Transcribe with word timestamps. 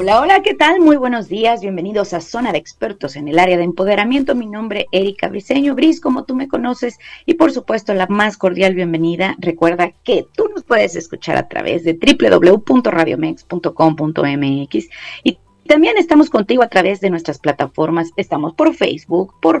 Hola, 0.00 0.20
hola, 0.20 0.42
¿qué 0.42 0.54
tal? 0.54 0.78
Muy 0.78 0.96
buenos 0.96 1.26
días, 1.26 1.60
bienvenidos 1.60 2.14
a 2.14 2.20
Zona 2.20 2.52
de 2.52 2.58
Expertos 2.58 3.16
en 3.16 3.26
el 3.26 3.36
área 3.36 3.56
de 3.56 3.64
empoderamiento. 3.64 4.36
Mi 4.36 4.46
nombre 4.46 4.86
es 4.92 5.00
Erika 5.00 5.26
Briseño, 5.26 5.74
Bris, 5.74 6.00
como 6.00 6.22
tú 6.22 6.36
me 6.36 6.46
conoces, 6.46 7.00
y 7.26 7.34
por 7.34 7.50
supuesto 7.50 7.92
la 7.94 8.06
más 8.06 8.36
cordial 8.36 8.74
bienvenida. 8.74 9.34
Recuerda 9.40 9.90
que 10.04 10.24
tú 10.36 10.48
nos 10.54 10.62
puedes 10.62 10.94
escuchar 10.94 11.36
a 11.36 11.48
través 11.48 11.82
de 11.82 11.94
www.radiomex.com.mx 11.94 14.88
y 15.24 15.38
también 15.66 15.98
estamos 15.98 16.30
contigo 16.30 16.62
a 16.62 16.68
través 16.68 17.00
de 17.00 17.10
nuestras 17.10 17.40
plataformas. 17.40 18.12
Estamos 18.16 18.54
por 18.54 18.76
Facebook, 18.76 19.34
por, 19.42 19.60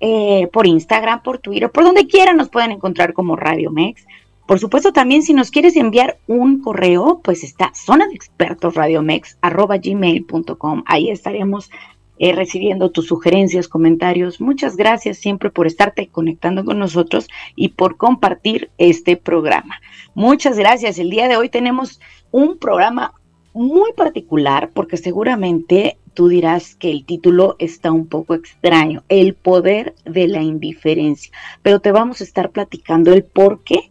eh, 0.00 0.48
por 0.52 0.66
Instagram, 0.66 1.22
por 1.22 1.38
Twitter, 1.38 1.70
por 1.70 1.84
donde 1.84 2.08
quiera 2.08 2.34
nos 2.34 2.48
pueden 2.48 2.72
encontrar 2.72 3.12
como 3.12 3.36
Radio 3.36 3.70
Mex. 3.70 4.04
Por 4.48 4.58
supuesto, 4.58 4.92
también 4.94 5.22
si 5.22 5.34
nos 5.34 5.50
quieres 5.50 5.76
enviar 5.76 6.16
un 6.26 6.62
correo, 6.62 7.20
pues 7.22 7.44
está 7.44 7.70
zona 7.74 8.08
de 8.08 8.14
expertos 8.14 8.72
gmail.com. 8.72 10.84
Ahí 10.86 11.10
estaremos 11.10 11.70
eh, 12.18 12.32
recibiendo 12.32 12.90
tus 12.90 13.08
sugerencias, 13.08 13.68
comentarios. 13.68 14.40
Muchas 14.40 14.74
gracias 14.74 15.18
siempre 15.18 15.50
por 15.50 15.66
estarte 15.66 16.08
conectando 16.08 16.64
con 16.64 16.78
nosotros 16.78 17.28
y 17.56 17.68
por 17.68 17.98
compartir 17.98 18.70
este 18.78 19.18
programa. 19.18 19.82
Muchas 20.14 20.56
gracias. 20.56 20.98
El 20.98 21.10
día 21.10 21.28
de 21.28 21.36
hoy 21.36 21.50
tenemos 21.50 22.00
un 22.30 22.56
programa 22.56 23.12
muy 23.52 23.92
particular 23.92 24.70
porque 24.72 24.96
seguramente 24.96 25.98
tú 26.14 26.28
dirás 26.28 26.74
que 26.74 26.90
el 26.90 27.04
título 27.04 27.56
está 27.58 27.92
un 27.92 28.06
poco 28.06 28.32
extraño, 28.32 29.02
el 29.10 29.34
poder 29.34 29.94
de 30.06 30.26
la 30.26 30.40
indiferencia, 30.40 31.30
pero 31.60 31.80
te 31.80 31.92
vamos 31.92 32.22
a 32.22 32.24
estar 32.24 32.50
platicando 32.50 33.12
el 33.12 33.24
por 33.24 33.62
qué 33.62 33.90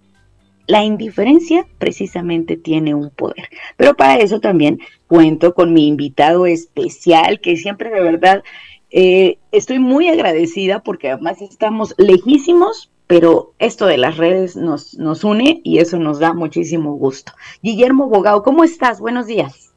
la 0.67 0.83
indiferencia 0.83 1.65
precisamente 1.79 2.57
tiene 2.57 2.93
un 2.93 3.09
poder. 3.09 3.49
Pero 3.77 3.95
para 3.95 4.17
eso 4.17 4.39
también 4.39 4.79
cuento 5.07 5.53
con 5.53 5.73
mi 5.73 5.87
invitado 5.87 6.45
especial, 6.45 7.39
que 7.39 7.57
siempre 7.57 7.89
de 7.89 8.01
verdad 8.01 8.43
eh, 8.91 9.38
estoy 9.51 9.79
muy 9.79 10.09
agradecida 10.09 10.83
porque 10.83 11.09
además 11.09 11.41
estamos 11.41 11.95
lejísimos, 11.97 12.91
pero 13.07 13.53
esto 13.59 13.85
de 13.85 13.97
las 13.97 14.17
redes 14.17 14.55
nos, 14.55 14.95
nos 14.95 15.23
une 15.23 15.61
y 15.63 15.79
eso 15.79 15.97
nos 15.97 16.19
da 16.19 16.33
muchísimo 16.33 16.95
gusto. 16.95 17.31
Guillermo 17.63 18.09
Bogao, 18.09 18.43
¿cómo 18.43 18.63
estás? 18.63 18.99
Buenos 18.99 19.27
días. 19.27 19.73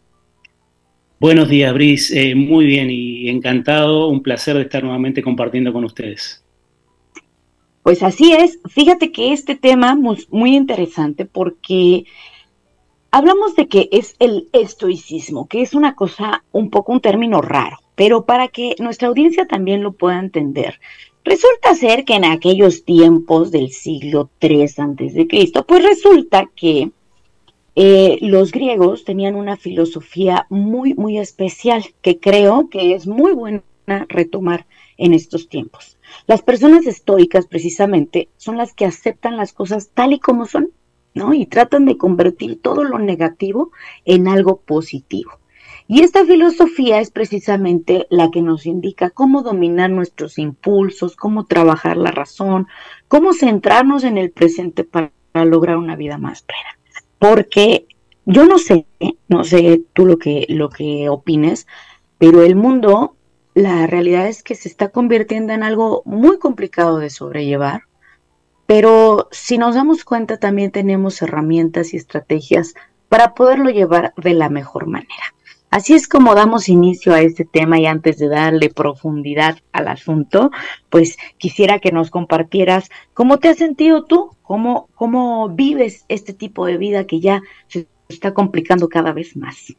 Buenos 1.20 1.48
días, 1.48 1.72
Bris. 1.74 2.10
Eh, 2.12 2.34
muy 2.34 2.64
bien 2.64 2.90
y 2.90 3.28
encantado. 3.28 4.08
Un 4.08 4.22
placer 4.22 4.56
de 4.56 4.62
estar 4.62 4.82
nuevamente 4.82 5.22
compartiendo 5.22 5.72
con 5.72 5.84
ustedes. 5.84 6.42
Pues 7.82 8.02
así 8.02 8.32
es. 8.32 8.58
Fíjate 8.68 9.12
que 9.12 9.32
este 9.32 9.56
tema 9.56 9.98
es 10.14 10.30
muy 10.30 10.54
interesante 10.54 11.24
porque 11.24 12.04
hablamos 13.10 13.56
de 13.56 13.68
que 13.68 13.88
es 13.92 14.16
el 14.18 14.48
estoicismo, 14.52 15.48
que 15.48 15.62
es 15.62 15.74
una 15.74 15.94
cosa, 15.94 16.44
un 16.52 16.70
poco 16.70 16.92
un 16.92 17.00
término 17.00 17.40
raro, 17.40 17.78
pero 17.94 18.24
para 18.24 18.48
que 18.48 18.74
nuestra 18.78 19.08
audiencia 19.08 19.46
también 19.46 19.82
lo 19.82 19.92
pueda 19.92 20.18
entender, 20.18 20.78
Resulta 21.24 21.74
ser 21.74 22.04
que 22.04 22.14
en 22.14 22.24
aquellos 22.24 22.84
tiempos 22.84 23.50
del 23.50 23.70
siglo 23.70 24.30
III 24.40 24.66
antes 24.78 25.14
de 25.14 25.26
Cristo, 25.26 25.66
pues 25.66 25.84
resulta 25.84 26.50
que 26.56 26.90
eh, 27.76 28.18
los 28.22 28.52
griegos 28.52 29.04
tenían 29.04 29.34
una 29.34 29.56
filosofía 29.56 30.46
muy, 30.48 30.94
muy 30.94 31.18
especial 31.18 31.84
que 32.00 32.18
creo 32.18 32.70
que 32.70 32.94
es 32.94 33.06
muy 33.06 33.32
buena 33.32 33.62
retomar 34.08 34.66
en 34.96 35.12
estos 35.12 35.48
tiempos. 35.48 35.98
Las 36.26 36.42
personas 36.42 36.86
estoicas 36.86 37.46
precisamente 37.46 38.28
son 38.36 38.56
las 38.56 38.72
que 38.74 38.84
aceptan 38.84 39.36
las 39.36 39.52
cosas 39.52 39.90
tal 39.94 40.12
y 40.12 40.20
como 40.20 40.46
son, 40.46 40.70
¿no? 41.14 41.34
Y 41.34 41.46
tratan 41.46 41.86
de 41.86 41.96
convertir 41.96 42.60
todo 42.60 42.84
lo 42.84 42.98
negativo 42.98 43.70
en 44.04 44.28
algo 44.28 44.60
positivo. 44.60 45.32
Y 45.92 46.02
esta 46.02 46.24
filosofía 46.24 47.00
es 47.00 47.10
precisamente 47.10 48.06
la 48.10 48.30
que 48.30 48.42
nos 48.42 48.64
indica 48.64 49.10
cómo 49.10 49.42
dominar 49.42 49.90
nuestros 49.90 50.38
impulsos, 50.38 51.16
cómo 51.16 51.46
trabajar 51.46 51.96
la 51.96 52.12
razón, 52.12 52.68
cómo 53.08 53.32
centrarnos 53.32 54.04
en 54.04 54.16
el 54.16 54.30
presente 54.30 54.84
para 54.84 55.10
lograr 55.34 55.78
una 55.78 55.96
vida 55.96 56.16
más 56.16 56.42
plena. 56.42 56.78
Porque 57.18 57.88
yo 58.24 58.46
no 58.46 58.58
sé, 58.58 58.86
no 59.26 59.42
sé 59.42 59.82
tú 59.92 60.06
lo 60.06 60.16
que, 60.16 60.46
lo 60.48 60.70
que 60.70 61.08
opines, 61.08 61.66
pero 62.18 62.42
el 62.42 62.54
mundo, 62.54 63.16
la 63.60 63.86
realidad 63.86 64.26
es 64.26 64.42
que 64.42 64.54
se 64.54 64.68
está 64.68 64.88
convirtiendo 64.88 65.52
en 65.52 65.62
algo 65.62 66.02
muy 66.04 66.38
complicado 66.38 66.98
de 66.98 67.10
sobrellevar. 67.10 67.82
Pero 68.66 69.28
si 69.30 69.58
nos 69.58 69.74
damos 69.74 70.04
cuenta, 70.04 70.38
también 70.38 70.70
tenemos 70.70 71.20
herramientas 71.22 71.92
y 71.92 71.96
estrategias 71.96 72.74
para 73.08 73.34
poderlo 73.34 73.70
llevar 73.70 74.14
de 74.16 74.34
la 74.34 74.48
mejor 74.48 74.86
manera. 74.86 75.34
Así 75.70 75.94
es 75.94 76.08
como 76.08 76.34
damos 76.34 76.68
inicio 76.68 77.12
a 77.14 77.20
este 77.20 77.44
tema 77.44 77.78
y 77.78 77.86
antes 77.86 78.18
de 78.18 78.28
darle 78.28 78.70
profundidad 78.70 79.58
al 79.72 79.88
asunto, 79.88 80.50
pues 80.88 81.16
quisiera 81.38 81.78
que 81.78 81.92
nos 81.92 82.10
compartieras 82.10 82.88
cómo 83.14 83.38
te 83.38 83.48
has 83.48 83.58
sentido 83.58 84.04
tú, 84.04 84.30
cómo, 84.42 84.88
cómo 84.94 85.48
vives 85.48 86.04
este 86.08 86.32
tipo 86.32 86.66
de 86.66 86.76
vida 86.76 87.06
que 87.06 87.20
ya 87.20 87.42
se 87.68 87.86
está 88.08 88.34
complicando 88.34 88.88
cada 88.88 89.12
vez 89.12 89.36
más. 89.36 89.74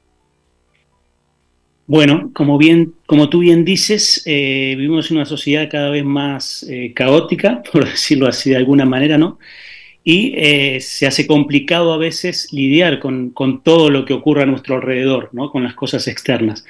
Bueno, 1.87 2.31
como 2.33 2.57
bien, 2.57 2.93
como 3.05 3.29
tú 3.29 3.39
bien 3.39 3.65
dices, 3.65 4.23
eh, 4.25 4.75
vivimos 4.77 5.11
en 5.11 5.17
una 5.17 5.25
sociedad 5.25 5.69
cada 5.69 5.89
vez 5.89 6.05
más 6.05 6.63
eh, 6.69 6.93
caótica, 6.95 7.63
por 7.71 7.85
decirlo 7.85 8.27
así 8.27 8.49
de 8.49 8.57
alguna 8.57 8.85
manera, 8.85 9.17
¿no? 9.17 9.39
y 10.03 10.33
eh, 10.35 10.79
se 10.81 11.05
hace 11.05 11.27
complicado 11.27 11.93
a 11.93 11.97
veces 11.97 12.51
lidiar 12.51 12.99
con, 12.99 13.33
todo 13.63 13.91
lo 13.91 14.03
que 14.03 14.13
ocurre 14.13 14.41
a 14.41 14.47
nuestro 14.47 14.75
alrededor, 14.75 15.29
¿no? 15.31 15.51
con 15.51 15.63
las 15.63 15.75
cosas 15.75 16.07
externas. 16.07 16.65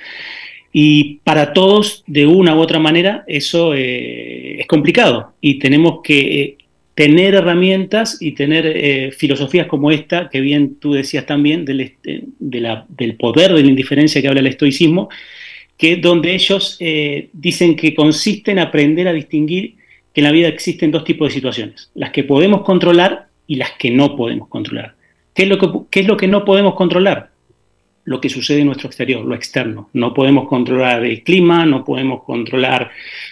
Y 0.74 1.20
para 1.24 1.54
todos, 1.54 2.04
de 2.08 2.26
una 2.26 2.56
u 2.56 2.60
otra 2.60 2.80
manera, 2.80 3.24
eso 3.28 3.74
es 3.74 4.66
complicado 4.68 5.34
y 5.40 5.60
tenemos 5.60 6.00
que 6.04 6.58
tener 6.96 7.36
herramientas 7.36 8.18
y 8.22 8.34
tener 8.34 9.14
filosofías 9.14 9.68
como 9.68 9.92
esta, 9.92 10.30
que 10.30 10.42
bien 10.42 10.76
tú 10.76 10.94
decías 10.94 11.26
también, 11.26 11.66
del, 11.66 11.94
del 12.40 13.16
poder 13.16 13.54
de 13.54 13.64
la 13.64 13.70
indiferencia 13.70 14.22
que 14.22 14.28
habla 14.28 14.42
el 14.42 14.48
estoicismo, 14.48 15.10
que 15.78 15.96
donde 15.96 16.34
ellos 16.34 16.78
dicen 17.34 17.76
que 17.76 17.96
consiste 17.96 18.52
en 18.52 18.60
aprender 18.60 19.08
a 19.08 19.14
distinguir 19.14 19.76
que 20.14 20.22
en 20.22 20.26
la 20.26 20.32
vida 20.32 20.48
existen 20.48 20.92
dos 20.92 21.04
tipos 21.04 21.30
de 21.30 21.34
situaciones, 21.34 21.90
las 21.96 22.12
que 22.12 22.24
podemos 22.24 22.62
controlar 22.62 23.28
y 23.48 23.56
las 23.56 23.72
que 23.72 23.92
no 23.92 24.16
podemos 24.16 24.48
controlar. 24.48 24.96
¿Qué 25.34 25.44
es 25.44 25.50
lo 25.50 25.58
que, 25.58 25.68
qué 25.90 26.00
es 26.02 26.08
lo 26.08 26.18
que 26.18 26.28
no 26.28 26.44
podemos 26.46 26.76
controlar? 26.76 27.31
Lo 28.04 28.20
que 28.20 28.30
sucede 28.30 28.62
en 28.62 28.68
nuestro 28.68 28.88
exterior, 28.88 29.24
lo 29.24 29.36
externo. 29.36 29.90
No 29.94 30.14
podemos 30.14 30.48
controlar 30.48 31.06
el 31.06 31.24
clima, 31.24 31.66
no 31.66 31.84
podemos 31.84 32.24
controlar 32.24 32.92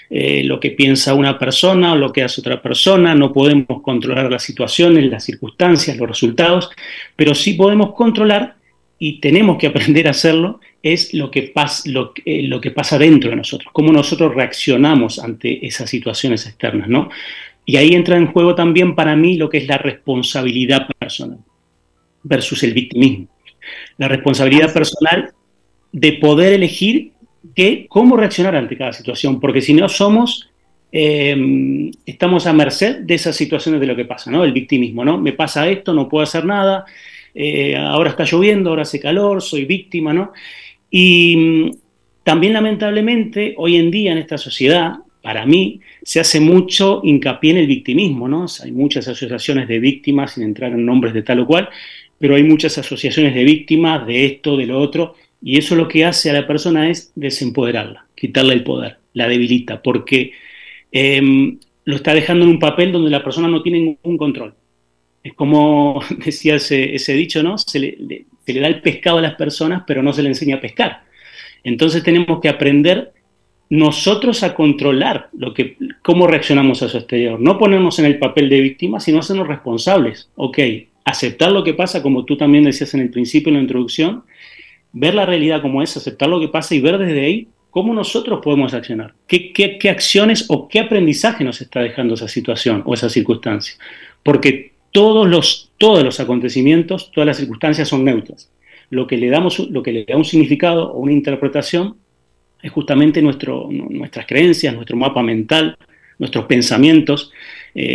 eh, 0.10 0.44
lo 0.44 0.60
que 0.60 0.72
piensa 0.72 1.14
una 1.16 1.40
persona 1.40 1.94
o 1.94 1.96
lo 1.96 2.12
que 2.14 2.24
hace 2.24 2.42
otra 2.42 2.62
persona, 2.62 3.16
no 3.16 3.34
podemos 3.34 3.82
controlar 3.82 4.32
las 4.32 4.44
situaciones, 4.44 5.10
las 5.10 5.24
circunstancias, 5.24 5.98
los 5.98 6.08
resultados, 6.08 6.70
pero 7.16 7.34
sí 7.34 7.54
podemos 7.54 7.94
controlar 7.94 8.56
y 9.00 9.20
tenemos 9.20 9.58
que 9.58 9.68
aprender 9.68 10.08
a 10.08 10.12
hacerlo 10.12 10.60
es 10.84 11.14
lo 11.14 11.32
que, 11.32 11.54
lo, 11.86 12.14
eh, 12.26 12.62
que 12.62 12.72
pasa 12.72 12.98
dentro 12.98 13.30
de 13.30 13.38
nosotros, 13.38 13.72
cómo 13.74 13.92
nosotros 13.92 14.34
reaccionamos 14.34 15.20
ante 15.20 15.66
esas 15.66 15.90
situaciones 15.90 16.46
externas, 16.46 16.88
¿no? 16.88 17.10
Y 17.66 17.78
ahí 17.78 17.94
entra 17.94 18.18
en 18.18 18.28
juego 18.28 18.56
también 18.56 18.96
para 18.96 19.16
mí 19.16 19.38
lo 19.38 19.50
que 19.50 19.60
es 19.60 19.68
la 19.68 19.78
responsabilidad 19.78 20.88
personal 20.98 21.40
versus 22.24 22.64
el 22.64 22.74
victimismo. 22.74 23.28
La 23.98 24.08
responsabilidad 24.08 24.74
personal 24.74 25.32
de 25.92 26.14
poder 26.14 26.54
elegir 26.54 27.12
cómo 27.88 28.18
reaccionar 28.18 28.56
ante 28.56 28.78
cada 28.78 28.94
situación, 28.94 29.40
porque 29.40 29.62
si 29.62 29.74
no 29.74 29.90
somos, 29.90 30.50
em, 30.92 31.92
estamos 32.06 32.48
a 32.48 32.54
merced 32.54 33.00
de 33.02 33.16
esas 33.16 33.36
situaciones 33.36 33.82
de 33.82 33.88
lo 33.88 33.96
que 33.96 34.06
pasa, 34.06 34.32
¿no? 34.32 34.44
El 34.44 34.54
victimismo, 34.54 35.04
¿no? 35.06 35.18
Me 35.18 35.34
pasa 35.34 35.70
esto, 35.70 35.94
no 35.94 36.08
puedo 36.08 36.24
hacer 36.24 36.46
nada, 36.46 36.86
eh, 37.34 37.76
ahora 37.76 38.12
está 38.12 38.24
lloviendo, 38.24 38.70
ahora 38.70 38.84
hace 38.84 39.00
calor, 39.00 39.42
soy 39.42 39.66
víctima, 39.66 40.14
¿no? 40.14 40.32
Y 40.90 41.36
mm, 41.38 41.72
también 42.24 42.54
lamentablemente 42.54 43.54
hoy 43.58 43.76
en 43.78 43.92
día 43.92 44.12
en 44.12 44.18
esta 44.18 44.38
sociedad, 44.38 44.94
para 45.22 45.46
mí, 45.46 45.82
se 46.02 46.20
hace 46.20 46.40
mucho 46.40 47.02
hincapié 47.04 47.52
en 47.52 47.58
el 47.58 47.68
victimismo, 47.68 48.28
¿no? 48.28 48.46
hay 48.64 48.72
muchas 48.72 49.08
asociaciones 49.08 49.68
de 49.68 49.80
víctimas, 49.80 50.32
sin 50.32 50.44
entrar 50.44 50.72
en 50.72 50.86
nombres 50.86 51.14
de 51.14 51.24
tal 51.24 51.42
o 51.42 51.46
cual, 51.46 51.70
pero 52.20 52.36
hay 52.36 52.44
muchas 52.44 52.78
asociaciones 52.78 53.34
de 53.34 53.44
víctimas 53.44 54.06
de 54.06 54.26
esto, 54.26 54.58
de 54.58 54.68
lo 54.68 54.80
otro, 54.80 55.16
y 55.42 55.58
eso 55.58 55.76
lo 55.76 55.88
que 55.88 56.06
hace 56.06 56.30
a 56.30 56.34
la 56.34 56.46
persona 56.46 56.90
es 56.90 57.12
desempoderarla, 57.16 58.06
quitarle 58.16 58.54
el 58.54 58.64
poder, 58.64 58.98
la 59.14 59.28
debilita, 59.28 59.82
porque 59.82 60.34
em, 60.92 61.58
lo 61.86 61.96
está 61.96 62.14
dejando 62.14 62.46
en 62.46 62.52
un 62.52 62.60
papel 62.60 62.92
donde 62.92 63.10
la 63.10 63.24
persona 63.24 63.48
no 63.48 63.62
tiene 63.62 63.80
ningún 63.80 64.18
control. 64.18 64.54
Es 65.24 65.34
como 65.34 66.02
decía 66.26 66.56
ese, 66.56 67.14
dicho, 67.14 67.42
¿no? 67.42 67.58
Se 67.58 67.80
le, 67.80 68.26
se 68.46 68.54
le 68.54 68.60
da 68.60 68.68
el 68.68 68.82
pescado 68.82 69.18
a 69.18 69.22
las 69.22 69.36
personas, 69.36 69.84
pero 69.88 70.04
no 70.04 70.14
se 70.14 70.22
le 70.22 70.30
enseña 70.30 70.58
a 70.58 70.62
pescar. 70.62 71.04
Entonces 71.64 72.04
tenemos 72.04 72.40
que 72.42 72.50
aprender 72.50 73.14
nosotros 73.70 74.44
a 74.44 74.56
controlar 74.56 75.30
lo 75.34 75.54
que, 75.54 75.78
cómo 76.02 76.28
reaccionamos 76.28 76.82
a 76.82 76.90
su 76.90 76.98
exterior. 76.98 77.40
No 77.40 77.58
ponernos 77.58 78.00
en 78.00 78.06
el 78.06 78.18
papel 78.18 78.50
de 78.50 78.62
víctima, 78.62 79.00
sino 79.00 79.20
hacernos 79.20 79.48
responsables. 79.48 80.30
Ok, 80.36 80.58
aceptar 81.10 81.52
lo 81.52 81.64
que 81.64 81.74
pasa, 81.74 82.02
como 82.02 82.26
tú 82.26 82.38
también 82.38 82.64
decías 82.64 82.94
en 82.94 83.02
el 83.02 83.10
principio, 83.10 83.50
en 83.50 83.56
la 83.56 83.62
introducción, 83.62 84.24
ver 84.92 85.14
la 85.16 85.26
realidad 85.26 85.62
como 85.62 85.82
es, 85.82 85.96
aceptar 85.98 86.30
lo 86.30 86.40
que 86.40 86.48
pasa 86.48 86.76
y 86.76 86.82
ver 86.82 86.98
desde 86.98 87.26
ahí 87.26 87.48
cómo 87.70 87.94
nosotros 87.94 88.40
podemos 88.44 88.74
accionar. 88.74 89.14
¿Qué, 89.28 89.80
acciones 89.90 90.46
o 90.50 90.68
qué 90.68 90.80
aprendizaje 90.80 91.44
nos 91.44 91.62
está 91.62 91.82
dejando 91.82 92.16
esa 92.16 92.28
situación 92.28 92.84
o 92.86 92.94
esa 92.94 93.10
circunstancia? 93.10 93.76
Porque 94.24 94.74
todos 94.92 95.28
los, 95.28 95.72
todos 95.78 96.04
los 96.04 96.20
acontecimientos, 96.20 97.12
todas 97.12 97.28
las 97.28 97.38
circunstancias 97.38 97.88
son 97.88 98.04
neutras. 98.04 98.52
Lo 98.90 99.06
que 99.06 99.18
le, 99.18 99.30
damos, 99.30 99.60
lo 99.60 99.84
que 99.84 99.92
le 99.92 100.06
da 100.06 100.18
un 100.18 100.26
significado 100.26 100.92
o 100.92 101.00
una 101.00 101.12
interpretación 101.12 101.98
es 102.62 102.72
justamente 102.72 103.22
nuestro, 103.22 103.70
nuestras 103.72 104.26
creencias, 104.26 104.74
nuestro 104.74 104.98
mapa 104.98 105.22
mental, 105.22 105.78
nuestros 106.18 106.46
pensamientos, 106.46 107.32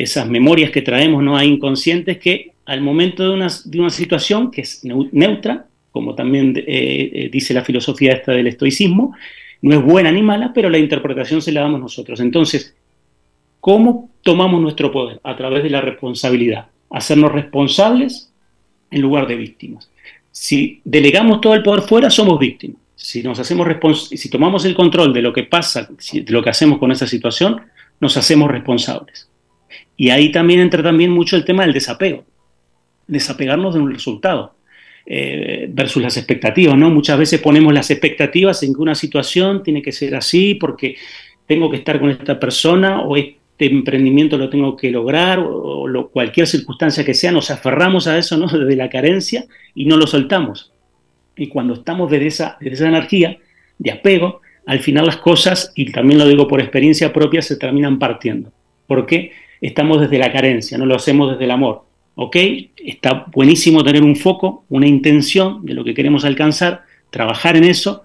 esas 0.02 0.28
memorias 0.28 0.70
que 0.70 0.82
traemos 0.82 1.22
¿no? 1.22 1.42
inconscientes 1.42 2.18
que 2.18 2.52
al 2.66 2.80
momento 2.80 3.22
de 3.22 3.30
una, 3.30 3.48
de 3.64 3.80
una 3.80 3.90
situación 3.90 4.50
que 4.50 4.62
es 4.62 4.82
neutra, 4.84 5.66
como 5.90 6.14
también 6.14 6.56
eh, 6.56 6.64
eh, 6.66 7.28
dice 7.30 7.54
la 7.54 7.64
filosofía 7.64 8.12
esta 8.12 8.32
del 8.32 8.46
estoicismo, 8.46 9.14
no 9.62 9.76
es 9.76 9.82
buena 9.82 10.10
ni 10.10 10.22
mala, 10.22 10.52
pero 10.54 10.70
la 10.70 10.78
interpretación 10.78 11.40
se 11.42 11.52
la 11.52 11.62
damos 11.62 11.80
nosotros. 11.80 12.20
Entonces, 12.20 12.74
¿cómo 13.60 14.10
tomamos 14.22 14.60
nuestro 14.60 14.90
poder? 14.90 15.20
A 15.22 15.36
través 15.36 15.62
de 15.62 15.70
la 15.70 15.80
responsabilidad. 15.80 16.66
Hacernos 16.90 17.32
responsables 17.32 18.32
en 18.90 19.00
lugar 19.00 19.26
de 19.26 19.36
víctimas. 19.36 19.90
Si 20.30 20.80
delegamos 20.84 21.40
todo 21.40 21.54
el 21.54 21.62
poder 21.62 21.82
fuera, 21.82 22.10
somos 22.10 22.38
víctimas 22.38 22.84
si 23.04 23.22
nos 23.22 23.38
hacemos 23.38 23.68
si 24.14 24.30
tomamos 24.30 24.64
el 24.64 24.74
control 24.74 25.12
de 25.12 25.20
lo 25.20 25.30
que 25.30 25.42
pasa, 25.42 25.90
de 26.10 26.32
lo 26.32 26.42
que 26.42 26.48
hacemos 26.48 26.78
con 26.78 26.90
esa 26.90 27.06
situación, 27.06 27.60
nos 28.00 28.16
hacemos 28.16 28.50
responsables. 28.50 29.28
Y 29.96 30.10
ahí 30.10 30.32
también 30.32 30.60
entra 30.60 30.82
también 30.82 31.10
mucho 31.10 31.36
el 31.36 31.44
tema 31.44 31.64
del 31.64 31.72
desapego, 31.72 32.24
desapegarnos 33.06 33.74
de 33.74 33.80
un 33.80 33.92
resultado 33.92 34.54
eh, 35.06 35.66
versus 35.70 36.02
las 36.02 36.16
expectativas, 36.16 36.76
¿no? 36.76 36.90
Muchas 36.90 37.18
veces 37.18 37.40
ponemos 37.40 37.72
las 37.72 37.90
expectativas 37.90 38.62
en 38.62 38.74
que 38.74 38.80
una 38.80 38.94
situación 38.94 39.62
tiene 39.62 39.82
que 39.82 39.92
ser 39.92 40.14
así 40.14 40.54
porque 40.54 40.96
tengo 41.46 41.70
que 41.70 41.76
estar 41.76 42.00
con 42.00 42.10
esta 42.10 42.40
persona 42.40 43.02
o 43.02 43.16
este 43.16 43.66
emprendimiento 43.66 44.38
lo 44.38 44.48
tengo 44.48 44.76
que 44.76 44.90
lograr 44.90 45.40
o, 45.40 45.74
cualquier 46.10 46.46
circunstancia 46.46 47.04
que 47.04 47.14
sea, 47.14 47.30
nos 47.32 47.50
aferramos 47.50 48.06
a 48.06 48.16
eso, 48.18 48.36
¿no? 48.36 48.46
Desde 48.58 48.76
la 48.76 48.88
carencia 48.88 49.44
y 49.74 49.84
no 49.84 49.96
lo 49.96 50.06
soltamos. 50.06 50.72
Y 51.36 51.48
cuando 51.48 51.74
estamos 51.74 52.10
desde 52.10 52.26
esa, 52.28 52.58
esa 52.60 52.88
energía 52.88 53.38
de 53.78 53.90
apego, 53.90 54.40
al 54.66 54.78
final 54.78 55.04
las 55.04 55.16
cosas, 55.16 55.72
y 55.74 55.90
también 55.90 56.18
lo 56.18 56.28
digo 56.28 56.46
por 56.46 56.60
experiencia 56.60 57.12
propia, 57.12 57.42
se 57.42 57.56
terminan 57.56 57.98
partiendo. 57.98 58.52
Porque 58.86 59.32
estamos 59.66 60.00
desde 60.00 60.18
la 60.18 60.32
carencia, 60.32 60.78
no 60.78 60.86
lo 60.86 60.96
hacemos 60.96 61.32
desde 61.32 61.44
el 61.44 61.50
amor. 61.50 61.84
¿Ok? 62.16 62.36
Está 62.76 63.26
buenísimo 63.32 63.82
tener 63.82 64.02
un 64.02 64.14
foco, 64.14 64.64
una 64.68 64.86
intención 64.86 65.64
de 65.66 65.74
lo 65.74 65.82
que 65.82 65.94
queremos 65.94 66.24
alcanzar, 66.24 66.82
trabajar 67.10 67.56
en 67.56 67.64
eso, 67.64 68.04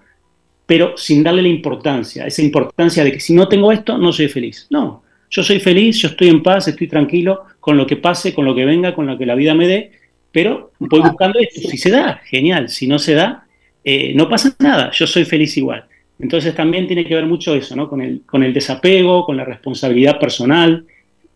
pero 0.65 0.97
sin 0.97 1.21
darle 1.21 1.43
la 1.43 1.47
importancia, 1.47 2.25
esa 2.25 2.41
importancia 2.41 3.03
de 3.03 3.11
que 3.11 3.19
si 3.19 3.33
no 3.33 3.47
tengo 3.47 3.71
esto, 3.71 3.97
no 3.97 4.11
soy 4.11 4.27
feliz. 4.27 4.67
No, 4.69 5.03
yo 5.29 5.43
soy 5.43 5.59
feliz, 5.59 5.97
yo 5.97 6.07
estoy 6.09 6.29
en 6.29 6.41
paz, 6.41 6.67
estoy 6.67 6.87
tranquilo 6.87 7.43
con 7.59 7.77
lo 7.77 7.85
que 7.85 7.97
pase, 7.97 8.33
con 8.33 8.45
lo 8.45 8.55
que 8.55 8.65
venga, 8.65 8.95
con 8.95 9.05
lo 9.05 9.17
que 9.17 9.25
la 9.25 9.35
vida 9.35 9.53
me 9.53 9.67
dé, 9.67 9.91
pero 10.31 10.71
voy 10.79 11.01
buscando 11.01 11.39
esto. 11.39 11.61
Si 11.61 11.77
se 11.77 11.91
da, 11.91 12.21
genial. 12.25 12.69
Si 12.69 12.87
no 12.87 12.99
se 12.99 13.13
da, 13.13 13.45
eh, 13.83 14.13
no 14.15 14.29
pasa 14.29 14.55
nada. 14.59 14.91
Yo 14.91 15.05
soy 15.07 15.25
feliz 15.25 15.55
igual. 15.57 15.85
Entonces 16.19 16.53
también 16.55 16.87
tiene 16.87 17.05
que 17.05 17.15
ver 17.15 17.25
mucho 17.25 17.55
eso, 17.55 17.75
¿no? 17.75 17.89
Con 17.89 18.01
el, 18.01 18.21
con 18.25 18.43
el 18.43 18.53
desapego, 18.53 19.25
con 19.25 19.37
la 19.37 19.45
responsabilidad 19.45 20.19
personal. 20.19 20.85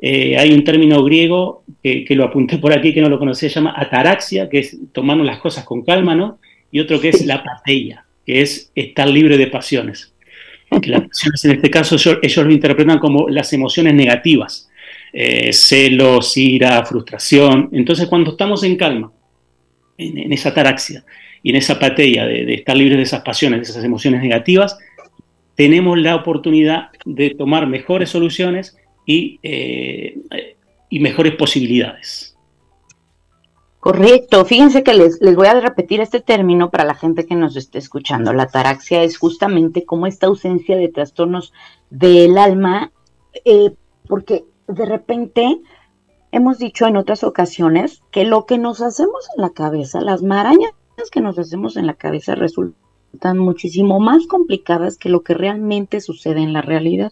Eh, 0.05 0.37
hay 0.37 0.53
un 0.53 0.65
término 0.65 1.01
griego 1.01 1.63
que, 1.81 2.05
lo 2.09 2.25
apunté 2.25 2.57
por 2.57 2.73
aquí, 2.73 2.93
que 2.93 2.99
no 2.99 3.07
lo 3.07 3.17
conocía, 3.17 3.47
se 3.47 3.55
llama 3.55 3.73
ataraxia, 3.73 4.49
que 4.49 4.59
es 4.59 4.77
tomando 4.91 5.23
las 5.23 5.39
cosas 5.39 5.63
con 5.63 5.81
calma, 5.81 6.13
¿no? 6.13 6.39
Y 6.71 6.81
otro 6.81 6.99
que 6.99 7.07
es 7.07 7.25
la 7.25 7.41
pateia, 7.41 8.05
que 8.25 8.41
es 8.41 8.69
estar 8.75 9.07
libre 9.07 9.37
de 9.37 9.47
pasiones. 9.47 10.13
Que 10.81 10.89
las 10.89 11.07
pasiones 11.07 11.45
en 11.45 11.51
este 11.51 11.69
caso 11.69 11.95
ellos 12.21 12.45
lo 12.45 12.51
interpretan 12.51 12.99
como 12.99 13.29
las 13.29 13.53
emociones 13.53 13.93
negativas 13.93 14.69
eh, 15.13 15.53
celos, 15.53 16.35
ira, 16.35 16.83
frustración. 16.85 17.69
Entonces, 17.71 18.07
cuando 18.07 18.31
estamos 18.31 18.63
en 18.63 18.75
calma, 18.75 19.11
en, 19.97 20.33
esa 20.33 20.53
taraxia 20.53 21.05
y 21.41 21.51
en 21.51 21.55
esa 21.55 21.79
pateia 21.79 22.25
de, 22.25 22.51
estar 22.53 22.75
libres 22.75 22.97
de 22.97 23.03
esas 23.03 23.21
pasiones, 23.21 23.59
de 23.59 23.71
esas 23.71 23.85
emociones 23.85 24.21
negativas, 24.21 24.77
tenemos 25.55 25.97
la 25.97 26.15
oportunidad 26.15 26.89
de 27.05 27.29
tomar 27.29 27.67
mejores 27.67 28.09
soluciones 28.09 28.75
y, 29.05 29.39
eh, 29.43 30.17
y 30.89 30.99
mejores 30.99 31.35
posibilidades. 31.35 32.37
Correcto, 33.79 34.45
fíjense 34.45 34.81
que 34.81 34.93
les, 34.93 35.21
les, 35.21 35.35
voy 35.35 35.47
a 35.47 35.59
repetir 35.59 35.99
este 35.99 36.21
término 36.21 36.69
para 36.69 36.85
la 36.85 36.95
gente 36.95 37.25
que 37.25 37.35
nos 37.35 37.57
esté 37.57 37.79
escuchando. 37.79 38.31
La 38.31 38.47
taraxia 38.47 39.03
es 39.03 39.17
justamente 39.17 39.83
como 39.83 40.07
esta 40.07 40.27
ausencia 40.27 40.77
de 40.77 40.87
trastornos 40.87 41.51
del 41.89 42.37
alma, 42.37 42.93
eh, 43.43 43.71
porque 44.07 44.45
de 44.67 44.85
repente 44.85 45.59
hemos 46.31 46.59
dicho 46.59 46.87
en 46.87 46.95
otras 46.95 47.25
ocasiones 47.25 48.01
que 48.09 48.23
lo 48.23 48.45
que 48.45 48.57
nos 48.57 48.81
hacemos 48.81 49.27
en 49.35 49.41
la 49.41 49.49
cabeza, 49.49 49.99
las 49.99 50.23
marañas 50.23 50.71
que 51.11 51.21
nos 51.21 51.37
hacemos 51.37 51.75
en 51.75 51.87
la 51.87 51.95
cabeza 51.95 52.35
resultan 52.35 53.37
muchísimo 53.37 53.99
más 53.99 54.27
complicadas 54.27 54.97
que 54.97 55.09
lo 55.09 55.23
que 55.23 55.33
realmente 55.33 56.01
sucede 56.01 56.41
en 56.41 56.53
la 56.53 56.61
realidad. 56.61 57.11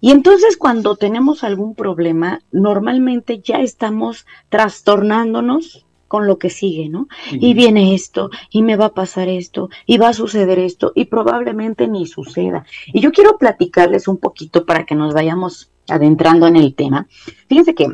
Y 0.00 0.10
entonces 0.10 0.56
cuando 0.56 0.96
tenemos 0.96 1.44
algún 1.44 1.74
problema, 1.74 2.40
normalmente 2.52 3.40
ya 3.40 3.56
estamos 3.56 4.26
trastornándonos 4.48 5.86
con 6.08 6.26
lo 6.26 6.38
que 6.38 6.50
sigue, 6.50 6.88
¿no? 6.88 7.08
Y 7.32 7.54
viene 7.54 7.94
esto, 7.94 8.30
y 8.50 8.62
me 8.62 8.76
va 8.76 8.86
a 8.86 8.94
pasar 8.94 9.28
esto, 9.28 9.68
y 9.86 9.98
va 9.98 10.08
a 10.08 10.12
suceder 10.12 10.58
esto, 10.58 10.92
y 10.94 11.06
probablemente 11.06 11.88
ni 11.88 12.06
suceda. 12.06 12.64
Y 12.86 13.00
yo 13.00 13.10
quiero 13.10 13.38
platicarles 13.38 14.06
un 14.06 14.18
poquito 14.18 14.64
para 14.64 14.86
que 14.86 14.94
nos 14.94 15.14
vayamos 15.14 15.70
adentrando 15.88 16.46
en 16.46 16.56
el 16.56 16.74
tema. 16.74 17.08
Fíjense 17.48 17.74
que 17.74 17.88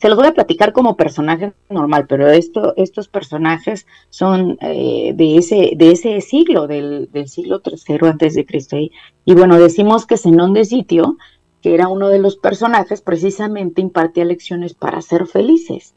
se 0.00 0.08
los 0.08 0.16
voy 0.16 0.28
a 0.28 0.34
platicar 0.34 0.72
como 0.72 0.96
personaje 0.96 1.52
normal, 1.68 2.06
pero 2.08 2.28
esto, 2.28 2.72
estos 2.76 3.08
personajes 3.08 3.86
son 4.10 4.56
eh, 4.60 5.12
de, 5.14 5.36
ese, 5.36 5.72
de 5.76 5.90
ese 5.90 6.20
siglo, 6.20 6.66
del, 6.68 7.08
siglo 7.26 7.60
III 7.64 7.98
antes 8.08 8.34
de 8.34 8.46
Cristo. 8.46 8.76
Y, 8.78 8.92
y, 9.24 9.34
bueno, 9.34 9.58
decimos 9.58 10.06
que 10.06 10.16
Zenón 10.16 10.52
de 10.52 10.64
Sitio, 10.64 11.16
era 11.74 11.88
uno 11.88 12.08
de 12.08 12.18
los 12.18 12.36
personajes, 12.36 13.02
precisamente 13.02 13.80
impartía 13.80 14.24
lecciones 14.24 14.74
para 14.74 15.02
ser 15.02 15.26
felices. 15.26 15.94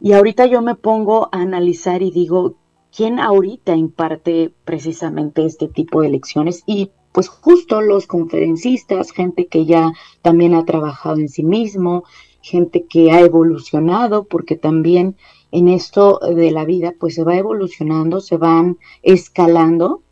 Y 0.00 0.12
ahorita 0.12 0.46
yo 0.46 0.62
me 0.62 0.74
pongo 0.74 1.28
a 1.32 1.40
analizar 1.40 2.02
y 2.02 2.10
digo, 2.10 2.56
¿quién 2.94 3.18
ahorita 3.18 3.74
imparte 3.74 4.52
precisamente 4.64 5.44
este 5.44 5.68
tipo 5.68 6.02
de 6.02 6.10
lecciones? 6.10 6.62
Y 6.66 6.90
pues 7.12 7.28
justo 7.28 7.80
los 7.80 8.06
conferencistas, 8.06 9.12
gente 9.12 9.46
que 9.46 9.66
ya 9.66 9.92
también 10.22 10.54
ha 10.54 10.64
trabajado 10.64 11.16
en 11.16 11.28
sí 11.28 11.44
mismo, 11.44 12.04
gente 12.42 12.86
que 12.86 13.12
ha 13.12 13.20
evolucionado, 13.20 14.24
porque 14.24 14.56
también 14.56 15.16
en 15.52 15.68
esto 15.68 16.18
de 16.18 16.50
la 16.50 16.64
vida 16.64 16.94
pues 16.98 17.14
se 17.14 17.24
va 17.24 17.36
evolucionando, 17.36 18.20
se 18.20 18.36
van 18.36 18.78
escalando 19.02 20.02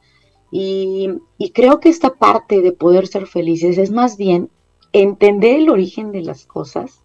y, 0.55 1.09
creo 1.55 1.81
que 1.81 1.89
esta 1.89 2.15
parte 2.15 2.61
de 2.61 2.73
poder 2.73 3.07
ser 3.07 3.27
felices 3.27 3.79
es 3.79 3.91
más 3.91 4.19
bien 4.19 4.51
entender 4.93 5.61
el 5.61 5.71
origen 5.71 6.13
de 6.13 6.23
las 6.23 6.47
cosas 6.47 7.03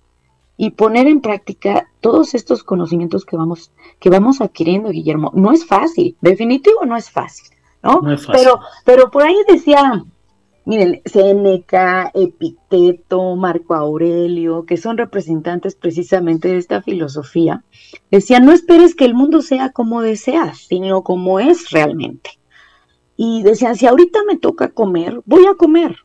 y 0.58 0.72
poner 0.72 1.08
en 1.08 1.22
práctica 1.22 1.89
todos 2.01 2.34
estos 2.34 2.63
conocimientos 2.63 3.25
que 3.25 3.38
vamos, 3.38 3.72
que 4.00 4.10
vamos 4.10 4.41
adquiriendo, 4.41 4.89
Guillermo. 4.89 5.32
No 5.36 5.51
es 5.51 5.65
fácil, 5.65 6.17
definitivo 6.22 6.86
no 6.86 6.98
es 6.98 7.12
fácil. 7.12 7.56
¿no? 7.84 8.01
pero, 8.32 8.60
pero 8.84 9.12
por 9.12 9.24
ahí 9.24 9.36
decía, 9.48 10.03
miren, 10.65 11.01
Seneca, 11.06 12.12
Epicteto, 12.13 13.36
Marco 13.36 13.75
Aurelio, 13.75 14.65
que 14.65 14.77
son 14.77 14.98
representantes 14.98 15.75
precisamente 15.75 16.50
de 16.50 16.58
esta 16.58 16.82
filosofía, 16.82 17.63
decían, 18.12 18.46
no 18.46 18.51
esperes 18.51 18.96
que 18.96 19.06
el 19.06 19.13
mundo 19.13 19.41
sea 19.41 19.72
como 19.72 20.01
deseas, 20.01 20.58
sino 20.58 21.03
como 21.03 21.39
es 21.39 21.70
realmente. 21.70 22.32
Y 23.15 23.44
decían, 23.44 23.75
si 23.75 23.88
ahorita 23.88 24.20
me 24.27 24.38
toca 24.38 24.70
comer, 24.70 25.22
voy 25.25 25.46
a 25.46 25.56
comer. 25.56 25.98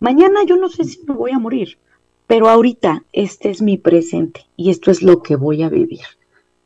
Mañana 0.00 0.44
yo 0.46 0.56
no 0.56 0.70
sé 0.70 0.84
si 0.84 0.98
me 1.06 1.14
voy 1.14 1.32
a 1.32 1.38
morir, 1.38 1.78
pero 2.26 2.48
ahorita 2.48 3.04
este 3.12 3.50
es 3.50 3.60
mi 3.60 3.76
presente 3.76 4.46
y 4.56 4.70
esto 4.70 4.90
es 4.90 5.02
lo 5.02 5.22
que 5.22 5.36
voy 5.36 5.62
a 5.62 5.68
vivir. 5.68 6.00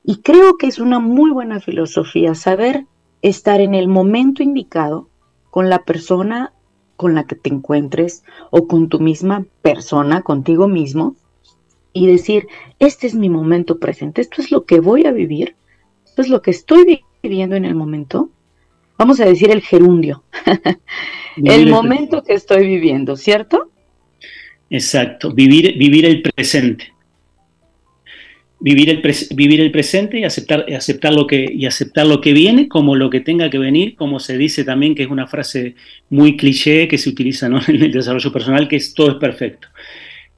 Y 0.05 0.19
creo 0.19 0.57
que 0.57 0.69
es 0.69 0.79
una 0.79 1.01
muy 1.01 1.33
buena 1.33 1.59
filosofía 1.59 2.37
saber 2.37 2.87
estar 3.23 3.61
en 3.61 3.75
el 3.75 3.89
momento 3.89 4.45
indicado 4.45 5.09
con 5.51 5.69
la 5.69 5.85
persona 5.85 6.53
con 6.97 7.17
la 7.17 7.27
que 7.27 7.35
te 7.35 7.51
encuentres 7.51 8.23
o 8.51 8.69
con 8.69 8.89
tu 8.89 9.01
misma 9.01 9.47
persona, 9.63 10.23
contigo 10.23 10.69
mismo, 10.69 11.17
y 11.93 12.07
decir, 12.07 12.47
este 12.79 13.09
es 13.09 13.17
mi 13.17 13.29
momento 13.29 13.81
presente, 13.81 14.21
esto 14.21 14.43
es 14.43 14.53
lo 14.53 14.65
que 14.65 14.79
voy 14.79 15.07
a 15.07 15.13
vivir, 15.13 15.57
esto 16.05 16.23
es 16.23 16.29
lo 16.29 16.41
que 16.41 16.53
estoy 16.53 17.05
viviendo 17.21 17.57
en 17.57 17.65
el 17.65 17.75
momento, 17.75 18.31
vamos 18.99 19.21
a 19.21 19.27
decir 19.27 19.51
el 19.51 19.63
gerundio, 19.63 20.25
el 21.37 21.69
momento 21.69 22.23
que 22.23 22.35
estoy 22.35 22.67
viviendo, 22.67 23.17
¿cierto? 23.17 23.71
Exacto, 24.71 25.33
vivir, 25.33 25.77
vivir 25.79 26.05
el 26.05 26.23
presente. 26.23 26.93
Vivir 28.61 28.89
el, 28.89 29.03
vivir 29.35 29.61
el 29.61 29.71
presente 29.71 30.19
y 30.19 30.25
aceptar, 30.25 30.65
aceptar 30.75 31.13
lo 31.13 31.27
que, 31.27 31.47
y 31.53 31.67
aceptar 31.67 32.07
lo 32.07 32.21
que 32.21 32.33
viene 32.33 32.67
como 32.67 32.97
lo 32.97 33.11
que 33.11 33.21
tenga 33.21 33.51
que 33.51 33.59
venir, 33.59 33.95
como 33.95 34.21
se 34.21 34.39
dice 34.39 34.65
también, 34.65 34.95
que 34.95 35.03
es 35.03 35.11
una 35.11 35.27
frase 35.27 35.75
muy 36.09 36.37
cliché 36.37 36.89
que 36.89 36.97
se 36.97 37.11
utiliza 37.11 37.47
en 37.69 37.83
el 37.83 37.93
desarrollo 37.93 38.33
personal, 38.33 38.67
que 38.67 38.77
es 38.77 38.95
todo 38.95 39.11
es 39.11 39.17
perfecto. 39.17 39.69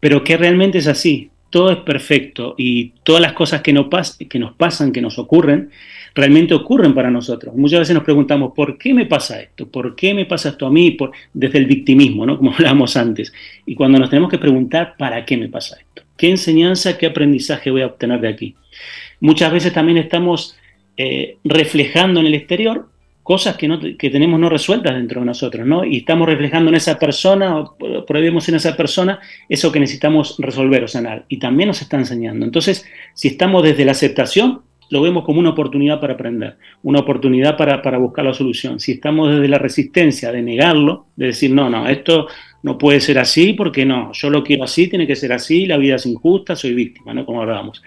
Pero 0.00 0.24
que 0.24 0.36
realmente 0.36 0.78
es 0.78 0.88
así, 0.88 1.30
todo 1.56 1.70
es 1.70 1.78
perfecto 1.78 2.54
y 2.58 2.88
todas 3.02 3.22
las 3.22 3.32
cosas 3.32 3.62
que, 3.62 3.72
no 3.72 3.88
que 3.88 4.38
nos 4.38 4.52
pasan, 4.56 4.92
que 4.92 5.00
nos 5.00 5.18
ocurren, 5.18 5.70
realmente 6.14 6.52
ocurren 6.52 6.92
para 6.92 7.10
nosotros. 7.10 7.54
Muchas 7.56 7.78
veces 7.78 7.94
nos 7.94 8.04
preguntamos, 8.04 8.52
¿por 8.54 8.76
qué 8.76 8.92
me 8.92 9.06
pasa 9.06 9.40
esto? 9.40 9.66
¿Por 9.66 9.96
qué 9.96 10.12
me 10.12 10.26
pasa 10.26 10.50
esto 10.50 10.66
a 10.66 10.70
mí? 10.70 10.94
Desde 11.32 11.56
el 11.56 11.64
victimismo, 11.64 12.26
¿no? 12.26 12.36
Como 12.36 12.52
hablábamos 12.54 12.94
antes. 12.98 13.32
Y 13.64 13.74
cuando 13.74 13.98
nos 13.98 14.10
tenemos 14.10 14.30
que 14.30 14.36
preguntar, 14.36 14.96
¿para 14.98 15.24
qué 15.24 15.38
me 15.38 15.48
pasa 15.48 15.78
esto? 15.80 16.02
¿Qué 16.18 16.28
enseñanza, 16.28 16.98
qué 16.98 17.06
aprendizaje 17.06 17.70
voy 17.70 17.80
a 17.80 17.86
obtener 17.86 18.20
de 18.20 18.28
aquí? 18.28 18.54
Muchas 19.20 19.50
veces 19.50 19.72
también 19.72 19.96
estamos 19.96 20.58
eh, 20.98 21.38
reflejando 21.42 22.20
en 22.20 22.26
el 22.26 22.34
exterior 22.34 22.86
cosas 23.26 23.56
que, 23.56 23.66
no, 23.66 23.80
que 23.80 24.08
tenemos 24.08 24.38
no 24.38 24.48
resueltas 24.48 24.94
dentro 24.94 25.18
de 25.20 25.26
nosotros, 25.26 25.66
¿no? 25.66 25.84
Y 25.84 25.96
estamos 25.96 26.28
reflejando 26.28 26.68
en 26.68 26.76
esa 26.76 26.96
persona, 26.96 27.58
o 27.58 27.76
prohibimos 28.06 28.48
en 28.48 28.54
esa 28.54 28.76
persona 28.76 29.18
eso 29.48 29.72
que 29.72 29.80
necesitamos 29.80 30.36
resolver 30.38 30.84
o 30.84 30.88
sanar. 30.88 31.24
Y 31.28 31.38
también 31.40 31.66
nos 31.66 31.82
está 31.82 31.96
enseñando. 31.96 32.46
Entonces, 32.46 32.86
si 33.14 33.26
estamos 33.26 33.64
desde 33.64 33.84
la 33.84 33.90
aceptación, 33.90 34.62
lo 34.90 35.02
vemos 35.02 35.24
como 35.24 35.40
una 35.40 35.50
oportunidad 35.50 36.00
para 36.00 36.14
aprender, 36.14 36.56
una 36.84 37.00
oportunidad 37.00 37.56
para, 37.56 37.98
buscar 37.98 38.24
la 38.24 38.32
solución. 38.32 38.78
Si 38.78 38.92
estamos 38.92 39.32
desde 39.32 39.48
la 39.48 39.58
resistencia 39.58 40.30
de 40.30 40.42
negarlo, 40.42 41.06
de 41.16 41.26
decir, 41.26 41.50
no, 41.50 41.68
no, 41.68 41.88
esto 41.88 42.28
no 42.62 42.78
puede 42.78 43.00
ser 43.00 43.18
así 43.18 43.54
porque 43.54 43.84
no, 43.84 44.12
yo 44.12 44.30
lo 44.30 44.44
quiero 44.44 44.62
así, 44.62 44.86
tiene 44.86 45.04
que 45.04 45.16
ser 45.16 45.32
así, 45.32 45.66
la 45.66 45.78
vida 45.78 45.96
es 45.96 46.06
injusta, 46.06 46.54
soy 46.54 46.74
víctima, 46.74 47.12
¿no? 47.12 47.26
Como 47.26 47.42
hablábamos. 47.42 47.82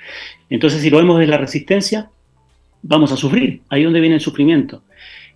Entonces, 0.50 0.82
si 0.82 0.90
lo 0.90 0.98
vemos 0.98 1.18
desde 1.18 1.32
la 1.32 1.38
resistencia, 1.38 2.10
vamos 2.82 3.14
a 3.14 3.16
sufrir, 3.16 3.62
ahí 3.70 3.84
es 3.84 3.86
donde 3.86 4.02
viene 4.02 4.16
el 4.16 4.22
sufrimiento. 4.22 4.84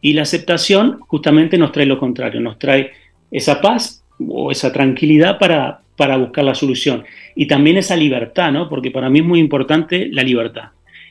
Y 0.03 0.13
la 0.13 0.21
aceptación 0.21 0.99
justamente 1.07 1.57
nos 1.57 1.71
trae 1.71 1.87
lo 1.87 1.97
contrario, 1.97 2.39
nos 2.39 2.59
trae 2.59 2.91
esa 3.31 3.59
paz 3.59 4.03
o 4.19 4.51
esa 4.51 4.71
tranquilidad 4.71 5.39
para, 5.39 5.79
para 5.97 6.17
buscar 6.17 6.43
la 6.43 6.53
solución. 6.53 7.03
Y 7.35 7.47
también 7.47 7.77
esa 7.77 7.95
libertad, 7.95 8.51
¿no? 8.51 8.69
Porque 8.69 8.91
para 8.91 9.09
mí 9.09 9.19
es 9.19 9.25
muy 9.25 9.39
importante 9.39 10.09
la 10.11 10.21
libertad. 10.21 10.65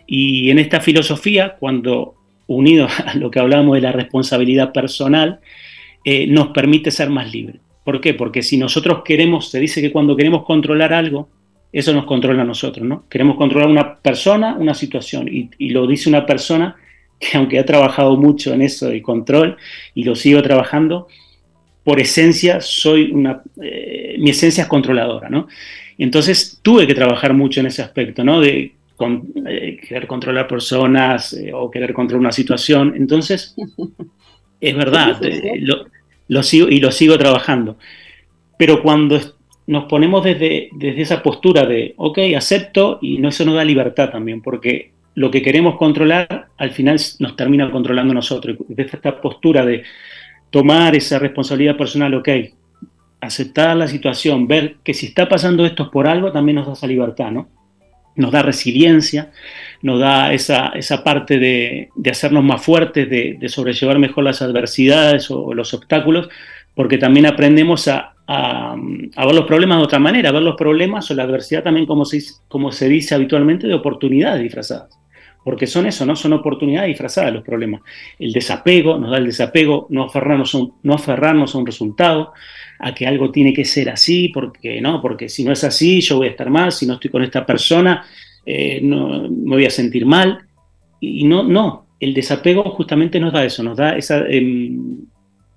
Y 0.06 0.50
en 0.50 0.60
esta 0.60 0.80
filosofía, 0.80 1.56
cuando 1.58 2.14
unido 2.46 2.86
a 3.06 3.14
lo 3.14 3.30
que 3.30 3.40
hablábamos 3.40 3.76
de 3.76 3.80
la 3.80 3.92
responsabilidad 3.92 4.72
personal, 4.72 5.40
eh, 6.04 6.26
nos 6.26 6.48
permite 6.48 6.90
ser 6.90 7.10
más 7.10 7.32
libres. 7.32 7.60
¿Por 7.84 8.00
qué? 8.00 8.14
Porque 8.14 8.42
si 8.42 8.58
nosotros 8.58 9.02
queremos, 9.04 9.50
se 9.50 9.58
dice 9.58 9.80
que 9.80 9.90
cuando 9.90 10.14
queremos 10.14 10.44
controlar 10.44 10.92
algo, 10.92 11.28
eso 11.72 11.94
nos 11.94 12.04
controla 12.04 12.42
a 12.42 12.44
nosotros, 12.44 12.86
¿no? 12.86 13.08
Queremos 13.08 13.36
controlar 13.36 13.68
una 13.68 13.96
persona, 13.96 14.54
una 14.58 14.74
situación, 14.74 15.28
y, 15.28 15.70
lo 15.70 15.86
dice 15.86 16.10
una 16.10 16.26
persona 16.26 16.76
que 17.22 17.36
aunque 17.38 17.58
ha 17.58 17.64
trabajado 17.64 18.16
mucho 18.16 18.52
en 18.52 18.62
eso 18.62 18.88
de 18.88 19.00
control 19.00 19.56
y 19.94 20.04
lo 20.04 20.14
sigo 20.14 20.42
trabajando, 20.42 21.08
por 21.84 22.00
esencia 22.00 22.60
soy 22.60 23.10
una, 23.10 23.42
eh, 23.60 24.16
mi 24.18 24.30
esencia 24.30 24.62
es 24.62 24.68
controladora, 24.68 25.28
¿no? 25.28 25.48
Entonces 25.98 26.60
tuve 26.62 26.86
que 26.86 26.94
trabajar 26.94 27.34
mucho 27.34 27.60
en 27.60 27.66
ese 27.66 27.82
aspecto, 27.82 28.24
¿no? 28.24 28.40
De 28.40 28.74
eh, 29.46 29.80
querer 29.88 30.06
controlar 30.06 30.46
personas 30.46 31.32
eh, 31.32 31.52
o 31.52 31.70
querer 31.70 31.92
controlar 31.92 32.20
una 32.20 32.32
situación. 32.32 32.94
Entonces, 32.96 33.54
es 34.60 34.76
verdad, 34.76 35.20
lo, 36.28 36.42
sigo 36.42 36.68
y 36.68 36.78
lo 36.78 36.92
sigo 36.92 37.18
trabajando. 37.18 37.78
Pero 38.56 38.80
cuando 38.80 39.18
nos 39.66 39.84
ponemos 39.84 40.22
desde, 40.22 40.70
desde 40.72 41.02
esa 41.02 41.22
postura 41.22 41.66
de, 41.66 41.94
ok, 41.96 42.18
acepto, 42.36 42.98
y 43.02 43.18
no, 43.18 43.28
eso 43.28 43.44
nos 43.44 43.56
da 43.56 43.64
libertad 43.64 44.10
también, 44.10 44.40
porque 44.40 44.91
lo 45.14 45.30
que 45.30 45.42
queremos 45.42 45.76
controlar 45.76 46.48
al 46.56 46.70
final 46.70 46.98
nos 47.18 47.36
termina 47.36 47.70
controlando 47.70 48.14
nosotros. 48.14 48.56
Desde 48.68 48.96
esta 48.96 49.20
postura 49.20 49.64
de 49.64 49.82
tomar 50.50 50.94
esa 50.94 51.18
responsabilidad 51.18 51.76
personal, 51.76 52.14
ok, 52.14 52.28
aceptar 53.20 53.76
la 53.76 53.88
situación, 53.88 54.48
ver 54.48 54.76
que 54.82 54.94
si 54.94 55.06
está 55.06 55.28
pasando 55.28 55.64
esto 55.64 55.84
es 55.84 55.88
por 55.90 56.08
algo, 56.08 56.32
también 56.32 56.56
nos 56.56 56.66
da 56.66 56.72
esa 56.72 56.86
libertad, 56.86 57.30
¿no? 57.30 57.48
nos 58.14 58.30
da 58.30 58.42
resiliencia, 58.42 59.30
nos 59.80 60.00
da 60.00 60.32
esa, 60.32 60.68
esa 60.68 61.02
parte 61.02 61.38
de, 61.38 61.88
hacernos 62.10 62.44
más 62.44 62.62
fuertes, 62.62 63.08
de, 63.08 63.48
sobrellevar 63.48 63.98
mejor 63.98 64.24
las 64.24 64.42
adversidades 64.42 65.30
o, 65.30 65.54
los 65.54 65.72
obstáculos, 65.74 66.28
porque 66.74 66.98
también 66.98 67.26
aprendemos 67.26 67.88
a, 67.88 68.14
ver 68.26 69.34
los 69.34 69.46
problemas 69.46 69.78
de 69.78 69.84
otra 69.84 69.98
manera, 69.98 70.28
a 70.28 70.32
ver 70.32 70.42
los 70.42 70.56
problemas 70.56 71.10
o 71.10 71.14
la 71.14 71.24
adversidad 71.24 71.62
también, 71.62 71.86
como 71.86 72.04
se, 72.04 72.22
como 72.48 72.72
se 72.72 72.88
dice 72.88 73.14
habitualmente, 73.14 73.66
de 73.66 73.74
oportunidades 73.74 74.42
disfrazadas. 74.42 74.98
Porque 75.44 75.66
son 75.66 75.86
eso, 75.86 76.06
¿no? 76.06 76.14
Son 76.14 76.32
oportunidades 76.32 76.88
disfrazadas 76.88 77.32
los 77.32 77.42
problemas. 77.42 77.82
El 78.18 78.32
desapego, 78.32 78.98
nos 78.98 79.10
da 79.10 79.18
el 79.18 79.26
desapego, 79.26 79.86
no 79.90 80.04
aferrarnos 80.04 80.56
no 80.82 80.94
aferrarnos 80.94 81.54
a 81.54 81.58
un 81.58 81.66
resultado, 81.66 82.32
a 82.78 82.94
que 82.94 83.06
algo 83.06 83.30
tiene 83.30 83.52
que 83.52 83.64
ser 83.64 83.90
así, 83.90 84.28
porque 84.28 84.80
no, 84.80 85.00
porque 85.00 85.28
si 85.28 85.44
no 85.44 85.52
es 85.52 85.62
así, 85.64 86.00
yo 86.00 86.18
voy 86.18 86.28
a 86.28 86.30
estar 86.30 86.50
mal, 86.50 86.72
si 86.72 86.86
no 86.86 86.94
estoy 86.94 87.10
con 87.10 87.22
esta 87.22 87.46
persona, 87.46 88.04
eh, 88.44 88.80
no, 88.82 89.28
me 89.28 89.56
voy 89.56 89.66
a 89.66 89.70
sentir 89.70 90.04
mal. 90.04 90.46
Y 91.00 91.24
no, 91.24 91.42
no, 91.42 91.86
el 91.98 92.14
desapego 92.14 92.64
justamente 92.70 93.20
nos 93.20 93.32
da 93.32 93.44
eso, 93.44 93.62
nos 93.62 93.76
da 93.76 93.96
esa 93.96 94.26
em, 94.28 94.98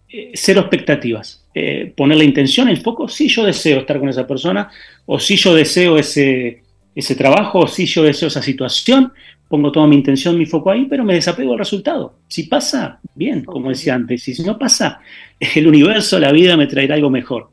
eh, 0.08 0.32
cero 0.36 0.62
expectativas. 0.62 1.46
Eh, 1.54 1.92
poner 1.98 2.18
la 2.18 2.24
intención, 2.24 2.70
el 2.70 2.78
foco, 2.78 3.08
si 3.08 3.28
yo 3.28 3.44
deseo 3.44 3.80
estar 3.80 4.00
con 4.00 4.10
esa 4.10 4.28
persona, 4.28 4.70
o 5.06 5.20
si 5.20 5.36
yo 5.36 5.56
deseo 5.56 5.98
ese, 5.98 6.62
ese 6.94 7.16
trabajo, 7.16 7.60
o 7.60 7.68
si 7.68 7.88
yo 7.88 8.04
deseo 8.04 8.28
esa 8.28 8.44
situación, 8.44 9.12
pongo 9.48 9.72
toda 9.72 9.88
mi 9.88 9.96
intención, 9.96 10.38
mi 10.38 10.46
foco 10.46 10.72
ahí, 10.72 10.86
pero 10.90 11.04
me 11.04 11.14
desapego 11.14 11.54
al 11.54 11.60
resultado. 11.60 12.16
Si 12.28 12.44
pasa, 12.44 13.00
bien, 13.14 13.44
como 13.44 13.70
decía 13.70 13.96
antes. 13.96 14.28
Y 14.28 14.34
si 14.34 14.44
no 14.44 14.58
pasa, 14.58 15.00
el 15.56 15.68
universo, 15.68 16.20
la 16.20 16.32
vida 16.32 16.58
me 16.58 16.68
traerá 16.68 16.96
algo 16.96 17.10
mejor. 17.10 17.50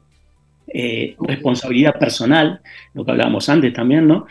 Eh, 0.75 1.16
responsabilidad 1.20 1.99
personal, 1.99 2.61
lo 2.94 3.04
que 3.04 3.11
hablábamos 3.11 3.49
antes 3.49 3.72
también, 3.72 4.06
¿no? 4.06 4.26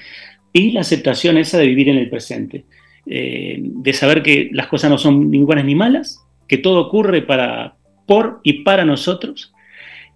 Y 0.51 0.71
la 0.71 0.81
aceptación 0.81 1.37
esa 1.37 1.59
de 1.59 1.67
vivir 1.67 1.89
en 1.89 1.97
el 1.97 2.09
presente. 2.09 2.65
Eh, 3.05 3.57
de 3.59 3.93
saber 3.93 4.21
que 4.21 4.49
las 4.51 4.67
cosas 4.67 4.89
no 4.89 4.97
son 4.97 5.29
ni 5.29 5.39
buenas 5.39 5.65
ni 5.65 5.75
malas, 5.75 6.23
que 6.47 6.57
todo 6.57 6.79
ocurre 6.79 7.21
para, 7.21 7.75
por 8.05 8.41
y 8.43 8.63
para 8.63 8.85
nosotros 8.85 9.53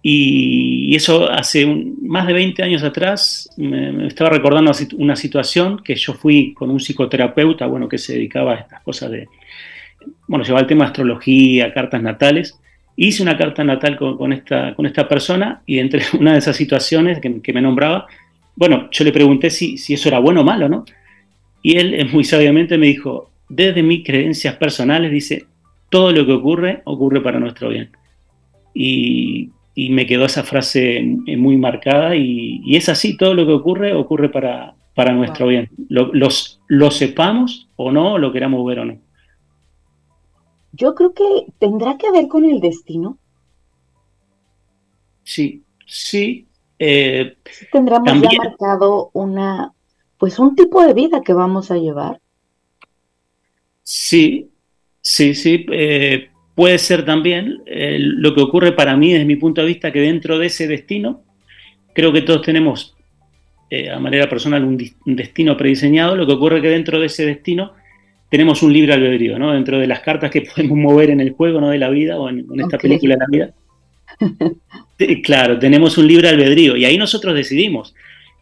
y 0.08 0.94
eso 0.94 1.28
hace 1.28 1.66
más 1.66 2.28
de 2.28 2.32
20 2.32 2.62
años 2.62 2.84
atrás 2.84 3.50
me, 3.56 4.06
estaba 4.06 4.30
recordando 4.30 4.70
una 4.98 5.16
situación 5.16 5.82
que 5.82 5.96
yo 5.96 6.14
fui 6.14 6.54
con 6.54 6.70
un 6.70 6.78
psicoterapeuta, 6.78 7.66
bueno, 7.66 7.88
que 7.88 7.98
se 7.98 8.12
dedicaba 8.12 8.52
a 8.52 8.58
estas 8.60 8.82
cosas 8.82 9.10
de, 9.10 9.26
bueno, 10.28 10.44
llevaba 10.44 10.60
el 10.60 10.68
tema 10.68 10.84
de 10.84 10.90
astrología, 10.90 11.74
cartas 11.74 12.00
natales. 12.00 12.56
Hice 12.94 13.20
una 13.20 13.36
carta 13.36 13.64
natal 13.64 13.96
con, 13.96 14.32
esta, 14.32 14.76
con 14.76 14.86
esta 14.86 15.08
persona 15.08 15.62
y 15.66 15.80
entre 15.80 16.04
una 16.20 16.34
de 16.34 16.38
esas 16.38 16.54
situaciones 16.54 17.18
que, 17.18 17.52
me 17.52 17.60
nombraba, 17.60 18.06
bueno, 18.54 18.88
yo 18.92 19.04
le 19.04 19.10
pregunté 19.10 19.50
si, 19.50 19.76
si 19.76 19.94
eso 19.94 20.08
era 20.08 20.20
bueno 20.20 20.42
o 20.42 20.44
malo, 20.44 20.68
¿no? 20.68 20.84
Y 21.62 21.78
él 21.78 22.08
muy 22.12 22.22
sabiamente 22.22 22.78
me 22.78 22.86
dijo, 22.86 23.32
desde 23.48 23.82
mis 23.82 24.04
creencias 24.04 24.54
personales, 24.54 25.10
dice, 25.10 25.46
todo 25.90 26.12
lo 26.12 26.24
que 26.24 26.32
ocurre 26.32 26.82
ocurre 26.84 27.20
para 27.20 27.40
nuestro 27.40 27.70
bien. 27.70 27.90
Y 28.72 29.50
y 29.78 29.90
me 29.90 30.06
quedó 30.06 30.24
esa 30.24 30.42
frase 30.42 31.02
muy 31.36 31.58
marcada 31.58 32.16
y, 32.16 32.74
es 32.74 32.88
así, 32.88 33.14
todo 33.14 33.34
lo 33.34 33.44
que 33.44 33.52
ocurre 33.52 33.94
ocurre 33.94 34.30
para, 34.30 34.74
para 34.94 35.12
nuestro 35.12 35.48
bien. 35.48 35.68
Lo, 35.90 36.12
los, 36.14 36.62
lo 36.66 36.90
sepamos 36.90 37.68
o 37.76 37.92
no, 37.92 38.16
lo 38.16 38.32
queramos 38.32 38.64
ver 38.66 38.78
o 38.80 38.84
no. 38.86 38.98
Yo 40.72 40.94
creo 40.94 41.12
que 41.12 41.24
tendrá 41.58 41.98
que 41.98 42.10
ver 42.10 42.26
con 42.26 42.46
el 42.46 42.58
destino. 42.58 43.18
Sí, 45.22 45.62
sí. 45.86 46.46
Eh, 46.78 47.36
Tendremos 47.70 48.22
ya 48.22 48.30
marcado 48.38 49.10
una, 49.12 49.74
pues 50.16 50.38
un 50.38 50.56
tipo 50.56 50.82
de 50.82 50.94
vida 50.94 51.20
que 51.20 51.34
vamos 51.34 51.70
a 51.70 51.76
llevar. 51.76 52.22
Sí, 53.82 54.50
sí, 55.02 55.34
sí. 55.34 55.66
Eh, 55.70 56.30
Puede 56.56 56.78
ser 56.78 57.04
también 57.04 57.60
eh, 57.66 57.98
lo 58.00 58.34
que 58.34 58.40
ocurre 58.40 58.72
para 58.72 58.96
mí 58.96 59.12
desde 59.12 59.26
mi 59.26 59.36
punto 59.36 59.60
de 59.60 59.66
vista 59.66 59.92
que 59.92 60.00
dentro 60.00 60.38
de 60.38 60.46
ese 60.46 60.66
destino, 60.66 61.22
creo 61.92 62.14
que 62.14 62.22
todos 62.22 62.40
tenemos 62.40 62.96
eh, 63.68 63.90
a 63.90 63.98
manera 63.98 64.26
personal 64.26 64.64
un, 64.64 64.78
destino 65.04 65.54
prediseñado, 65.54 66.16
lo 66.16 66.26
que 66.26 66.32
ocurre 66.32 66.62
que 66.62 66.70
dentro 66.70 66.98
de 66.98 67.06
ese 67.06 67.26
destino 67.26 67.74
tenemos 68.30 68.62
un 68.62 68.72
libre 68.72 68.94
albedrío, 68.94 69.38
¿no? 69.38 69.52
Dentro 69.52 69.78
de 69.78 69.86
las 69.86 70.00
cartas 70.00 70.30
que 70.30 70.40
podemos 70.54 70.78
mover 70.78 71.10
en 71.10 71.20
el 71.20 71.32
juego, 71.32 71.60
¿no? 71.60 71.68
De 71.68 71.78
la 71.78 71.90
vida 71.90 72.18
o 72.18 72.30
en, 72.30 72.46
esta 72.58 72.78
película 72.78 73.16
de 73.16 73.20
la 73.20 73.26
vida. 73.30 73.54
claro, 75.22 75.58
tenemos 75.58 75.98
un 75.98 76.06
libre 76.06 76.30
albedrío 76.30 76.74
y 76.74 76.86
ahí 76.86 76.96
nosotros 76.96 77.34
decidimos. 77.34 77.94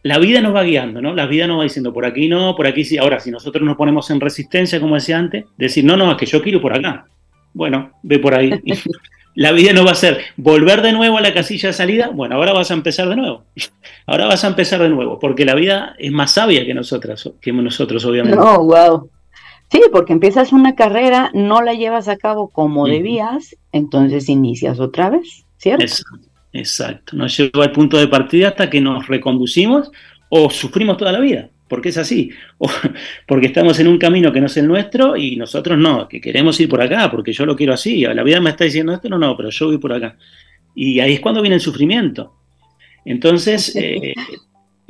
la 0.03 0.19
vida 0.19 0.39
nos 0.39 0.55
va 0.55 0.63
guiando, 0.63 1.01
¿no? 1.01 1.13
La 1.13 1.25
vida 1.25 1.47
nos 1.47 1.59
va 1.59 1.63
diciendo 1.63 1.91
por 1.91 2.05
aquí 2.05 2.29
no, 2.29 2.55
por 2.55 2.65
aquí 2.65 2.85
sí. 2.85 2.97
Ahora, 2.97 3.19
si 3.19 3.29
nosotros 3.29 3.61
nos 3.65 3.75
ponemos 3.75 4.09
en 4.09 4.21
resistencia, 4.21 4.79
como 4.79 4.95
decía 4.95 5.17
antes, 5.17 5.43
decir, 5.57 5.83
no, 5.83 5.97
no, 5.97 6.09
es 6.11 6.17
que 6.17 6.25
yo 6.25 6.41
quiero 6.41 6.61
por 6.61 6.73
acá. 6.73 7.07
Bueno, 7.55 7.91
ve 8.03 8.19
por 8.19 8.35
ahí. 8.35 8.51
la 9.33 9.53
vida 9.53 9.71
no 9.73 9.85
va 9.85 9.91
a 9.91 9.95
ser 9.95 10.19
volver 10.35 10.81
de 10.81 10.91
nuevo 10.91 11.17
a 11.17 11.21
la 11.21 11.33
casilla 11.33 11.69
de 11.69 11.73
salida. 11.73 12.09
Bueno, 12.09 12.35
ahora 12.35 12.51
vas 12.51 12.69
a 12.69 12.73
empezar 12.73 13.09
de 13.09 13.15
nuevo. 13.15 13.45
Ahora 14.07 14.27
vas 14.27 14.43
a 14.43 14.49
empezar 14.49 14.79
de 14.83 14.89
nuevo, 14.89 15.17
porque 15.17 15.45
la 15.45 15.55
vida 15.55 15.95
es 15.97 16.11
más 16.11 16.33
sabia 16.33 16.63
que 16.63 16.75
nosotras, 16.75 17.27
que 17.41 17.51
nosotros, 17.51 18.05
obviamente. 18.05 18.37
No, 18.37 18.63
wow. 18.63 19.09
Sí, 19.71 19.81
porque 19.91 20.13
empiezas 20.13 20.53
una 20.53 20.75
carrera, 20.75 21.31
no 21.33 21.63
la 21.63 21.73
llevas 21.73 22.07
a 22.07 22.17
cabo 22.17 22.49
como 22.49 22.85
debías, 22.85 23.55
entonces 23.71 24.29
inicias 24.29 24.79
otra 24.79 25.09
vez, 25.09 25.47
¿cierto? 25.57 25.83
Exacto, 25.83 26.29
exacto. 26.53 27.15
Nos 27.15 27.35
lleva 27.35 27.63
al 27.63 27.71
punto 27.71 27.97
de 27.97 28.07
partida 28.07 28.49
hasta 28.49 28.69
que 28.69 28.79
nos 28.79 29.07
reconducimos 29.07 29.91
o 30.29 30.51
sufrimos 30.51 30.97
toda 30.97 31.11
la 31.11 31.19
vida 31.19 31.49
porque 31.67 31.89
es 31.89 31.97
así, 31.97 32.29
o 32.57 32.69
porque 33.27 33.47
estamos 33.47 33.79
en 33.79 33.87
un 33.87 33.97
camino 33.97 34.31
que 34.31 34.39
no 34.39 34.47
es 34.47 34.57
el 34.57 34.67
nuestro 34.67 35.17
y 35.17 35.35
nosotros 35.35 35.77
no, 35.77 36.07
que 36.07 36.21
queremos 36.21 36.59
ir 36.59 36.69
por 36.69 36.81
acá, 36.81 37.09
porque 37.09 37.33
yo 37.33 37.45
lo 37.45 37.55
quiero 37.55 37.73
así, 37.73 38.01
la 38.01 38.23
vida 38.23 38.39
me 38.39 38.51
está 38.51 38.65
diciendo 38.65 38.93
esto, 38.93 39.09
no, 39.09 39.17
no, 39.17 39.35
pero 39.35 39.49
yo 39.49 39.67
voy 39.67 39.77
por 39.77 39.93
acá. 39.93 40.15
Y 40.75 40.99
ahí 40.99 41.13
es 41.13 41.19
cuando 41.21 41.41
viene 41.41 41.55
el 41.55 41.61
sufrimiento. 41.61 42.33
Entonces, 43.05 43.75
eh, 43.75 44.13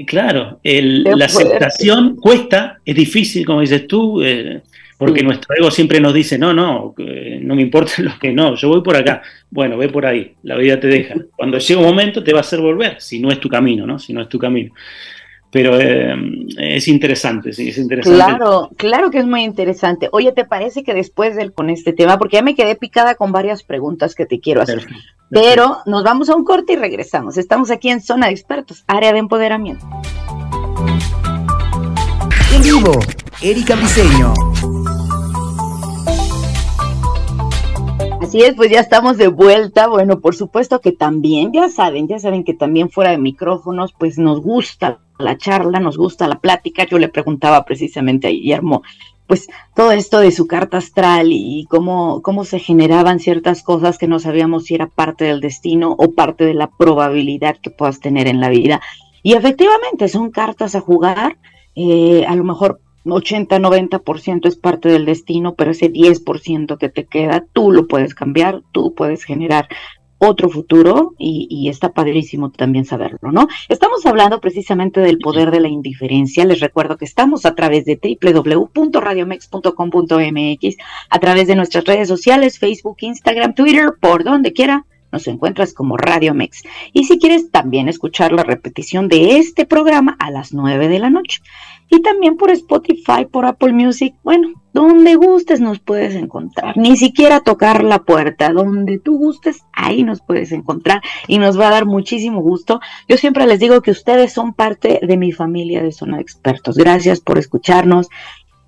claro, 0.05 0.60
la 0.63 1.25
aceptación 1.25 2.15
cuesta, 2.15 2.79
es 2.84 2.96
difícil, 2.96 3.46
como 3.46 3.62
dices 3.62 3.88
tú, 3.88 4.22
eh, 4.22 4.63
porque 4.98 5.22
nuestro 5.22 5.53
ego 5.55 5.70
siempre 5.70 6.00
nos 6.00 6.13
dice, 6.13 6.38
no, 6.39 6.53
no, 6.53 6.96
no 6.98 7.55
me 7.55 7.62
importa 7.62 7.94
lo 8.00 8.17
que 8.20 8.34
no, 8.34 8.55
yo 8.55 8.70
voy 8.70 8.82
por 8.82 8.96
acá. 8.96 9.22
Bueno, 9.50 9.77
ve 9.77 9.89
por 9.89 10.05
ahí, 10.05 10.34
la 10.44 10.55
vida 10.55 10.79
te 10.79 10.88
deja. 10.88 11.15
Cuando 11.36 11.58
llega 11.58 11.79
un 11.79 11.88
momento 11.88 12.24
te 12.24 12.34
va 12.34 12.39
a 12.39 12.41
hacer 12.41 12.60
volver, 12.60 13.00
si 13.00 13.20
no 13.20 13.29
es 13.29 13.39
tu 13.39 13.48
camino, 13.48 13.86
¿no? 13.86 14.00
Si 14.00 14.12
no 14.12 14.22
es 14.22 14.29
tu 14.29 14.39
camino 14.39 14.74
pero 15.51 15.79
eh, 15.79 16.15
es 16.57 16.87
interesante, 16.87 17.53
sí, 17.53 17.69
es 17.69 17.77
interesante. 17.77 18.17
Claro, 18.17 18.69
claro 18.75 19.09
que 19.09 19.19
es 19.19 19.25
muy 19.25 19.43
interesante. 19.43 20.09
Oye, 20.11 20.31
¿te 20.31 20.45
parece 20.45 20.83
que 20.83 20.93
después 20.93 21.35
del 21.35 21.53
con 21.53 21.69
este 21.69 21.93
tema, 21.93 22.17
porque 22.17 22.37
ya 22.37 22.43
me 22.43 22.55
quedé 22.55 22.75
picada 22.75 23.15
con 23.15 23.31
varias 23.31 23.63
preguntas 23.63 24.15
que 24.15 24.25
te 24.25 24.39
quiero 24.39 24.61
hacer, 24.61 24.85
pero 25.29 25.77
nos 25.85 26.03
vamos 26.03 26.29
a 26.29 26.35
un 26.35 26.43
corte 26.43 26.73
y 26.73 26.75
regresamos. 26.75 27.37
Estamos 27.37 27.71
aquí 27.71 27.89
en 27.89 28.01
Zona 28.01 28.27
de 28.27 28.33
Expertos, 28.33 28.83
área 28.87 29.13
de 29.13 29.19
empoderamiento. 29.19 29.85
En 32.53 32.61
vivo, 32.61 32.99
Erika 33.41 33.75
Briseño. 33.75 34.33
Así 38.36 38.44
es, 38.44 38.54
pues 38.56 38.70
ya 38.70 38.82
estamos 38.82 39.15
de 39.15 39.30
vuelta. 39.30 39.88
Bueno, 39.88 40.20
por 40.20 40.36
supuesto 40.36 40.82
que 40.82 40.92
también, 40.92 41.54
ya 41.54 41.70
saben, 41.70 42.10
ya 42.10 42.20
saben 42.20 42.44
que 42.44 42.54
también 42.54 42.89
fuera 42.89 43.12
de 43.12 43.18
micrófonos, 43.18 43.94
pues 43.98 44.18
nos 44.18 44.42
gusta 44.42 45.00
la 45.18 45.38
charla, 45.38 45.80
nos 45.80 45.96
gusta 45.96 46.27
la 46.27 46.42
plática. 46.42 46.86
Yo 46.86 47.00
le 47.00 47.08
preguntaba 47.08 47.63
precisamente 47.63 48.27
a 48.27 48.32
Guillermo, 48.32 48.84
pues 49.25 49.48
todo 49.74 49.94
esto 49.94 50.20
de 50.20 50.34
su 50.34 50.48
carta 50.48 50.80
astral 50.80 51.30
y 51.32 51.65
cómo, 51.70 52.22
cómo 52.24 52.44
se 52.44 52.60
generaban 52.60 53.22
ciertas 53.22 53.63
cosas 53.63 53.98
que 53.98 54.10
no 54.10 54.20
sabíamos 54.20 54.65
si 54.65 54.75
era 54.75 54.88
parte 54.88 55.24
del 55.24 55.39
destino 55.39 55.96
o 55.98 56.12
parte 56.12 56.44
de 56.44 56.56
la 56.56 56.70
probabilidad 56.70 57.56
que 57.62 57.70
puedas 57.70 58.01
tener 58.01 58.27
en 58.27 58.42
la 58.42 58.50
vida. 58.50 58.82
Y 59.24 59.36
efectivamente 59.36 60.10
son 60.10 60.30
cartas 60.30 60.75
a 60.75 60.82
jugar, 60.82 61.38
eh, 61.74 62.25
a 62.27 62.36
lo 62.36 62.44
mejor 62.44 62.82
80-90% 63.13 64.47
es 64.47 64.55
parte 64.55 64.89
del 64.89 65.05
destino, 65.05 65.55
pero 65.55 65.71
ese 65.71 65.91
10% 65.91 66.77
que 66.77 66.89
te 66.89 67.05
queda, 67.05 67.45
tú 67.53 67.71
lo 67.71 67.88
puedes 67.88 68.15
cambiar, 68.15 68.62
tú 68.71 68.93
puedes 68.95 69.24
generar 69.24 69.67
otro 70.17 70.50
futuro 70.50 71.13
y, 71.17 71.67
está 71.69 71.91
padrísimo 71.91 72.50
también 72.51 72.85
saberlo, 72.85 73.31
¿no? 73.31 73.47
Estamos 73.69 74.05
hablando 74.05 74.39
precisamente 74.39 75.00
del 75.01 75.17
poder 75.17 75.50
de 75.51 75.59
la 75.59 75.67
indiferencia. 75.67 76.45
Les 76.45 76.59
recuerdo 76.59 76.97
que 76.97 77.05
estamos 77.05 77.45
a 77.45 77.55
través 77.55 77.85
de 77.85 78.00
www.radiomex.com.mx, 78.00 80.75
a 81.10 81.19
través 81.19 81.47
de 81.47 81.56
nuestras 81.56 81.86
redes 81.86 82.08
sociales, 82.08 82.60
Facebook, 82.60 82.97
Instagram, 83.01 83.56
Twitter, 83.56 83.93
por 83.99 84.23
donde 84.23 84.53
quiera. 84.53 84.86
Nos 85.12 85.27
encuentras 85.27 85.73
como 85.73 85.97
Radio 85.97 86.34
Mex. 86.34 86.63
Y 86.91 87.06
si 87.06 87.19
quieres 87.19 87.49
también 87.49 87.88
escuchar 87.88 88.34
la 88.34 88.43
repetición 88.43 89.08
de 89.08 89.38
este 89.38 89.65
programa 89.65 90.17
a 90.19 90.30
las 90.30 90.53
9 90.53 90.89
de 90.89 90.99
la 90.99 91.10
noche. 91.10 91.41
Y 91.89 92.02
también 92.02 92.36
por 92.38 92.50
Spotify, 92.52 93.26
por 93.32 93.45
Apple 93.45 93.74
Music, 93.74 94.15
bueno, 94.24 94.50
donde 94.74 95.15
gustes 95.15 95.62
nos 95.62 95.80
puedes 95.80 96.15
encontrar. 96.15 96.76
Ni 96.78 96.98
siquiera 96.98 97.39
tocar 97.39 97.84
la 97.84 98.00
puerta, 98.00 98.52
donde 98.52 99.00
tú 99.00 99.17
gustes, 99.17 99.63
ahí 99.71 100.04
nos 100.04 100.21
puedes 100.21 100.52
encontrar 100.52 101.02
y 101.28 101.38
nos 101.38 101.60
va 101.60 101.67
a 101.67 101.71
dar 101.71 101.86
muchísimo 101.86 102.41
gusto. 102.41 102.82
Yo 103.08 103.17
siempre 103.17 103.45
les 103.45 103.60
digo 103.60 103.82
que 103.82 103.91
ustedes 103.91 104.34
son 104.34 104.54
parte 104.54 105.00
de 105.02 105.17
mi 105.17 105.32
familia 105.32 105.82
de 105.82 105.91
Zona 105.91 106.17
de 106.17 106.24
Expertos. 106.24 106.76
Gracias 106.76 107.21
por 107.21 107.38
escucharnos, 107.38 108.10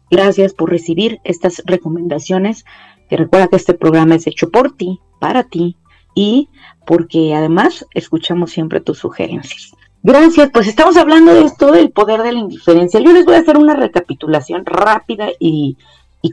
gracias 0.09 0.53
por 0.53 0.69
recibir 0.69 1.19
estas 1.23 1.61
recomendaciones. 1.65 2.63
Que 3.09 3.17
recuerda 3.17 3.47
que 3.47 3.55
este 3.55 3.73
programa 3.73 4.15
es 4.15 4.27
hecho 4.27 4.49
por 4.49 4.75
ti, 4.75 4.99
para 5.19 5.43
ti 5.43 5.77
y 6.13 6.49
porque 6.85 7.35
además 7.35 7.85
escuchamos 7.93 8.51
siempre 8.51 8.81
tus 8.81 8.97
sugerencias. 8.97 9.76
Gracias, 10.03 10.51
pues 10.53 10.67
estamos 10.67 10.95
hablando 10.95 11.33
de 11.33 11.41
esto 11.41 11.71
del 11.71 11.91
poder 11.91 12.21
de 12.21 12.31
la 12.31 12.39
indiferencia. 12.39 12.99
Yo 12.99 13.11
les 13.11 13.25
voy 13.25 13.35
a 13.35 13.39
hacer 13.39 13.57
una 13.57 13.75
recapitulación 13.75 14.65
rápida 14.65 15.29
y, 15.39 15.75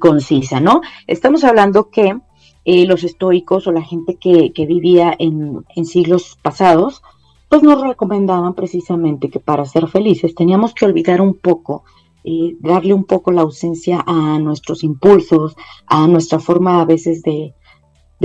concisa, 0.01 0.59
¿no? 0.59 0.81
Estamos 1.07 1.45
hablando 1.45 1.89
que 1.89 2.19
eh, 2.65 2.85
los 2.85 3.05
estoicos 3.05 3.69
o 3.69 3.73
la 3.73 3.83
gente 3.83 4.17
que, 4.17 4.53
vivía 4.67 5.15
en, 5.19 5.65
siglos 5.85 6.37
pasados, 6.43 7.01
pues 7.49 7.63
nos 7.63 7.81
recomendaban 7.81 8.55
precisamente 8.55 9.31
que 9.31 9.39
para 9.39 9.65
ser 9.65 9.87
felices 9.87 10.35
teníamos 10.35 10.75
que 10.75 10.85
olvidar 10.85 11.21
un 11.21 11.35
poco, 11.35 11.85
eh, 12.25 12.57
darle 12.59 12.93
un 12.93 13.05
poco 13.05 13.31
la 13.31 13.43
ausencia 13.43 14.03
a 14.05 14.39
nuestros 14.41 14.83
impulsos, 14.83 15.57
a 15.87 16.09
nuestra 16.09 16.41
forma 16.41 16.81
a 16.81 16.85
veces 16.85 17.23
de, 17.23 17.55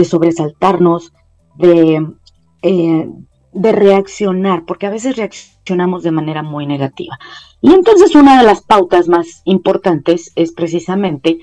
sobresaltarnos, 0.03 1.13
de, 1.55 2.07
eh, 2.63 3.07
de 3.53 3.71
reaccionar, 3.71 4.65
porque 4.65 4.87
a 4.87 4.91
veces 4.91 5.15
reaccionamos 5.15 6.03
de 6.03 6.11
manera 6.11 6.43
muy 6.43 6.65
negativa. 6.65 7.19
Y 7.61 7.73
entonces 7.73 8.15
una 8.15 8.39
de 8.39 8.45
las 8.45 8.61
pautas 8.61 9.07
más 9.07 9.41
importantes 9.45 10.31
es 10.35 10.51
precisamente 10.51 11.39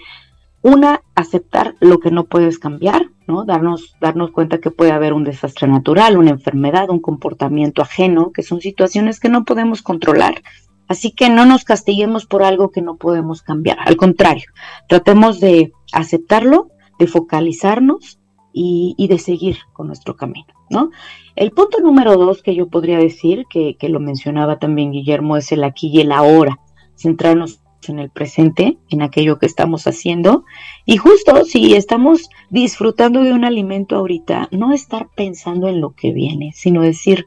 una, 0.62 1.02
aceptar 1.14 1.76
lo 1.80 2.00
que 2.00 2.10
no 2.10 2.24
puedes 2.24 2.58
cambiar, 2.58 3.10
¿no? 3.28 3.44
Darnos, 3.44 3.94
darnos 4.00 4.32
cuenta 4.32 4.58
que 4.58 4.72
puede 4.72 4.90
haber 4.90 5.12
un 5.12 5.22
desastre 5.22 5.68
natural, 5.68 6.18
una 6.18 6.30
enfermedad, 6.30 6.90
un 6.90 7.00
comportamiento 7.00 7.82
ajeno, 7.82 8.32
que 8.32 8.42
son 8.42 8.60
situaciones 8.60 9.20
que 9.20 9.28
no 9.28 9.44
podemos 9.44 9.82
controlar. 9.82 10.42
Así 10.88 11.12
que 11.12 11.28
no 11.28 11.46
nos 11.46 11.64
castiguemos 11.64 12.26
por 12.26 12.42
algo 12.42 12.70
que 12.70 12.82
no 12.82 12.96
podemos 12.96 13.42
cambiar. 13.42 13.78
Al 13.84 13.96
contrario, 13.96 14.46
tratemos 14.88 15.38
de 15.40 15.72
aceptarlo, 15.92 16.70
de 16.98 17.06
focalizarnos 17.06 18.18
y, 18.58 19.06
de 19.06 19.18
seguir 19.18 19.58
con 19.74 19.86
nuestro 19.86 20.16
camino, 20.16 20.46
¿no? 20.70 20.90
El 21.34 21.50
punto 21.50 21.78
número 21.80 22.16
dos 22.16 22.42
que 22.42 22.54
yo 22.54 22.68
podría 22.68 22.96
decir, 22.96 23.44
que, 23.50 23.76
lo 23.82 24.00
mencionaba 24.00 24.58
también 24.58 24.92
Guillermo, 24.92 25.36
es 25.36 25.52
el 25.52 25.62
aquí 25.62 25.88
y 25.88 26.00
el 26.00 26.10
ahora, 26.10 26.58
centrarnos 26.96 27.60
en 27.86 27.98
el 27.98 28.08
presente, 28.08 28.78
en 28.88 29.02
aquello 29.02 29.38
que 29.38 29.44
estamos 29.44 29.86
haciendo. 29.86 30.44
Y 30.86 30.96
justo 30.96 31.44
si 31.44 31.74
estamos 31.74 32.30
disfrutando 32.48 33.22
de 33.22 33.34
un 33.34 33.44
alimento 33.44 33.96
ahorita, 33.96 34.48
no 34.52 34.72
estar 34.72 35.08
pensando 35.14 35.68
en 35.68 35.82
lo 35.82 35.90
que 35.90 36.12
viene, 36.12 36.52
sino 36.54 36.80
decir, 36.80 37.26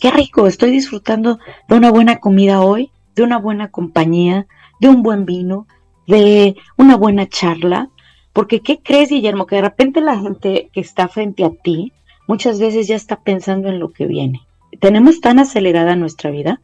qué 0.00 0.10
rico, 0.10 0.48
estoy 0.48 0.72
disfrutando 0.72 1.38
de 1.68 1.76
una 1.76 1.92
buena 1.92 2.18
comida 2.18 2.60
hoy, 2.60 2.90
de 3.14 3.22
una 3.22 3.38
buena 3.38 3.70
compañía, 3.70 4.48
de 4.80 4.88
un 4.88 5.04
buen 5.04 5.24
vino, 5.24 5.68
de 6.08 6.56
una 6.76 6.96
buena 6.96 7.28
charla. 7.28 7.90
Porque, 8.32 8.60
¿qué 8.60 8.80
crees, 8.82 9.10
Guillermo? 9.10 9.46
Que 9.46 9.56
de 9.56 9.62
repente 9.62 10.00
la 10.00 10.18
gente 10.18 10.70
que 10.72 10.80
está 10.80 11.08
frente 11.08 11.44
a 11.44 11.50
ti 11.50 11.92
muchas 12.26 12.60
veces 12.60 12.86
ya 12.86 12.96
está 12.96 13.20
pensando 13.22 13.68
en 13.68 13.80
lo 13.80 13.92
que 13.92 14.06
viene. 14.06 14.42
Tenemos 14.80 15.20
tan 15.20 15.38
acelerada 15.38 15.96
nuestra 15.96 16.30
vida 16.30 16.60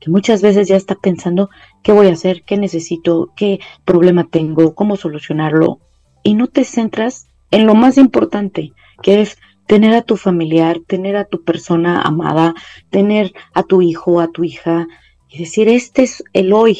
que 0.00 0.10
muchas 0.10 0.42
veces 0.42 0.68
ya 0.68 0.76
está 0.76 0.96
pensando 0.96 1.50
qué 1.82 1.92
voy 1.92 2.08
a 2.08 2.12
hacer, 2.12 2.42
qué 2.42 2.56
necesito, 2.56 3.30
qué 3.36 3.60
problema 3.84 4.24
tengo, 4.24 4.74
cómo 4.74 4.96
solucionarlo. 4.96 5.78
Y 6.22 6.34
no 6.34 6.46
te 6.46 6.64
centras 6.64 7.28
en 7.50 7.66
lo 7.66 7.74
más 7.74 7.96
importante, 7.98 8.72
que 9.02 9.20
es 9.20 9.38
tener 9.66 9.94
a 9.94 10.02
tu 10.02 10.16
familiar, 10.16 10.80
tener 10.86 11.16
a 11.16 11.24
tu 11.24 11.42
persona 11.44 12.02
amada, 12.02 12.54
tener 12.90 13.32
a 13.54 13.62
tu 13.62 13.82
hijo, 13.82 14.20
a 14.20 14.28
tu 14.28 14.44
hija, 14.44 14.88
y 15.28 15.38
decir, 15.38 15.68
este 15.68 16.02
es 16.02 16.22
el 16.32 16.52
hoy, 16.52 16.78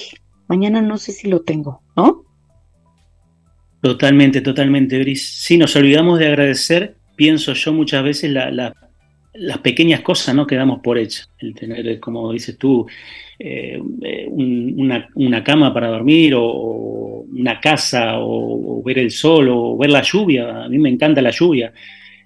mañana 0.48 0.82
no 0.82 0.98
sé 0.98 1.12
si 1.12 1.28
lo 1.28 1.42
tengo, 1.42 1.82
¿no? 1.96 2.23
Totalmente, 3.84 4.40
totalmente, 4.40 4.98
Gris. 4.98 5.28
Sí, 5.28 5.58
nos 5.58 5.76
olvidamos 5.76 6.18
de 6.18 6.28
agradecer 6.28 6.94
pienso 7.14 7.52
yo 7.52 7.74
muchas 7.74 8.02
veces 8.02 8.30
las 8.30 9.58
pequeñas 9.58 10.00
cosas 10.00 10.34
¿no? 10.34 10.46
que 10.46 10.56
damos 10.56 10.80
por 10.80 10.96
hechas. 10.96 11.28
El 11.38 11.54
tener, 11.54 12.00
como 12.00 12.32
dices 12.32 12.56
tú, 12.56 12.86
eh, 13.38 13.78
una, 14.30 15.44
cama 15.44 15.74
para 15.74 15.88
dormir 15.88 16.32
o, 16.34 17.26
una 17.30 17.60
casa 17.60 18.20
o, 18.20 18.82
ver 18.82 19.00
el 19.00 19.10
sol 19.10 19.50
o 19.50 19.76
ver 19.76 19.90
la 19.90 20.00
lluvia. 20.00 20.64
A 20.64 20.68
mí 20.70 20.78
me 20.78 20.88
encanta 20.88 21.20
la 21.20 21.30
lluvia. 21.30 21.70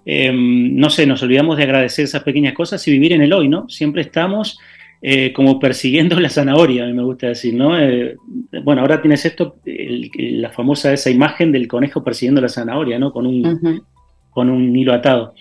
Em, 0.07 0.77
no 0.77 0.89
sé, 0.91 1.07
nos 1.07 1.25
olvidamos 1.25 1.57
de 1.57 1.65
agradecer 1.65 2.05
esas 2.05 2.23
pequeñas 2.23 2.55
cosas 2.55 2.87
y 2.87 2.93
vivir 2.93 3.15
en 3.15 3.23
el 3.23 3.33
hoy, 3.33 3.49
¿no? 3.49 3.69
Siempre 3.69 4.03
estamos 4.03 4.61
eh, 5.01 5.33
como 5.33 5.61
persiguiendo 5.61 6.19
la 6.19 6.29
zanahoria, 6.29 6.85
a 6.85 6.87
mí 6.87 6.93
me 6.93 7.05
gusta 7.05 7.29
decir, 7.29 7.55
¿no? 7.55 7.79
Eh, 7.79 8.17
bueno, 8.65 8.81
ahora 8.81 9.01
tienes 9.01 9.25
esto, 9.25 9.57
la 9.65 10.51
famosa 10.51 10.93
esa 10.93 11.11
imagen 11.11 11.53
del 11.53 11.69
conejo 11.69 12.03
persiguiendo 12.03 12.41
la 12.41 12.49
zanahoria, 12.49 12.99
¿no? 12.99 13.13
Con 13.13 13.27
un, 13.27 13.83
con 14.31 14.51
un 14.51 14.75
hilo 14.75 14.93
atado. 14.93 15.35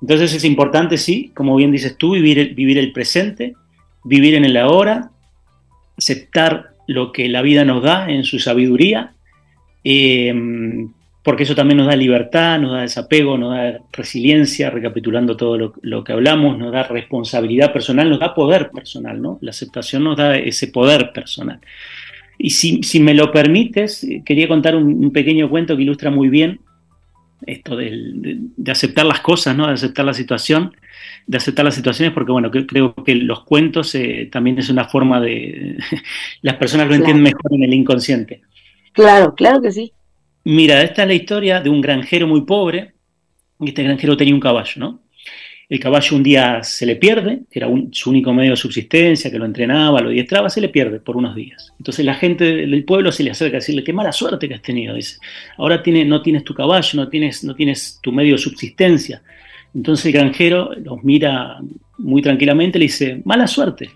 Entonces 0.00 0.34
es 0.34 0.44
importante, 0.44 0.98
sí, 0.98 1.32
como 1.34 1.56
bien 1.56 1.72
dices 1.72 1.96
tú, 1.96 2.12
vivir 2.12 2.38
el, 2.38 2.54
vivir 2.54 2.78
el 2.78 2.92
presente, 2.92 3.54
vivir 4.04 4.34
en 4.34 4.44
el 4.44 4.56
ahora, 4.56 5.10
aceptar 5.96 6.74
lo 6.86 7.12
que 7.12 7.28
la 7.28 7.42
vida 7.42 7.64
nos 7.64 7.82
da 7.82 8.08
en 8.10 8.24
su 8.24 8.38
sabiduría, 8.38 9.14
eh, 9.84 10.32
porque 11.22 11.44
eso 11.44 11.54
también 11.54 11.78
nos 11.78 11.86
da 11.86 11.94
libertad, 11.94 12.58
nos 12.58 12.72
da 12.72 12.80
desapego, 12.80 13.38
nos 13.38 13.54
da 13.54 13.80
resiliencia, 13.92 14.70
recapitulando 14.70 15.36
todo 15.36 15.74
lo, 15.80 16.04
que 16.04 16.12
hablamos, 16.12 16.58
nos 16.58 16.72
da 16.72 16.82
responsabilidad 16.82 17.72
personal, 17.72 18.10
nos 18.10 18.18
da 18.18 18.34
poder 18.34 18.70
personal, 18.70 19.22
¿no? 19.22 19.38
La 19.40 19.50
aceptación 19.50 20.02
nos 20.02 20.16
da 20.16 20.36
ese 20.36 20.68
poder 20.68 21.12
personal. 21.12 21.60
Y 22.38 22.50
si, 22.50 23.00
me 23.00 23.14
lo 23.14 23.30
permites, 23.30 24.04
quería 24.24 24.48
contar 24.48 24.74
un, 24.74 25.12
pequeño 25.12 25.48
cuento 25.48 25.76
que 25.76 25.82
ilustra 25.82 26.10
muy 26.10 26.28
bien 26.28 26.60
esto 27.46 27.76
de, 27.76 28.38
aceptar 28.68 29.06
las 29.06 29.20
cosas, 29.20 29.56
¿no? 29.56 29.68
De 29.68 29.74
aceptar 29.74 30.04
la 30.04 30.14
situación, 30.14 30.74
de 31.28 31.36
aceptar 31.36 31.64
las 31.64 31.76
situaciones, 31.76 32.12
porque 32.12 32.32
bueno, 32.32 32.50
creo 32.50 32.94
que 32.94 33.14
los 33.14 33.44
cuentos 33.44 33.94
eh, 33.94 34.28
también 34.30 34.58
es 34.58 34.70
una 34.70 34.86
forma 34.86 35.20
de... 35.20 35.78
las 36.42 36.56
personas 36.56 36.88
lo 36.88 36.96
entienden 36.96 37.22
mejor 37.22 37.54
en 37.54 37.62
el 37.62 37.74
inconsciente. 37.74 38.42
Claro, 38.92 39.36
claro 39.36 39.62
que 39.62 39.70
sí. 39.70 39.92
Mira, 40.44 40.82
esta 40.82 41.02
es 41.02 41.08
la 41.08 41.14
historia 41.14 41.60
de 41.60 41.70
un 41.70 41.80
granjero 41.80 42.26
muy 42.26 42.42
pobre. 42.42 42.92
Y 43.60 43.68
este 43.68 43.82
granjero 43.84 44.16
tenía 44.16 44.34
un 44.34 44.40
caballo, 44.40 44.72
¿no? 44.76 45.02
El 45.68 45.80
caballo 45.80 46.16
un 46.16 46.22
día 46.22 46.62
se 46.62 46.84
le 46.84 46.96
pierde, 46.96 47.44
que 47.50 47.58
era 47.58 47.68
su 47.92 48.10
único 48.10 48.34
medio 48.34 48.50
de 48.50 48.56
subsistencia, 48.56 49.30
que 49.30 49.38
lo 49.38 49.46
entrenaba, 49.46 50.02
lo 50.02 50.10
diestraba, 50.10 50.50
se 50.50 50.60
le 50.60 50.68
pierde 50.68 51.00
por 51.00 51.16
unos 51.16 51.34
días. 51.34 51.72
Entonces 51.78 52.04
la 52.04 52.14
gente 52.14 52.44
del 52.44 52.84
pueblo 52.84 53.10
se 53.10 53.22
le 53.22 53.30
acerca 53.30 53.56
a 53.56 53.60
decirle, 53.60 53.82
qué 53.82 53.92
mala 53.92 54.12
suerte 54.12 54.48
que 54.48 54.54
has 54.54 54.60
tenido. 54.60 54.94
Dice, 54.94 55.16
ahora 55.56 55.82
tiene, 55.82 56.04
no 56.04 56.20
tienes 56.20 56.44
tu 56.44 56.52
caballo, 56.52 56.90
no 56.94 57.08
tienes, 57.08 57.42
no 57.44 57.54
tienes 57.54 58.00
tu 58.02 58.12
medio 58.12 58.34
de 58.34 58.38
subsistencia. 58.38 59.22
Entonces 59.74 60.04
el 60.06 60.12
granjero 60.12 60.72
los 60.74 61.02
mira 61.04 61.58
muy 61.96 62.20
tranquilamente 62.20 62.76
y 62.76 62.80
le 62.80 62.84
dice, 62.86 63.22
mala 63.24 63.46
suerte 63.46 63.90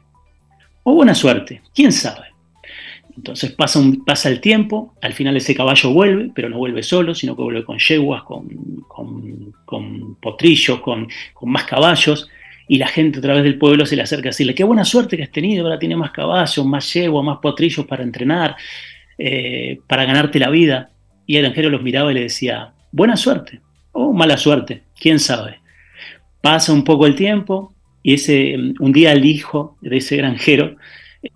o 0.82 0.94
buena 0.94 1.14
suerte, 1.14 1.60
quién 1.74 1.92
sabe. 1.92 2.35
Entonces 3.16 3.52
pasa, 3.52 3.78
un, 3.78 4.04
pasa 4.04 4.28
el 4.28 4.40
tiempo, 4.40 4.94
al 5.00 5.14
final 5.14 5.36
ese 5.36 5.54
caballo 5.54 5.90
vuelve, 5.92 6.30
pero 6.34 6.48
no 6.48 6.58
vuelve 6.58 6.82
solo, 6.82 7.14
sino 7.14 7.34
que 7.34 7.42
vuelve 7.42 7.64
con 7.64 7.78
yeguas, 7.78 8.22
con, 8.24 9.54
potrillos, 10.20 10.80
con, 10.80 11.08
más 11.42 11.64
caballos, 11.64 12.28
y 12.68 12.78
la 12.78 12.88
gente 12.88 13.20
a 13.20 13.22
través 13.22 13.44
del 13.44 13.58
pueblo 13.58 13.86
se 13.86 13.96
le 13.96 14.02
acerca 14.02 14.28
a 14.28 14.32
decirle, 14.32 14.54
qué 14.54 14.64
buena 14.64 14.84
suerte 14.84 15.16
que 15.16 15.22
has 15.22 15.30
tenido, 15.30 15.64
ahora 15.64 15.78
tiene 15.78 15.96
más 15.96 16.10
caballos, 16.10 16.66
más 16.66 16.92
yeguas, 16.92 17.24
más 17.24 17.38
potrillos 17.38 17.86
para 17.86 18.02
entrenar, 18.02 18.56
eh, 19.16 19.78
para 19.86 20.04
ganarte 20.04 20.38
la 20.38 20.50
vida. 20.50 20.90
Y 21.26 21.36
el 21.36 21.42
granjero 21.42 21.70
los 21.70 21.82
miraba 21.82 22.10
y 22.10 22.14
le 22.14 22.22
decía, 22.22 22.74
buena 22.92 23.16
suerte 23.16 23.60
o 23.92 24.12
mala 24.12 24.36
suerte, 24.36 24.82
quién 25.00 25.18
sabe. 25.18 25.60
Pasa 26.42 26.72
un 26.72 26.84
poco 26.84 27.06
el 27.06 27.14
tiempo 27.14 27.74
y 28.02 28.14
ese, 28.14 28.56
un 28.78 28.92
día 28.92 29.12
el 29.12 29.24
hijo 29.24 29.78
de 29.80 29.96
ese 29.96 30.16
granjero 30.16 30.76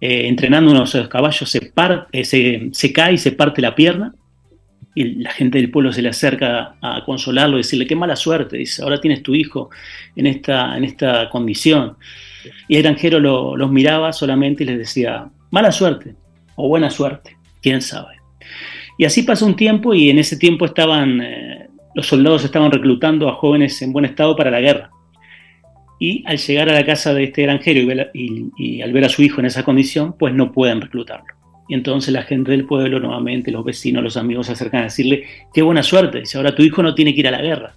eh, 0.01 0.29
entrenando 0.29 0.71
unos 0.71 0.97
caballos, 1.09 1.49
se, 1.49 1.73
eh, 2.13 2.25
se, 2.25 2.69
se, 2.73 2.93
cae 2.93 3.15
y 3.15 3.19
se 3.19 3.33
parte 3.33 3.63
la 3.63 3.75
pierna. 3.75 4.15
Y 4.95 5.23
la 5.23 5.31
gente 5.31 5.59
del 5.59 5.71
pueblo 5.71 5.93
se 5.93 6.03
le 6.03 6.09
acerca 6.09 6.75
a 6.83 7.05
consolarlo 7.05 7.57
y 7.57 7.61
decirle, 7.61 7.87
qué 7.87 7.95
mala 7.95 8.17
suerte, 8.17 8.63
ahora 8.83 9.01
tienes 9.01 9.23
tu 9.23 9.37
hijo 9.37 9.71
en 10.17 10.27
esta, 10.27 10.77
en 10.77 10.85
esta 10.85 11.31
condición. 11.31 11.97
Y 12.67 12.77
el 12.77 12.83
granjero 12.83 13.21
los 13.21 13.71
miraba 13.71 14.13
solamente 14.13 14.65
y 14.65 14.67
les 14.67 14.79
decía, 14.79 15.31
mala 15.51 15.71
suerte 15.71 16.17
o 16.57 16.69
buena 16.69 16.91
suerte, 16.91 17.37
quién 17.63 17.83
sabe. 17.83 18.17
Y 18.99 19.05
así 19.05 19.23
pasó 19.23 19.47
un 19.47 19.55
tiempo 19.55 19.95
y 19.95 20.11
en 20.11 20.19
ese 20.19 20.37
tiempo 20.37 20.65
estaban, 20.65 21.21
eh, 21.21 21.69
los 21.95 22.07
soldados 22.07 22.45
estaban 22.45 22.73
reclutando 22.73 23.29
a 23.29 23.35
jóvenes 23.35 23.81
en 23.83 23.93
buen 23.93 24.05
estado 24.05 24.35
para 24.35 24.51
la 24.51 24.61
guerra 24.61 24.91
y 26.03 26.25
al 26.27 26.39
llegar 26.39 26.71
a 26.71 26.73
la 26.73 26.85
casa 26.85 27.13
de 27.13 27.25
este 27.25 27.43
granjero 27.43 28.11
y, 28.15 28.81
al 28.81 28.93
ver 28.93 29.05
a 29.05 29.09
su 29.11 29.23
hijo 29.23 29.41
en 29.41 29.47
esa 29.47 29.63
condición, 29.63 30.15
pues 30.19 30.35
no 30.35 30.51
pueden 30.51 30.81
reclutarlo. 30.81 31.27
Y 31.69 31.75
entonces 31.75 32.13
la 32.13 32.23
gente 32.23 32.51
del 32.53 32.65
pueblo, 32.65 32.99
nuevamente 32.99 33.51
los 33.51 33.63
vecinos, 33.65 34.03
los 34.03 34.17
amigos 34.17 34.47
se 34.47 34.55
acercan 34.55 34.81
a 34.81 34.85
decirle, 34.85 35.25
qué 35.53 35.61
buena 35.61 35.83
suerte, 35.83 36.21
dice, 36.21 36.39
ahora 36.39 36.55
tu 36.55 36.63
hijo 36.63 36.83
no 36.83 36.95
tiene 36.95 37.15
que 37.15 37.21
ir 37.21 37.29
a 37.29 37.33
la 37.33 37.43
guerra. 37.43 37.77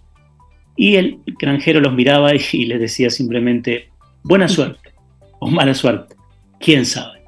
Y 0.78 0.96
el 0.96 1.20
granjero 1.38 1.82
los 1.82 1.94
miraba 1.94 2.32
y, 2.34 2.66
les 2.66 2.80
decía 2.80 3.10
simplemente, 3.10 3.90
buena 4.24 4.48
suerte 4.48 4.94
o 5.40 5.50
mala 5.50 5.74
suerte, 5.74 6.16
quién 6.62 6.86
sabe. 6.86 7.20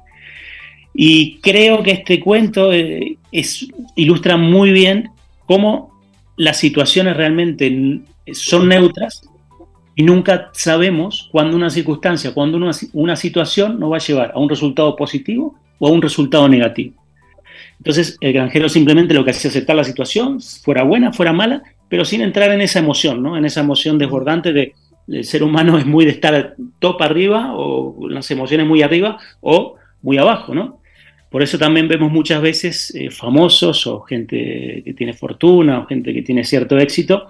Y 0.94 1.40
creo 1.40 1.82
que 1.82 1.90
este 1.90 2.20
cuento 2.20 2.72
eh, 2.72 3.18
es, 3.30 3.68
ilustra 3.96 4.38
muy 4.38 4.70
bien 4.70 5.10
cómo 5.44 5.92
las 6.38 6.56
situaciones 6.56 7.18
realmente 7.18 8.00
son 8.32 8.68
neutras 8.68 9.28
y 9.98 10.02
nunca 10.02 10.50
sabemos 10.52 11.28
cuándo 11.32 11.56
una 11.56 11.70
circunstancia, 11.70 12.34
cuándo 12.34 12.58
una, 12.58 12.70
una, 12.92 13.16
situación 13.16 13.80
nos 13.80 13.90
va 13.90 13.96
a 13.96 14.00
llevar 14.00 14.32
a 14.34 14.38
un 14.38 14.48
resultado 14.48 14.94
positivo 14.94 15.58
o 15.78 15.88
a 15.88 15.90
un 15.90 16.02
resultado 16.02 16.46
negativo. 16.48 17.02
Entonces, 17.78 18.18
el 18.20 18.34
granjero 18.34 18.68
simplemente 18.68 19.14
lo 19.14 19.24
que 19.24 19.30
hacía 19.30 19.50
aceptar 19.50 19.74
la 19.74 19.84
situación, 19.84 20.40
fuera 20.40 20.82
buena, 20.82 21.14
fuera 21.14 21.32
mala, 21.32 21.62
pero 21.88 22.04
sin 22.04 22.20
entrar 22.20 22.52
en 22.52 22.60
esa 22.60 22.78
emoción, 22.78 23.22
¿no? 23.22 23.38
En 23.38 23.46
esa 23.46 23.60
emoción 23.60 23.96
desbordante 23.96 24.52
de 24.52 24.74
el 25.08 25.24
ser 25.24 25.42
humano 25.42 25.78
es 25.78 25.86
muy 25.86 26.04
de 26.04 26.10
estar 26.10 26.56
top 26.78 27.00
arriba 27.00 27.52
o 27.54 28.08
las 28.08 28.30
emociones 28.30 28.66
muy 28.66 28.82
arriba 28.82 29.18
o 29.40 29.76
muy 30.02 30.18
abajo, 30.18 30.54
¿no? 30.54 30.80
Por 31.30 31.42
eso 31.42 31.58
también 31.58 31.88
vemos 31.88 32.12
muchas 32.12 32.42
veces 32.42 32.94
eh, 32.94 33.10
famosos 33.10 33.86
o 33.86 34.00
gente 34.00 34.82
que 34.84 34.94
tiene 34.94 35.14
fortuna 35.14 35.80
o 35.80 35.86
gente 35.86 36.12
que 36.12 36.22
tiene 36.22 36.44
cierto 36.44 36.78
éxito 36.78 37.28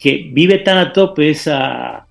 que 0.00 0.30
vive 0.32 0.58
tan 0.58 0.78
a 0.78 0.92
tope 0.92 1.30
esa, 1.30 2.06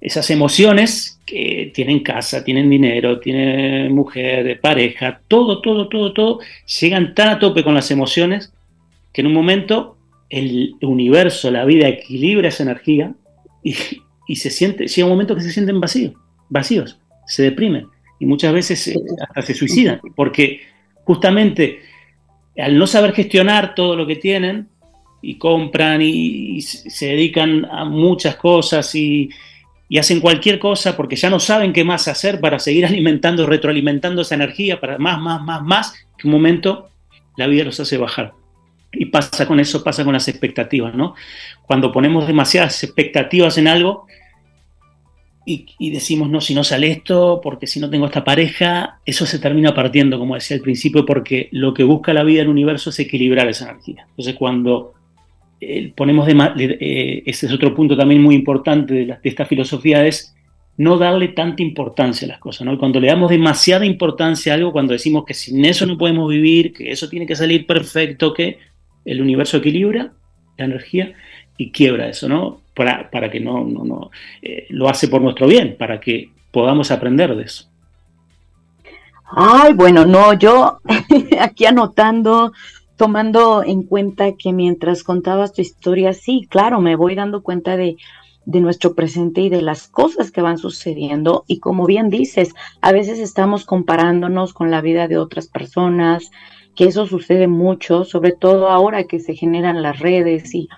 esas 0.00 0.28
emociones 0.30 1.20
que 1.24 1.70
tienen 1.72 2.00
casa, 2.00 2.42
tienen 2.42 2.68
dinero, 2.68 3.20
tienen 3.20 3.94
mujer, 3.94 4.60
pareja, 4.60 5.20
todo, 5.28 5.62
todo, 5.62 5.88
todo, 5.88 6.12
todo, 6.12 6.40
llegan 6.80 7.14
tan 7.14 7.28
a 7.28 7.38
tope 7.38 7.62
con 7.62 7.74
las 7.74 7.90
emociones 7.90 8.52
que 9.12 9.20
en 9.20 9.28
un 9.28 9.34
momento 9.34 9.96
el 10.28 10.74
universo, 10.82 11.50
la 11.50 11.64
vida 11.64 11.88
equilibra 11.88 12.48
esa 12.48 12.64
energía 12.64 13.14
y, 13.62 14.36
se 14.36 14.50
siente, 14.50 14.86
llega 14.86 15.06
un 15.06 15.12
momento 15.12 15.34
que 15.34 15.42
se 15.42 15.52
sienten 15.52 15.80
vacíos, 15.80 16.14
vacíos, 16.48 16.98
se 17.26 17.44
deprimen 17.44 17.86
y 18.18 18.26
muchas 18.26 18.52
veces 18.52 18.88
eh, 18.88 18.96
hasta 19.20 19.42
se 19.42 19.54
suicidan, 19.54 20.00
porque 20.16 20.60
justamente 21.04 21.80
al 22.56 22.76
no 22.76 22.86
saber 22.86 23.12
gestionar 23.12 23.74
todo 23.74 23.94
lo 23.94 24.06
que 24.06 24.16
tienen, 24.16 24.68
y 25.20 25.36
compran 25.36 26.00
y, 26.02 26.60
se 26.62 27.06
dedican 27.06 27.66
a 27.70 27.84
muchas 27.84 28.36
cosas 28.36 28.94
y, 28.94 29.30
hacen 29.98 30.20
cualquier 30.20 30.58
cosa 30.58 30.96
porque 30.96 31.16
ya 31.16 31.30
no 31.30 31.40
saben 31.40 31.72
qué 31.72 31.82
más 31.82 32.08
hacer 32.08 32.40
para 32.40 32.58
seguir 32.58 32.84
alimentando, 32.86 33.46
retroalimentando 33.46 34.22
esa 34.22 34.34
energía 34.34 34.80
para 34.80 34.98
más, 34.98 35.20
más, 35.20 35.42
más, 35.42 35.62
más, 35.62 35.94
que 36.16 36.26
un 36.26 36.32
momento 36.32 36.90
la 37.36 37.46
vida 37.46 37.64
los 37.64 37.80
hace 37.80 37.96
bajar. 37.96 38.32
Y 38.92 39.06
pasa 39.06 39.46
con 39.46 39.60
eso, 39.60 39.84
pasa 39.84 40.02
con 40.04 40.14
las 40.14 40.28
expectativas, 40.28 40.94
¿no? 40.94 41.14
Cuando 41.66 41.92
ponemos 41.92 42.26
demasiadas 42.26 42.82
expectativas 42.82 43.58
en 43.58 43.68
algo 43.68 44.06
y, 45.44 45.66
y, 45.78 45.90
decimos, 45.90 46.30
no, 46.30 46.40
si 46.40 46.54
no 46.54 46.64
sale 46.64 46.90
esto, 46.90 47.40
porque 47.42 47.66
si 47.66 47.80
no 47.80 47.90
tengo 47.90 48.06
esta 48.06 48.24
pareja, 48.24 49.00
eso 49.04 49.24
se 49.24 49.38
termina 49.38 49.74
partiendo, 49.74 50.18
como 50.18 50.34
decía 50.34 50.56
al 50.56 50.62
principio, 50.62 51.04
porque 51.06 51.48
lo 51.52 51.74
que 51.74 51.84
busca 51.84 52.12
la 52.12 52.24
vida 52.24 52.42
el 52.42 52.48
universo 52.48 52.90
es 52.90 52.98
equilibrar 52.98 53.48
esa 53.48 53.70
energía. 53.70 54.06
Entonces, 54.10 54.34
cuando 54.34 54.94
eh, 55.60 55.92
ponemos 55.96 56.26
de, 56.26 56.78
eh, 56.80 57.22
ese 57.26 57.46
es 57.46 57.52
otro 57.52 57.74
punto 57.74 57.96
también 57.96 58.22
muy 58.22 58.34
importante 58.34 58.94
de, 58.94 59.16
esta 59.22 59.44
filosofía, 59.44 60.06
es 60.06 60.34
no 60.76 60.96
darle 60.96 61.28
tanta 61.28 61.62
importancia 61.62 62.26
a 62.26 62.28
las 62.28 62.38
cosas. 62.38 62.66
¿no? 62.66 62.78
cuando 62.78 63.00
le 63.00 63.08
damos 63.08 63.30
demasiada 63.30 63.84
importancia 63.84 64.52
a 64.52 64.56
algo, 64.56 64.72
cuando 64.72 64.92
decimos 64.92 65.24
que 65.24 65.34
sin 65.34 65.64
eso 65.64 65.86
no 65.86 65.98
podemos 65.98 66.30
vivir, 66.30 66.72
que 66.72 66.92
eso 66.92 67.08
tiene 67.08 67.26
que 67.26 67.34
salir 67.34 67.66
perfecto, 67.66 68.32
que 68.32 68.58
el 69.04 69.20
universo 69.20 69.56
equilibra 69.56 70.12
la 70.56 70.64
energía 70.64 71.14
y 71.56 71.70
quiebra 71.70 72.08
eso, 72.08 72.28
¿no? 72.28 72.62
Para, 72.74 73.10
para 73.10 73.30
que 73.30 73.40
no, 73.40 73.64
no, 73.64 73.84
no 73.84 74.10
eh, 74.42 74.66
lo 74.70 74.88
hace 74.88 75.08
por 75.08 75.20
nuestro 75.20 75.46
bien, 75.46 75.76
para 75.76 75.98
que 75.98 76.30
podamos 76.52 76.90
aprender 76.90 77.34
de 77.34 77.44
eso. 77.44 77.68
Ay, 79.30 79.72
bueno, 79.74 80.06
no, 80.06 80.32
yo 80.34 80.78
aquí 81.40 81.66
anotando 81.66 82.52
tomando 82.98 83.62
en 83.64 83.84
cuenta 83.84 84.32
que 84.32 84.52
mientras 84.52 85.04
contabas 85.04 85.54
tu 85.54 85.62
historia, 85.62 86.12
sí, 86.12 86.46
claro, 86.50 86.80
me 86.80 86.96
voy 86.96 87.14
dando 87.14 87.42
cuenta 87.42 87.76
de, 87.76 87.96
de 88.44 88.60
nuestro 88.60 88.94
presente 88.94 89.40
y 89.40 89.48
de 89.48 89.62
las 89.62 89.88
cosas 89.88 90.30
que 90.30 90.42
van 90.42 90.58
sucediendo. 90.58 91.44
Y 91.46 91.60
como 91.60 91.86
bien 91.86 92.10
dices, 92.10 92.54
a 92.82 92.92
veces 92.92 93.20
estamos 93.20 93.64
comparándonos 93.64 94.52
con 94.52 94.70
la 94.70 94.82
vida 94.82 95.08
de 95.08 95.16
otras 95.16 95.46
personas, 95.46 96.30
que 96.74 96.84
eso 96.86 97.06
sucede 97.06 97.46
mucho, 97.46 98.04
sobre 98.04 98.32
todo 98.32 98.68
ahora 98.68 99.04
que 99.04 99.20
se 99.20 99.34
generan 99.34 99.80
las 99.80 100.00
redes 100.00 100.54
y 100.54 100.68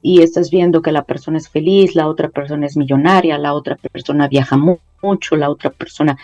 y 0.00 0.22
estás 0.22 0.50
viendo 0.50 0.80
que 0.80 0.92
la 0.92 1.04
persona 1.04 1.38
es 1.38 1.48
feliz, 1.48 1.94
la 1.94 2.06
otra 2.06 2.28
persona 2.28 2.66
es 2.66 2.76
millonaria, 2.76 3.36
la 3.38 3.52
otra 3.52 3.76
persona 3.76 4.28
viaja 4.28 4.56
mucho, 4.56 5.36
la 5.36 5.50
otra 5.50 5.70
persona. 5.70 6.16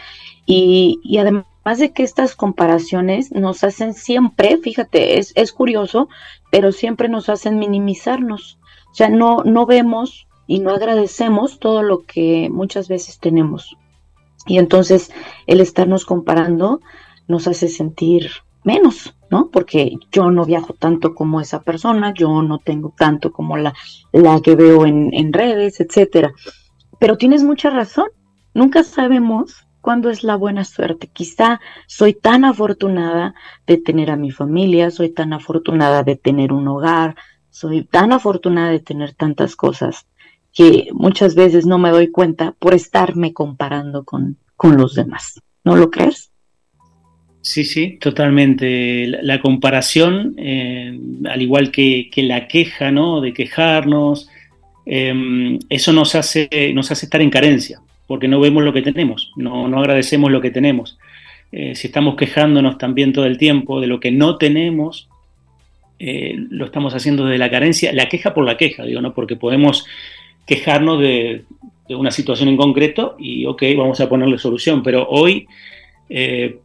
Y, 0.46 1.00
y, 1.02 1.18
además 1.18 1.44
de 1.72 1.92
que 1.92 2.02
estas 2.02 2.36
comparaciones 2.36 3.32
nos 3.32 3.64
hacen 3.64 3.94
siempre, 3.94 4.58
fíjate, 4.58 5.18
es, 5.18 5.32
es 5.34 5.52
curioso, 5.52 6.08
pero 6.50 6.72
siempre 6.72 7.08
nos 7.08 7.28
hacen 7.28 7.58
minimizarnos. 7.58 8.58
O 8.90 8.94
sea, 8.94 9.08
no, 9.08 9.42
no 9.44 9.66
vemos 9.66 10.28
y 10.46 10.60
no 10.60 10.70
agradecemos 10.70 11.58
todo 11.58 11.82
lo 11.82 12.02
que 12.02 12.48
muchas 12.50 12.88
veces 12.88 13.18
tenemos. 13.18 13.76
Y 14.46 14.58
entonces 14.58 15.10
el 15.46 15.60
estarnos 15.60 16.04
comparando 16.04 16.80
nos 17.28 17.48
hace 17.48 17.68
sentir 17.68 18.30
menos, 18.62 19.16
¿no? 19.30 19.48
Porque 19.50 19.96
yo 20.12 20.30
no 20.30 20.44
viajo 20.44 20.74
tanto 20.74 21.14
como 21.14 21.40
esa 21.40 21.62
persona, 21.62 22.12
yo 22.14 22.42
no 22.42 22.58
tengo 22.58 22.92
tanto 22.96 23.32
como 23.32 23.56
la, 23.56 23.74
la 24.12 24.40
que 24.40 24.54
veo 24.54 24.84
en, 24.86 25.14
en 25.14 25.32
redes, 25.32 25.80
etcétera. 25.80 26.32
Pero 26.98 27.16
tienes 27.16 27.42
mucha 27.42 27.70
razón, 27.70 28.08
nunca 28.52 28.84
sabemos 28.84 29.66
cuándo 29.84 30.08
es 30.08 30.24
la 30.24 30.36
buena 30.36 30.64
suerte. 30.64 31.10
Quizá 31.12 31.60
soy 31.86 32.14
tan 32.14 32.46
afortunada 32.46 33.34
de 33.66 33.76
tener 33.76 34.10
a 34.10 34.16
mi 34.16 34.30
familia, 34.30 34.90
soy 34.90 35.10
tan 35.10 35.34
afortunada 35.34 36.02
de 36.02 36.16
tener 36.16 36.54
un 36.54 36.66
hogar, 36.68 37.16
soy 37.50 37.84
tan 37.84 38.10
afortunada 38.10 38.70
de 38.70 38.80
tener 38.80 39.12
tantas 39.12 39.56
cosas 39.56 40.06
que 40.54 40.88
muchas 40.94 41.34
veces 41.34 41.66
no 41.66 41.76
me 41.76 41.90
doy 41.90 42.10
cuenta 42.10 42.54
por 42.58 42.72
estarme 42.72 43.34
comparando 43.34 44.04
con, 44.04 44.38
con 44.56 44.78
los 44.78 44.94
demás. 44.94 45.38
¿No 45.64 45.76
lo 45.76 45.90
crees? 45.90 46.30
Sí, 47.42 47.64
sí, 47.64 47.98
totalmente. 48.00 49.06
La, 49.06 49.38
comparación, 49.42 50.34
eh, 50.38 50.98
al 51.28 51.42
igual 51.42 51.70
que, 51.70 52.08
la 52.16 52.48
queja, 52.48 52.90
¿no? 52.90 53.20
De 53.20 53.34
quejarnos, 53.34 54.30
em, 54.86 55.58
eso 55.68 55.92
nos 55.92 56.14
hace, 56.14 56.48
nos 56.74 56.90
hace 56.90 57.04
estar 57.04 57.20
en 57.20 57.28
carencia, 57.28 57.82
porque 58.06 58.28
no 58.28 58.40
vemos 58.40 58.62
lo 58.62 58.72
que 58.72 58.82
tenemos, 58.82 59.32
no, 59.36 59.68
no 59.68 59.78
agradecemos 59.78 60.30
lo 60.30 60.40
que 60.40 60.50
tenemos. 60.50 60.98
Eh, 61.52 61.74
si 61.74 61.86
estamos 61.86 62.16
quejándonos 62.16 62.78
también 62.78 63.12
todo 63.12 63.26
el 63.26 63.38
tiempo 63.38 63.80
de 63.80 63.86
lo 63.86 64.00
que 64.00 64.10
no 64.10 64.38
tenemos, 64.38 65.08
eh, 66.00 66.34
lo 66.50 66.64
estamos 66.64 66.94
haciendo 66.94 67.24
desde 67.24 67.38
la 67.38 67.50
carencia, 67.50 67.92
la 67.92 68.08
queja 68.08 68.34
por 68.34 68.44
la 68.44 68.56
queja, 68.56 68.84
digo, 68.84 69.00
¿no? 69.00 69.14
Porque 69.14 69.36
podemos 69.36 69.86
quejarnos 70.46 71.00
de, 71.00 71.44
una 71.90 72.10
situación 72.10 72.48
en 72.48 72.56
concreto 72.56 73.14
y, 73.18 73.46
ok, 73.46 73.62
vamos 73.76 74.00
a 74.00 74.08
ponerle 74.08 74.38
solución. 74.38 74.82
Pero 74.82 75.06
hoy 75.08 75.46
eh, 76.08 76.58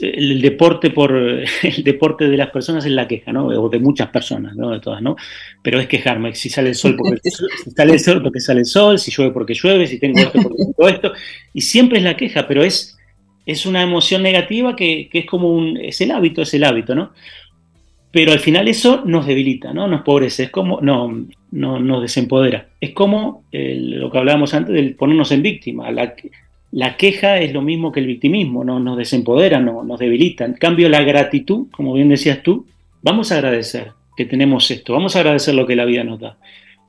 el 0.00 0.40
deporte 0.40 0.90
por 0.90 1.12
el 1.62 1.84
deporte 1.84 2.28
de 2.28 2.36
las 2.36 2.50
personas 2.50 2.84
es 2.84 2.92
la 2.92 3.06
queja, 3.06 3.32
¿no? 3.32 3.46
O 3.46 3.68
de 3.68 3.78
muchas 3.78 4.08
personas, 4.08 4.56
¿no? 4.56 4.70
De 4.70 4.80
todas, 4.80 5.02
¿no? 5.02 5.16
Pero 5.62 5.80
es 5.80 5.86
quejarme. 5.86 6.34
Si 6.34 6.48
sale 6.48 6.70
el 6.70 6.74
sol 6.74 6.96
porque 6.96 7.20
sale 7.76 7.92
el 7.92 8.00
sol 8.00 8.22
porque 8.22 8.40
sale 8.40 8.60
el 8.60 8.66
sol, 8.66 8.98
si 8.98 9.10
llueve 9.10 9.32
porque 9.32 9.54
llueve, 9.54 9.86
si 9.86 9.98
tengo 9.98 10.18
esto 10.18 10.40
porque 10.42 10.64
tengo 10.64 10.88
esto. 10.88 11.12
Y 11.54 11.60
siempre 11.60 11.98
es 11.98 12.04
la 12.04 12.16
queja, 12.16 12.46
pero 12.46 12.62
es, 12.62 12.98
es 13.46 13.66
una 13.66 13.82
emoción 13.82 14.22
negativa 14.22 14.74
que, 14.74 15.08
que 15.10 15.20
es 15.20 15.26
como 15.26 15.52
un, 15.52 15.76
es 15.76 16.00
el 16.00 16.10
hábito, 16.10 16.42
es 16.42 16.54
el 16.54 16.64
hábito, 16.64 16.94
¿no? 16.94 17.12
pero 18.12 18.32
al 18.32 18.40
final 18.40 18.66
eso 18.66 19.02
nos 19.04 19.26
debilita, 19.26 19.72
¿no? 19.72 19.86
Nos 19.86 20.02
pobrece, 20.02 20.44
es 20.44 20.50
como, 20.50 20.80
no, 20.80 21.26
no 21.52 21.78
nos 21.78 22.02
desempodera. 22.02 22.68
Es 22.80 22.90
como 22.90 23.44
lo 23.52 24.10
que 24.10 24.18
hablábamos 24.18 24.52
antes 24.52 24.74
del 24.74 24.96
ponernos 24.96 25.30
en 25.30 25.42
víctima. 25.42 25.90
La, 25.92 26.14
la, 26.72 26.96
queja 26.96 27.38
es 27.38 27.52
lo 27.52 27.62
mismo 27.62 27.92
que 27.92 28.00
el 28.00 28.06
victimismo, 28.06 28.64
¿no? 28.64 28.80
nos 28.80 28.96
desempodera, 28.96 29.60
no, 29.60 29.82
nos 29.84 29.98
debilita. 29.98 30.44
En 30.44 30.54
cambio, 30.54 30.88
la 30.88 31.02
gratitud, 31.02 31.66
como 31.70 31.94
bien 31.94 32.08
decías 32.08 32.42
tú, 32.42 32.66
vamos 33.02 33.32
a 33.32 33.36
agradecer 33.36 33.92
que 34.16 34.24
tenemos 34.26 34.70
esto, 34.70 34.92
vamos 34.92 35.16
a 35.16 35.20
agradecer 35.20 35.54
lo 35.54 35.66
que 35.66 35.76
la 35.76 35.84
vida 35.84 36.04
nos 36.04 36.20
da 36.20 36.38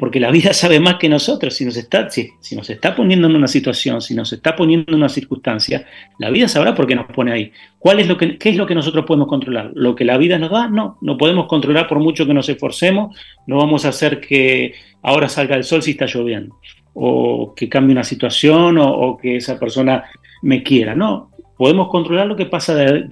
porque 0.01 0.19
la 0.19 0.31
vida 0.31 0.51
sabe 0.53 0.79
más 0.79 0.95
que 0.95 1.07
nosotros. 1.07 1.53
Si 1.53 1.63
nos 1.63 1.77
está, 1.77 2.09
si, 2.09 2.31
nos 2.55 2.67
está 2.71 2.95
poniendo 2.95 3.27
en 3.27 3.35
una 3.35 3.47
situación, 3.47 4.01
si 4.01 4.15
nos 4.15 4.33
está 4.33 4.55
poniendo 4.55 4.85
en 4.87 4.95
una 4.95 5.09
circunstancia, 5.09 5.85
la 6.17 6.31
vida 6.31 6.47
sabrá 6.47 6.73
por 6.73 6.87
qué 6.87 6.95
nos 6.95 7.05
pone 7.05 7.31
ahí. 7.31 7.51
¿Cuál 7.77 7.99
es 7.99 8.07
lo 8.07 8.17
que, 8.17 8.39
¿Qué 8.39 8.49
es 8.49 8.55
lo 8.55 8.65
que 8.65 8.73
nosotros 8.73 9.05
podemos 9.05 9.27
controlar? 9.27 9.69
¿Lo 9.75 9.95
que 9.95 10.03
la 10.03 10.17
vida 10.17 10.39
nos 10.39 10.49
da? 10.49 10.67
No, 10.67 10.97
no 11.01 11.19
podemos 11.19 11.45
controlar 11.45 11.87
por 11.87 11.99
mucho 11.99 12.25
que 12.25 12.33
nos 12.33 12.49
esforcemos. 12.49 13.15
No 13.45 13.57
vamos 13.57 13.85
a 13.85 13.89
hacer 13.89 14.19
que 14.19 14.73
ahora 15.03 15.29
salga 15.29 15.55
el 15.55 15.63
sol 15.63 15.83
si 15.83 15.91
está 15.91 16.07
lloviendo, 16.07 16.57
o 16.93 17.53
que 17.55 17.69
cambie 17.69 17.93
una 17.93 18.03
situación, 18.03 18.77
o, 18.79 19.17
que 19.17 19.37
esa 19.37 19.59
persona 19.59 20.05
me 20.41 20.63
quiera. 20.63 20.95
No, 20.95 21.31
podemos 21.57 21.89
controlar 21.89 22.27
lo 22.27 22.35
que 22.35 22.45
pasa 22.45 22.75
de, 22.75 23.03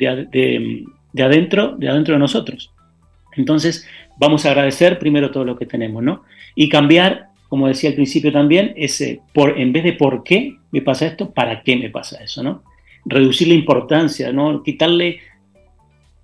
de 1.14 1.24
adentro, 1.24 1.76
de 1.78 1.90
adentro 1.90 2.14
de 2.16 2.20
nosotros. 2.20 2.72
Entonces, 3.36 3.88
vamos 4.18 4.46
a 4.46 4.52
agradecer 4.52 5.00
primero 5.00 5.32
todo 5.32 5.46
lo 5.46 5.58
que 5.58 5.66
tenemos, 5.66 6.04
¿no? 6.04 6.24
y 6.56 6.70
cambiar, 6.70 7.30
como 7.48 7.68
decía 7.68 7.90
al 7.90 7.96
principio 7.96 8.32
también, 8.32 8.74
ese 8.76 9.22
por, 9.34 9.58
en 9.58 9.72
vez 9.72 9.84
de 9.84 9.94
por 9.94 10.24
qué 10.24 10.58
me 10.72 10.82
pasa 10.82 11.08
esto, 11.08 11.32
para 11.32 11.64
qué 11.64 11.78
me 11.78 11.90
pasa 11.90 12.22
eso, 12.24 12.44
¿no? 12.44 12.64
Reducir 13.06 13.48
la 13.48 13.54
importancia, 13.54 14.32
¿no? 14.32 14.62
Quitarle 14.62 15.20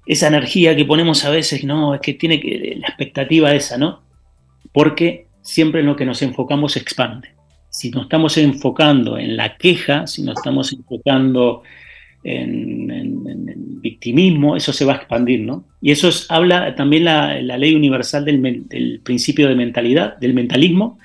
esa 0.06 0.28
energía 0.28 0.76
que 0.76 0.86
ponemos 0.86 1.26
a 1.26 1.30
veces, 1.30 1.64
no, 1.64 1.96
es 1.96 2.02
que 2.02 2.14
tiene 2.14 2.40
que, 2.40 2.76
la 2.80 2.88
expectativa 2.88 3.54
esa, 3.54 3.78
¿no? 3.78 4.02
Porque 4.72 5.28
siempre 5.42 5.80
en 5.80 5.88
lo 5.88 5.96
que 5.96 6.06
nos 6.06 6.22
enfocamos 6.22 6.74
se 6.74 6.80
expande. 6.80 7.30
Si 7.76 7.92
nos 7.92 8.04
estamos 8.04 8.38
enfocando 8.38 9.18
en 9.18 9.36
la 9.36 9.58
queja, 9.58 10.08
si 10.08 10.22
nos 10.24 10.38
estamos 10.38 10.72
enfocando 10.72 11.62
en, 12.24 13.82
victimismo, 13.82 14.56
eso 14.56 14.72
se 14.72 14.86
va 14.86 14.94
a 14.94 14.96
expandir, 14.96 15.42
¿no? 15.42 15.66
Y 15.82 15.92
eso 15.92 16.10
habla 16.30 16.74
también 16.74 17.04
la, 17.04 17.38
ley 17.42 17.76
universal 17.76 18.24
del, 18.24 19.02
principio 19.04 19.50
de 19.50 19.56
mentalidad, 19.56 20.16
del 20.20 20.34
mentalismo, 20.34 21.00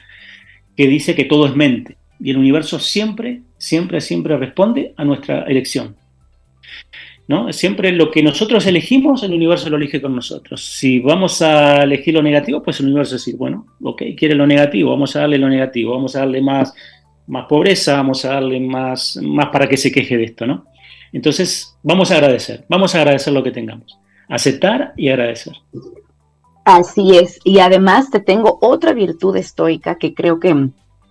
que 0.77 0.87
dice 0.87 1.17
que 1.17 1.25
todo 1.25 1.47
es 1.47 1.57
mente. 1.57 1.97
Y 2.21 2.31
el 2.31 2.37
universo 2.37 2.79
siempre, 2.79 3.41
siempre, 3.59 4.01
siempre 4.01 4.37
responde 4.37 4.95
a 4.97 5.05
nuestra 5.05 5.43
elección. 5.43 5.97
¿No? 7.31 7.53
Siempre 7.53 7.93
lo 7.93 8.11
que 8.11 8.25
nosotros 8.25 8.67
elegimos, 8.67 9.23
el 9.23 9.33
universo 9.33 9.71
lo 9.71 9.77
elige 9.77 10.03
con 10.03 10.17
nosotros. 10.17 10.65
Si 10.65 10.99
vamos 10.99 11.41
a 11.43 11.85
elegir 11.85 12.15
lo 12.15 12.23
negativo, 12.23 12.61
pues 12.61 12.81
el 12.81 12.87
universo 12.87 13.15
dice, 13.15 13.37
bueno, 13.37 13.67
ok, 13.85 14.03
quiere 14.17 14.35
lo 14.35 14.49
negativo, 14.49 14.91
vamos 14.91 15.15
a 15.15 15.21
darle 15.21 15.39
lo 15.39 15.49
negativo, 15.49 15.93
vamos 15.93 16.17
a 16.17 16.21
darle 16.21 16.43
más, 16.43 16.75
más 17.29 17.47
pobreza, 17.47 17.95
vamos 17.95 18.25
a 18.25 18.31
darle 18.31 18.59
más, 18.59 19.17
más 19.23 19.47
para 19.51 19.69
que 19.69 19.77
se 19.77 19.93
queje 19.93 20.17
de 20.17 20.25
esto, 20.25 20.45
¿no? 20.45 20.65
Entonces, 21.13 21.79
vamos 21.85 22.11
a 22.11 22.17
agradecer, 22.17 22.65
vamos 22.69 22.97
a 22.97 22.99
agradecer 22.99 23.33
lo 23.33 23.45
que 23.45 23.53
tengamos, 23.53 23.97
aceptar 24.29 24.93
y 24.97 25.09
agradecer. 25.09 25.55
Así 26.65 27.17
es, 27.17 27.39
y 27.45 27.61
además 27.61 28.11
te 28.11 28.19
tengo 28.19 28.59
otra 28.61 28.93
virtud 28.93 29.37
estoica 29.37 29.99
que 29.99 30.15
creo 30.15 30.41
que, 30.41 30.53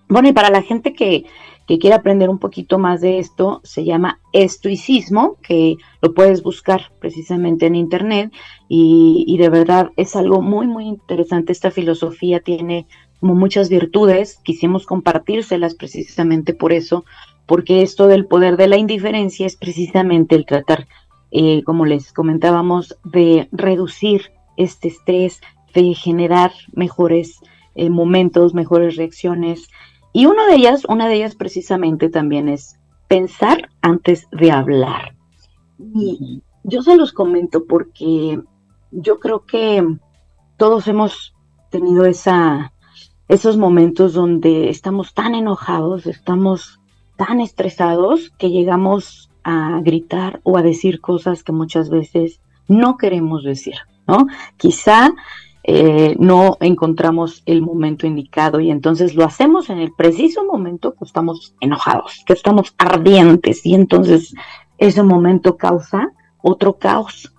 bueno, 0.09 0.27
y 0.27 0.33
para 0.33 0.49
la 0.49 0.63
gente 0.63 0.91
que, 0.91 1.23
que 1.69 1.77
quiere 1.77 1.95
aprender 1.95 2.31
un 2.31 2.39
poquito 2.39 2.79
más 2.79 2.99
de 2.99 3.19
esto, 3.19 3.61
se 3.63 3.85
llama 3.85 4.19
estoicismo, 4.33 5.37
que 5.43 5.77
lo 6.01 6.15
puedes 6.15 6.41
buscar 6.41 6.91
precisamente 6.99 7.67
en 7.67 7.75
internet, 7.75 8.33
y, 8.67 9.23
y 9.27 9.37
de 9.37 9.49
verdad 9.49 9.91
es 9.95 10.15
algo 10.15 10.41
muy, 10.41 10.65
muy 10.65 10.85
interesante. 10.85 11.51
Esta 11.51 11.69
filosofía 11.69 12.39
tiene 12.39 12.87
como 13.19 13.35
muchas 13.35 13.69
virtudes, 13.69 14.39
quisimos 14.43 14.87
compartírselas 14.87 15.75
precisamente 15.75 16.55
por 16.55 16.73
eso, 16.73 17.05
porque 17.45 17.83
esto 17.83 18.07
del 18.07 18.25
poder 18.25 18.57
de 18.57 18.67
la 18.67 18.77
indiferencia 18.77 19.45
es 19.45 19.55
precisamente 19.55 20.33
el 20.33 20.47
tratar, 20.47 20.87
eh, 21.29 21.61
como 21.65 21.85
les 21.85 22.13
comentábamos, 22.13 22.97
de 23.03 23.47
reducir 23.51 24.31
este 24.57 24.87
estrés, 24.87 25.39
de 25.75 25.93
generar 25.93 26.51
mejores 26.73 27.41
eh, 27.75 27.91
momentos, 27.91 28.55
mejores 28.55 28.95
reacciones. 28.95 29.69
Y 30.13 30.25
una 30.25 30.47
de 30.47 30.55
ellas, 30.55 30.85
una 30.87 31.07
de 31.07 31.15
ellas 31.15 31.35
precisamente 31.35 32.09
también 32.09 32.49
es 32.49 32.79
pensar 33.07 33.69
antes 33.81 34.27
de 34.31 34.51
hablar. 34.51 35.15
Y 35.77 36.41
yo 36.63 36.81
se 36.81 36.95
los 36.95 37.13
comento 37.13 37.65
porque 37.65 38.41
yo 38.91 39.19
creo 39.19 39.45
que 39.45 39.85
todos 40.57 40.87
hemos 40.87 41.33
tenido 41.69 42.05
esa, 42.05 42.73
esos 43.27 43.57
momentos 43.57 44.13
donde 44.13 44.69
estamos 44.69 45.13
tan 45.13 45.35
enojados, 45.35 46.05
estamos 46.05 46.79
tan 47.17 47.41
estresados 47.41 48.31
que 48.37 48.49
llegamos 48.49 49.29
a 49.43 49.79
gritar 49.81 50.41
o 50.43 50.57
a 50.57 50.61
decir 50.61 51.01
cosas 51.01 51.43
que 51.43 51.51
muchas 51.51 51.89
veces 51.89 52.41
no 52.67 52.97
queremos 52.97 53.43
decir, 53.43 53.75
¿no? 54.07 54.27
Quizá 54.57 55.11
eh, 55.63 56.15
no 56.19 56.57
encontramos 56.61 57.43
el 57.45 57.61
momento 57.61 58.07
indicado 58.07 58.59
y 58.59 58.71
entonces 58.71 59.15
lo 59.15 59.25
hacemos 59.25 59.69
en 59.69 59.79
el 59.79 59.91
preciso 59.93 60.45
momento 60.45 60.93
que 60.93 61.05
estamos 61.05 61.53
enojados, 61.59 62.23
que 62.25 62.33
estamos 62.33 62.73
ardientes 62.77 63.65
y 63.65 63.75
entonces 63.75 64.33
ese 64.77 65.03
momento 65.03 65.57
causa 65.57 66.11
otro 66.41 66.77
caos. 66.77 67.33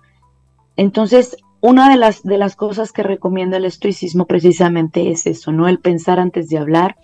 Entonces, 0.77 1.37
una 1.59 1.89
de 1.89 1.97
las, 1.97 2.23
de 2.23 2.37
las 2.37 2.55
cosas 2.55 2.91
que 2.91 3.03
recomienda 3.03 3.57
el 3.57 3.65
estoicismo 3.65 4.25
precisamente 4.25 5.11
es 5.11 5.27
eso, 5.27 5.51
¿no? 5.51 5.67
El 5.67 5.79
pensar 5.79 6.19
antes 6.19 6.49
de 6.49 6.57
hablar, 6.57 6.97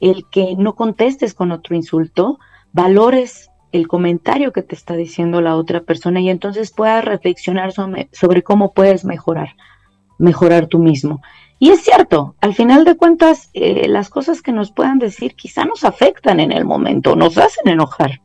el 0.00 0.24
que 0.30 0.54
no 0.56 0.74
contestes 0.74 1.34
con 1.34 1.52
otro 1.52 1.74
insulto, 1.74 2.38
valores 2.72 3.50
el 3.72 3.88
comentario 3.88 4.52
que 4.52 4.62
te 4.62 4.76
está 4.76 4.94
diciendo 4.94 5.40
la 5.40 5.56
otra 5.56 5.80
persona 5.80 6.20
y 6.20 6.30
entonces 6.30 6.70
puedas 6.70 7.04
reflexionar 7.04 7.72
sobre, 7.72 8.42
cómo 8.42 8.72
puedes 8.72 9.04
mejorar, 9.04 9.56
mejorar 10.18 10.66
tú 10.66 10.78
mismo. 10.78 11.22
Y 11.58 11.70
es 11.70 11.80
cierto, 11.80 12.34
al 12.40 12.54
final 12.54 12.84
de 12.84 12.96
cuentas, 12.96 13.50
eh, 13.54 13.88
las 13.88 14.10
cosas 14.10 14.42
que 14.42 14.52
nos 14.52 14.72
puedan 14.72 14.98
decir 14.98 15.34
quizá 15.34 15.64
nos 15.64 15.84
afectan 15.84 16.40
en 16.40 16.52
el 16.52 16.64
momento, 16.64 17.16
nos 17.16 17.38
hacen 17.38 17.68
enojar. 17.68 18.20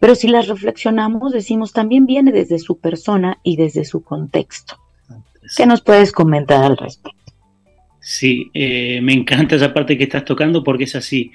Pero 0.00 0.14
si 0.14 0.26
las 0.26 0.48
reflexionamos, 0.48 1.32
decimos, 1.32 1.72
también 1.72 2.06
viene 2.06 2.32
desde 2.32 2.58
su 2.58 2.80
persona 2.80 3.38
y 3.44 3.56
desde 3.56 3.84
su 3.84 4.02
contexto. 4.02 4.78
¿Qué 5.56 5.66
nos 5.66 5.82
puedes 5.82 6.12
comentar 6.12 6.64
al 6.64 6.76
respecto? 6.76 7.32
Sí, 8.00 8.50
eh, 8.52 9.00
me 9.00 9.12
encanta 9.12 9.54
esa 9.54 9.72
parte 9.72 9.96
que 9.96 10.04
estás 10.04 10.24
tocando 10.24 10.64
porque 10.64 10.84
es 10.84 10.96
así. 10.96 11.30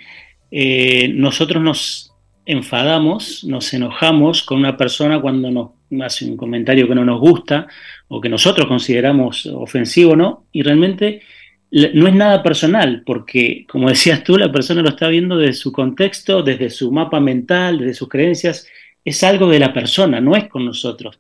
Eh, 0.52 1.10
nosotros 1.14 1.64
nos 1.64 2.14
enfadamos, 2.46 3.46
nos 3.46 3.74
enojamos 3.74 4.44
con 4.44 4.60
una 4.60 4.76
persona 4.76 5.22
cuando 5.22 5.50
nos 5.50 5.70
hace 6.02 6.26
un 6.26 6.38
comentario 6.38 6.88
que 6.88 6.96
no 6.96 7.06
nos 7.06 7.20
gusta 7.20 7.68
o 8.08 8.22
que 8.22 8.30
nosotros 8.30 8.68
consideramos 8.68 9.46
ofensivo, 9.46 10.16
¿no? 10.16 10.46
Y 10.52 10.64
realmente 10.64 11.22
no 11.72 12.08
es 12.08 12.16
nada 12.16 12.44
personal, 12.44 13.04
porque, 13.06 13.66
como 13.70 13.90
decías 13.90 14.24
tú, 14.24 14.38
la 14.38 14.52
persona 14.52 14.82
lo 14.82 14.90
está 14.90 15.08
viendo 15.08 15.38
desde 15.38 15.54
su 15.54 15.72
contexto, 15.72 16.44
desde 16.44 16.70
su 16.70 16.92
mapa 16.92 17.20
mental, 17.20 17.80
desde 17.80 17.94
sus 17.94 18.10
creencias, 18.10 18.68
es 19.04 19.24
algo 19.24 19.50
de 19.50 19.60
la 19.60 19.74
persona, 19.74 20.20
no 20.20 20.36
es 20.36 20.48
con 20.48 20.66
nosotros. 20.66 21.20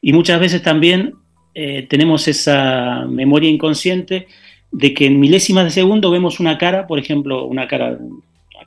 Y 0.00 0.12
muchas 0.12 0.40
veces 0.40 0.62
también 0.62 1.14
eh, 1.54 1.86
tenemos 1.88 2.26
esa 2.28 3.06
memoria 3.08 3.50
inconsciente 3.50 4.26
de 4.72 4.94
que 4.94 5.06
en 5.06 5.20
milésimas 5.20 5.64
de 5.64 5.70
segundo 5.70 6.10
vemos 6.10 6.40
una 6.40 6.58
cara, 6.58 6.86
por 6.86 6.98
ejemplo, 6.98 7.44
una 7.44 7.66
cara, 7.66 7.98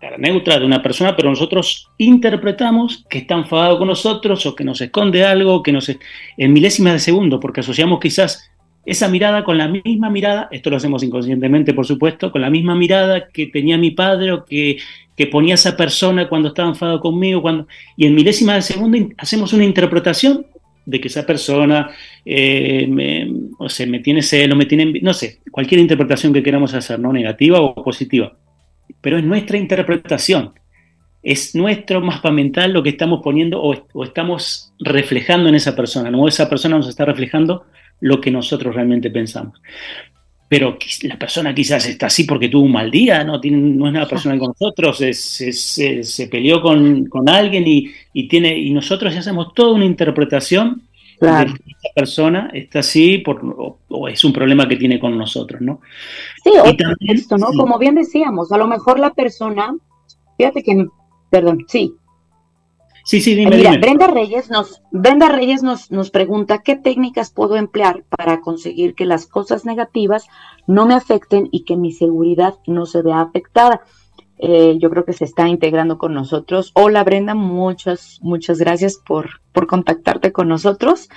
cara 0.04 0.18
neutra 0.18 0.60
de 0.60 0.66
una 0.66 0.82
persona, 0.82 1.16
pero 1.16 1.30
nosotros 1.30 1.90
interpretamos 1.98 3.06
que 3.10 3.20
está 3.20 3.36
enfadado 3.36 3.78
con 3.78 3.88
nosotros 3.88 4.46
o 4.46 4.54
que 4.54 4.66
nos 4.66 4.82
esconde 4.82 5.24
algo, 5.24 5.64
que 5.64 5.72
nos 5.72 5.90
en 5.90 6.52
milésimas 6.52 6.92
de 6.92 7.00
segundo, 7.00 7.40
porque 7.40 7.62
asociamos 7.62 8.02
quizás 8.02 8.52
esa 8.86 9.08
mirada 9.08 9.46
con 9.46 9.58
la 9.58 9.70
misma 9.70 10.10
mirada, 10.10 10.50
esto 10.52 10.70
lo 10.70 10.76
hacemos 10.76 11.04
inconscientemente, 11.04 11.74
por 11.74 11.86
supuesto, 11.86 12.34
con 12.34 12.42
la 12.42 12.50
misma 12.50 12.76
mirada 12.76 13.30
que 13.30 13.48
tenía 13.48 13.78
mi 13.78 13.92
padre 13.92 14.34
o 14.34 14.44
que, 14.44 14.78
que 15.16 15.28
ponía 15.28 15.54
esa 15.54 15.78
persona 15.78 16.28
cuando 16.28 16.50
estaba 16.50 16.68
enfadado 16.68 17.00
conmigo, 17.00 17.42
cuando, 17.42 17.68
y 17.96 18.06
en 18.06 18.14
milésimas 18.14 18.56
de 18.58 18.74
segundo 18.74 18.98
hacemos 19.18 19.54
una 19.54 19.64
interpretación 19.64 20.46
de 20.86 21.00
que 21.00 21.08
esa 21.08 21.26
persona 21.26 21.92
eh, 22.26 22.88
me, 22.90 23.32
o 23.58 23.68
me 23.88 24.00
tiene 24.00 24.22
celo, 24.22 24.58
me 24.58 24.66
tiene, 24.66 25.00
no 25.02 25.14
sé, 25.14 25.40
cualquier 25.50 25.80
interpretación 25.80 26.34
que 26.34 26.44
queramos 26.44 26.74
hacer, 26.74 27.00
¿no? 27.00 27.14
Negativa 27.14 27.62
o 27.62 27.74
positiva. 27.82 28.34
Pero 29.04 29.18
es 29.18 29.24
nuestra 29.26 29.58
interpretación, 29.58 30.54
es 31.22 31.54
nuestro 31.56 32.00
mapa 32.00 32.32
mental 32.32 32.72
lo 32.72 32.82
que 32.82 32.90
estamos 32.90 33.20
poniendo 33.22 33.62
o, 33.62 34.04
estamos 34.04 34.74
reflejando 34.80 35.50
en 35.50 35.56
esa 35.56 35.76
persona, 35.76 36.10
¿no? 36.10 36.26
Esa 36.26 36.50
persona 36.50 36.78
nos 36.78 36.88
está 36.88 37.04
reflejando 37.04 37.66
lo 38.00 38.22
que 38.22 38.32
nosotros 38.32 38.74
realmente 38.74 39.12
pensamos. 39.12 39.62
Pero 40.48 40.78
la 41.02 41.20
persona 41.20 41.54
quizás 41.54 41.86
está 41.86 42.06
así 42.06 42.24
porque 42.24 42.48
tuvo 42.48 42.64
un 42.64 42.72
mal 42.72 42.90
día, 42.90 43.26
no, 43.26 43.42
tiene, 43.42 43.58
no 43.58 43.88
es 43.88 43.94
nada 43.94 44.08
personal 44.08 44.40
con 44.40 44.54
nosotros, 44.60 44.98
se 44.98 46.28
peleó 46.32 46.62
con, 46.62 47.06
con 47.08 47.28
alguien 47.28 47.68
y, 47.68 47.92
y, 48.14 48.30
tiene, 48.30 48.58
y 48.58 48.72
nosotros 48.72 49.14
hacemos 49.18 49.54
toda 49.54 49.74
una 49.74 49.86
interpretación 49.86 50.84
claro. 51.20 51.54
esa 51.54 51.94
persona 51.96 52.50
está 52.54 52.80
así 52.80 53.20
por, 53.20 53.42
o, 53.90 54.08
es 54.08 54.24
un 54.24 54.34
problema 54.34 54.68
que 54.68 54.76
tiene 54.76 55.00
con 55.00 55.18
nosotros, 55.18 55.62
¿no? 55.62 55.82
Sí, 56.44 56.52
esto, 57.08 57.38
¿no? 57.38 57.48
Como 57.58 57.78
bien 57.78 57.96
decíamos, 57.96 58.52
a 58.52 58.58
lo 58.58 58.68
mejor 58.68 59.00
la 59.00 59.14
persona, 59.14 59.76
fíjate 60.38 60.64
que, 60.64 60.88
perdón, 61.30 61.66
sí. 61.68 61.96
Sí, 63.06 63.20
sí, 63.20 63.36
dime, 63.36 63.58
Mira, 63.58 63.78
Brenda 63.78 64.08
Reyes 64.08 64.50
nos, 64.50 64.82
Brenda 64.92 65.28
Reyes 65.28 65.62
nos, 65.62 65.92
nos 65.92 66.10
pregunta 66.10 66.64
qué 66.64 66.78
técnicas 66.78 67.32
puedo 67.32 67.58
emplear 67.58 68.06
para 68.10 68.40
conseguir 68.40 68.96
que 68.96 69.06
las 69.06 69.28
cosas 69.28 69.66
negativas 69.66 70.28
no 70.68 70.86
me 70.86 70.94
afecten 70.94 71.50
y 71.52 71.66
que 71.66 71.76
mi 71.76 71.92
seguridad 71.92 72.56
no 72.66 72.86
se 72.86 73.02
vea 73.02 73.20
afectada. 73.20 73.82
Eh, 74.40 74.78
yo 74.80 74.90
creo 74.90 75.06
que 75.06 75.14
se 75.14 75.26
está 75.26 75.48
integrando 75.48 75.98
con 75.98 76.14
nosotros. 76.14 76.72
Hola 76.74 77.04
Brenda, 77.04 77.36
muchas, 77.36 78.20
muchas 78.22 78.60
gracias 78.60 78.98
por, 78.98 79.42
por 79.52 79.68
contactarte 79.68 80.32
con 80.32 80.48
nosotros. 80.48 81.10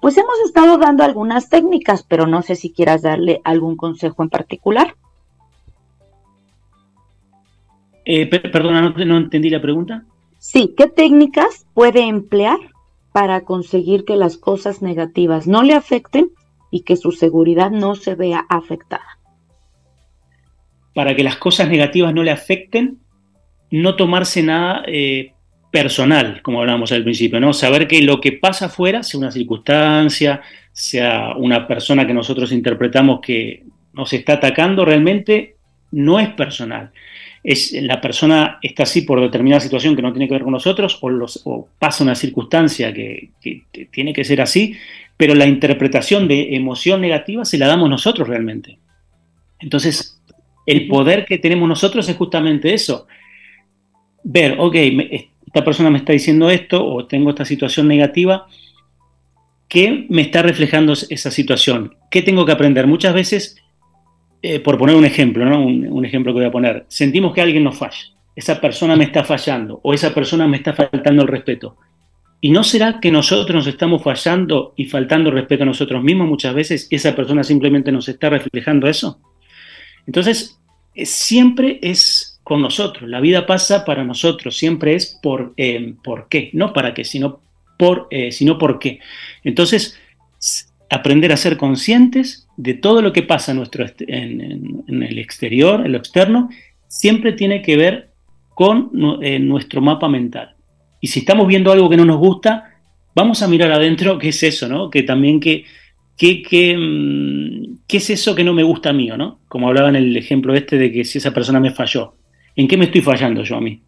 Pues 0.00 0.16
hemos 0.16 0.38
estado 0.44 0.78
dando 0.78 1.04
algunas 1.04 1.48
técnicas, 1.48 2.04
pero 2.04 2.26
no 2.26 2.42
sé 2.42 2.54
si 2.54 2.72
quieras 2.72 3.02
darle 3.02 3.40
algún 3.44 3.76
consejo 3.76 4.22
en 4.22 4.30
particular. 4.30 4.94
Eh, 8.04 8.26
perdona, 8.26 8.80
no, 8.80 8.90
no 9.04 9.16
entendí 9.18 9.50
la 9.50 9.60
pregunta. 9.60 10.04
Sí, 10.38 10.74
¿qué 10.76 10.86
técnicas 10.86 11.66
puede 11.74 12.02
emplear 12.02 12.58
para 13.12 13.42
conseguir 13.42 14.04
que 14.04 14.16
las 14.16 14.38
cosas 14.38 14.82
negativas 14.82 15.46
no 15.46 15.62
le 15.62 15.74
afecten 15.74 16.30
y 16.70 16.82
que 16.82 16.96
su 16.96 17.10
seguridad 17.10 17.70
no 17.70 17.96
se 17.96 18.14
vea 18.14 18.46
afectada? 18.48 19.17
Para 20.98 21.14
que 21.14 21.22
las 21.22 21.36
cosas 21.36 21.68
negativas 21.68 22.12
no 22.12 22.24
le 22.24 22.32
afecten, 22.32 22.98
no 23.70 23.94
tomarse 23.94 24.42
nada 24.42 24.82
eh, 24.84 25.30
personal, 25.70 26.42
como 26.42 26.58
hablábamos 26.58 26.90
al 26.90 27.04
principio, 27.04 27.38
¿no? 27.38 27.52
Saber 27.52 27.86
que 27.86 28.02
lo 28.02 28.20
que 28.20 28.32
pasa 28.32 28.66
afuera, 28.66 29.04
sea 29.04 29.20
una 29.20 29.30
circunstancia, 29.30 30.40
sea 30.72 31.34
una 31.36 31.68
persona 31.68 32.04
que 32.04 32.12
nosotros 32.12 32.50
interpretamos 32.50 33.20
que 33.20 33.62
nos 33.92 34.12
está 34.12 34.32
atacando, 34.32 34.84
realmente 34.84 35.54
no 35.92 36.18
es 36.18 36.30
personal. 36.30 36.90
Es, 37.44 37.72
la 37.80 38.00
persona 38.00 38.58
está 38.60 38.82
así 38.82 39.02
por 39.02 39.20
determinada 39.20 39.60
situación 39.60 39.94
que 39.94 40.02
no 40.02 40.12
tiene 40.12 40.26
que 40.26 40.34
ver 40.34 40.42
con 40.42 40.52
nosotros 40.52 40.98
o, 41.00 41.68
pasa 41.78 42.02
una 42.02 42.16
circunstancia 42.16 42.92
que, 42.92 43.30
que, 43.40 43.62
tiene 43.92 44.12
que 44.12 44.24
ser 44.24 44.40
así, 44.40 44.74
pero 45.16 45.36
la 45.36 45.46
interpretación 45.46 46.26
de 46.26 46.56
emoción 46.56 47.00
negativa 47.00 47.44
se 47.44 47.56
la 47.56 47.68
damos 47.68 47.88
nosotros 47.88 48.26
realmente. 48.26 48.80
Entonces, 49.60 50.17
el 50.68 50.86
poder 50.86 51.24
que 51.24 51.38
tenemos 51.38 51.66
nosotros 51.66 52.06
es 52.10 52.16
justamente 52.16 52.74
eso. 52.74 53.06
Ver, 54.22 54.56
ok, 54.58 54.74
esta 55.46 55.64
persona 55.64 55.88
me 55.88 55.96
está 55.96 56.12
diciendo 56.12 56.50
esto 56.50 56.86
o 56.86 57.06
tengo 57.06 57.30
esta 57.30 57.46
situación 57.46 57.88
negativa, 57.88 58.46
¿qué 59.66 60.04
me 60.10 60.20
está 60.20 60.42
reflejando 60.42 60.92
esa 60.92 61.30
situación? 61.30 61.96
¿Qué 62.10 62.20
tengo 62.20 62.44
que 62.44 62.52
aprender? 62.52 62.86
Muchas 62.86 63.14
veces, 63.14 63.56
eh, 64.42 64.60
por 64.60 64.76
poner 64.76 64.94
un 64.94 65.06
ejemplo, 65.06 65.46
¿no? 65.46 65.64
Un, 65.64 66.04
ejemplo 66.04 66.34
que 66.34 66.40
voy 66.40 66.48
a 66.48 66.52
poner, 66.52 66.84
sentimos 66.88 67.32
que 67.32 67.40
alguien 67.40 67.64
nos 67.64 67.78
falla, 67.78 68.04
esa 68.36 68.60
persona 68.60 68.94
me 68.94 69.04
está 69.04 69.24
fallando 69.24 69.80
o 69.82 69.94
esa 69.94 70.12
persona 70.12 70.46
me 70.46 70.58
está 70.58 70.74
faltando 70.74 71.22
el 71.22 71.28
respeto. 71.28 71.78
¿Y 72.42 72.50
no 72.50 72.62
será 72.62 73.00
que 73.00 73.10
nosotros 73.10 73.56
nos 73.56 73.66
estamos 73.66 74.02
fallando 74.02 74.74
y 74.76 74.84
faltando 74.84 75.30
respeto 75.30 75.62
a 75.62 75.66
nosotros 75.66 76.04
mismos 76.04 76.28
muchas 76.28 76.54
veces 76.54 76.88
y 76.90 76.96
esa 76.96 77.16
persona 77.16 77.42
simplemente 77.42 77.90
nos 77.90 78.06
está 78.06 78.28
reflejando 78.28 78.86
eso? 78.86 79.18
Entonces, 80.08 80.58
eh, 80.94 81.04
siempre 81.04 81.78
es 81.82 82.40
con 82.42 82.62
nosotros, 82.62 83.10
la 83.10 83.20
vida 83.20 83.46
pasa 83.46 83.84
para 83.84 84.04
nosotros, 84.04 84.56
siempre 84.56 84.94
es 84.94 85.18
por, 85.22 85.52
eh, 85.58 85.94
por 86.02 86.28
qué, 86.30 86.48
no 86.54 86.72
para 86.72 86.94
qué, 86.94 87.04
sino 87.04 87.42
por, 87.78 88.08
eh, 88.10 88.32
sino 88.32 88.56
por 88.56 88.78
qué. 88.78 89.00
Entonces, 89.44 90.00
aprender 90.88 91.30
a 91.30 91.36
ser 91.36 91.58
conscientes 91.58 92.48
de 92.56 92.72
todo 92.72 93.02
lo 93.02 93.12
que 93.12 93.22
pasa 93.22 93.52
en, 93.52 93.58
nuestro, 93.58 93.84
en, 93.98 94.82
el 94.88 95.18
exterior, 95.18 95.84
en 95.84 95.92
lo 95.92 95.98
externo, 95.98 96.48
siempre 96.88 97.34
tiene 97.34 97.60
que 97.60 97.76
ver 97.76 98.10
con 98.54 98.88
nuestro 98.92 99.82
mapa 99.82 100.08
mental. 100.08 100.56
Y 101.02 101.08
si 101.08 101.20
estamos 101.20 101.46
viendo 101.46 101.70
algo 101.70 101.90
que 101.90 101.98
no 101.98 102.06
nos 102.06 102.16
gusta, 102.16 102.78
vamos 103.14 103.42
a 103.42 103.48
mirar 103.48 103.72
adentro 103.72 104.18
qué 104.18 104.30
es 104.30 104.42
eso, 104.42 104.68
¿no? 104.68 104.88
Que 104.88 105.02
también 105.02 105.38
que 105.38 105.66
¿qué, 106.18 106.76
mm, 106.76 107.78
qué, 107.86 107.96
es 107.96 108.10
eso 108.10 108.34
que 108.34 108.44
no 108.44 108.52
me 108.52 108.64
gusta 108.64 108.92
mío, 108.92 109.16
¿no? 109.16 109.38
Como 109.48 109.68
hablaba 109.68 109.88
en 109.88 109.96
el 109.96 110.16
ejemplo 110.16 110.54
este 110.54 110.76
de 110.76 110.92
que 110.92 111.04
si 111.04 111.18
esa 111.18 111.32
persona 111.32 111.60
me 111.60 111.70
falló, 111.70 112.14
¿en 112.56 112.68
qué 112.68 112.76
me 112.76 112.86
estoy 112.86 113.00
fallando 113.00 113.42
yo 113.42 113.56
a 113.56 113.60
mí? 113.60 113.80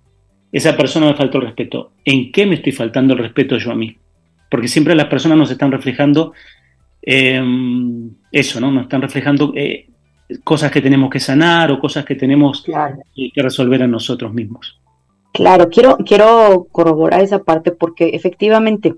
Esa 0.53 0.77
persona 0.77 1.07
me 1.07 1.15
faltó 1.15 1.39
el 1.39 1.45
respeto, 1.45 1.93
¿en 2.05 2.33
qué 2.33 2.47
me 2.47 2.55
estoy 2.55 2.73
faltando 2.73 3.15
el 3.15 3.21
respeto 3.21 3.59
yo 3.59 3.73
a 3.73 3.75
mí? 3.75 3.97
Porque 4.51 4.69
siempre 4.69 4.95
las 4.95 5.07
personas 5.07 5.37
nos 5.37 5.51
están 5.51 5.71
reflejando 5.71 6.33
em, 7.03 8.11
eso, 8.33 8.61
¿no? 8.61 8.71
Nos 8.71 8.85
están 8.85 9.03
reflejando 9.03 9.53
eh, 9.55 9.89
cosas 10.43 10.71
que 10.71 10.81
tenemos 10.81 11.11
que 11.11 11.21
sanar 11.21 11.71
o 11.71 11.79
cosas 11.79 12.05
que 12.05 12.15
tenemos 12.15 12.65
que 12.65 13.43
resolver 13.43 13.83
en 13.83 13.91
nosotros 13.91 14.33
mismos. 14.33 14.81
Claro, 15.33 15.69
quiero, 15.69 15.99
quiero 15.99 16.67
corroborar 16.73 17.23
esa 17.23 17.45
parte 17.45 17.71
porque 17.71 18.11
efectivamente 18.11 18.95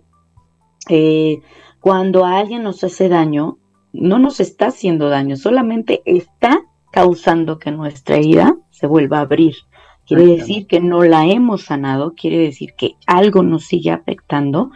eh, 0.89 1.41
cuando 1.83 2.25
alguien 2.25 2.63
nos 2.63 2.85
hace 2.85 3.09
daño, 3.09 3.59
no 3.93 4.21
nos 4.21 4.39
está 4.39 4.67
haciendo 4.67 5.09
daño, 5.09 5.37
solamente 5.37 6.01
está 6.05 6.63
causando 6.93 7.59
que 7.59 7.73
nuestra 7.73 8.17
herida 8.17 8.57
se 8.71 8.87
vuelva 8.87 9.19
a 9.19 9.23
abrir. 9.23 9.57
Quiere 10.07 10.27
decir 10.27 10.69
que 10.69 10.81
no 10.81 11.03
la 11.03 11.27
hemos 11.27 11.63
sanado, 11.63 12.15
quiere 12.15 12.39
decir 12.39 12.75
que 12.79 12.95
algo 13.09 13.43
nos 13.43 13.65
sigue 13.65 13.91
afectando 13.91 14.71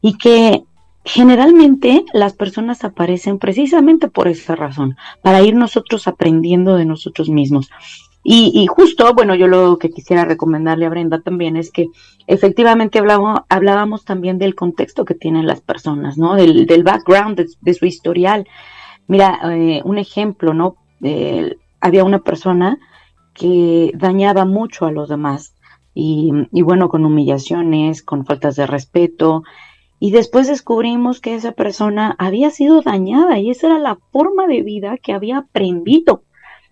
y 0.00 0.16
que 0.16 0.64
generalmente 1.04 2.06
las 2.14 2.32
personas 2.32 2.84
aparecen 2.84 3.38
precisamente 3.38 4.08
por 4.08 4.26
esa 4.26 4.56
razón, 4.56 4.96
para 5.22 5.42
ir 5.42 5.54
nosotros 5.54 6.08
aprendiendo 6.08 6.76
de 6.76 6.86
nosotros 6.86 7.28
mismos. 7.28 7.68
Y, 8.28 8.66
justo, 8.66 9.14
bueno, 9.14 9.36
yo 9.36 9.46
lo 9.46 9.78
que 9.78 9.90
quisiera 9.90 10.24
recomendarle 10.24 10.84
a 10.84 10.88
Brenda 10.88 11.20
también 11.20 11.56
es 11.56 11.70
que 11.70 11.90
efectivamente 12.26 12.98
hablábamos, 12.98 14.04
también 14.04 14.36
del 14.38 14.56
contexto 14.56 15.04
que 15.04 15.14
tienen 15.14 15.46
las 15.46 15.60
personas, 15.60 16.18
¿no? 16.18 16.34
Del, 16.34 16.66
del 16.66 16.82
background, 16.82 17.40
de, 17.60 17.74
su 17.74 17.86
historial. 17.86 18.48
Mira, 19.06 19.38
eh, 19.52 19.80
un 19.84 19.98
ejemplo, 19.98 20.54
¿no? 20.54 20.74
había 21.80 22.02
una 22.02 22.18
persona 22.18 22.78
que 23.32 23.92
dañaba 23.94 24.44
mucho 24.44 24.86
a 24.86 24.90
los 24.90 25.08
demás 25.08 25.54
y, 25.94 26.32
y, 26.50 26.62
bueno, 26.62 26.88
con 26.88 27.04
humillaciones, 27.04 28.02
con 28.02 28.26
faltas 28.26 28.56
de 28.56 28.66
respeto. 28.66 29.44
Y 30.00 30.10
después 30.10 30.48
descubrimos 30.48 31.20
que 31.20 31.36
esa 31.36 31.52
persona 31.52 32.16
había 32.18 32.50
sido 32.50 32.82
dañada 32.82 33.38
y 33.38 33.50
esa 33.50 33.68
era 33.68 33.78
la 33.78 33.98
forma 34.10 34.48
de 34.48 34.62
vida 34.62 34.98
que 34.98 35.12
había 35.12 35.38
aprendido. 35.38 36.24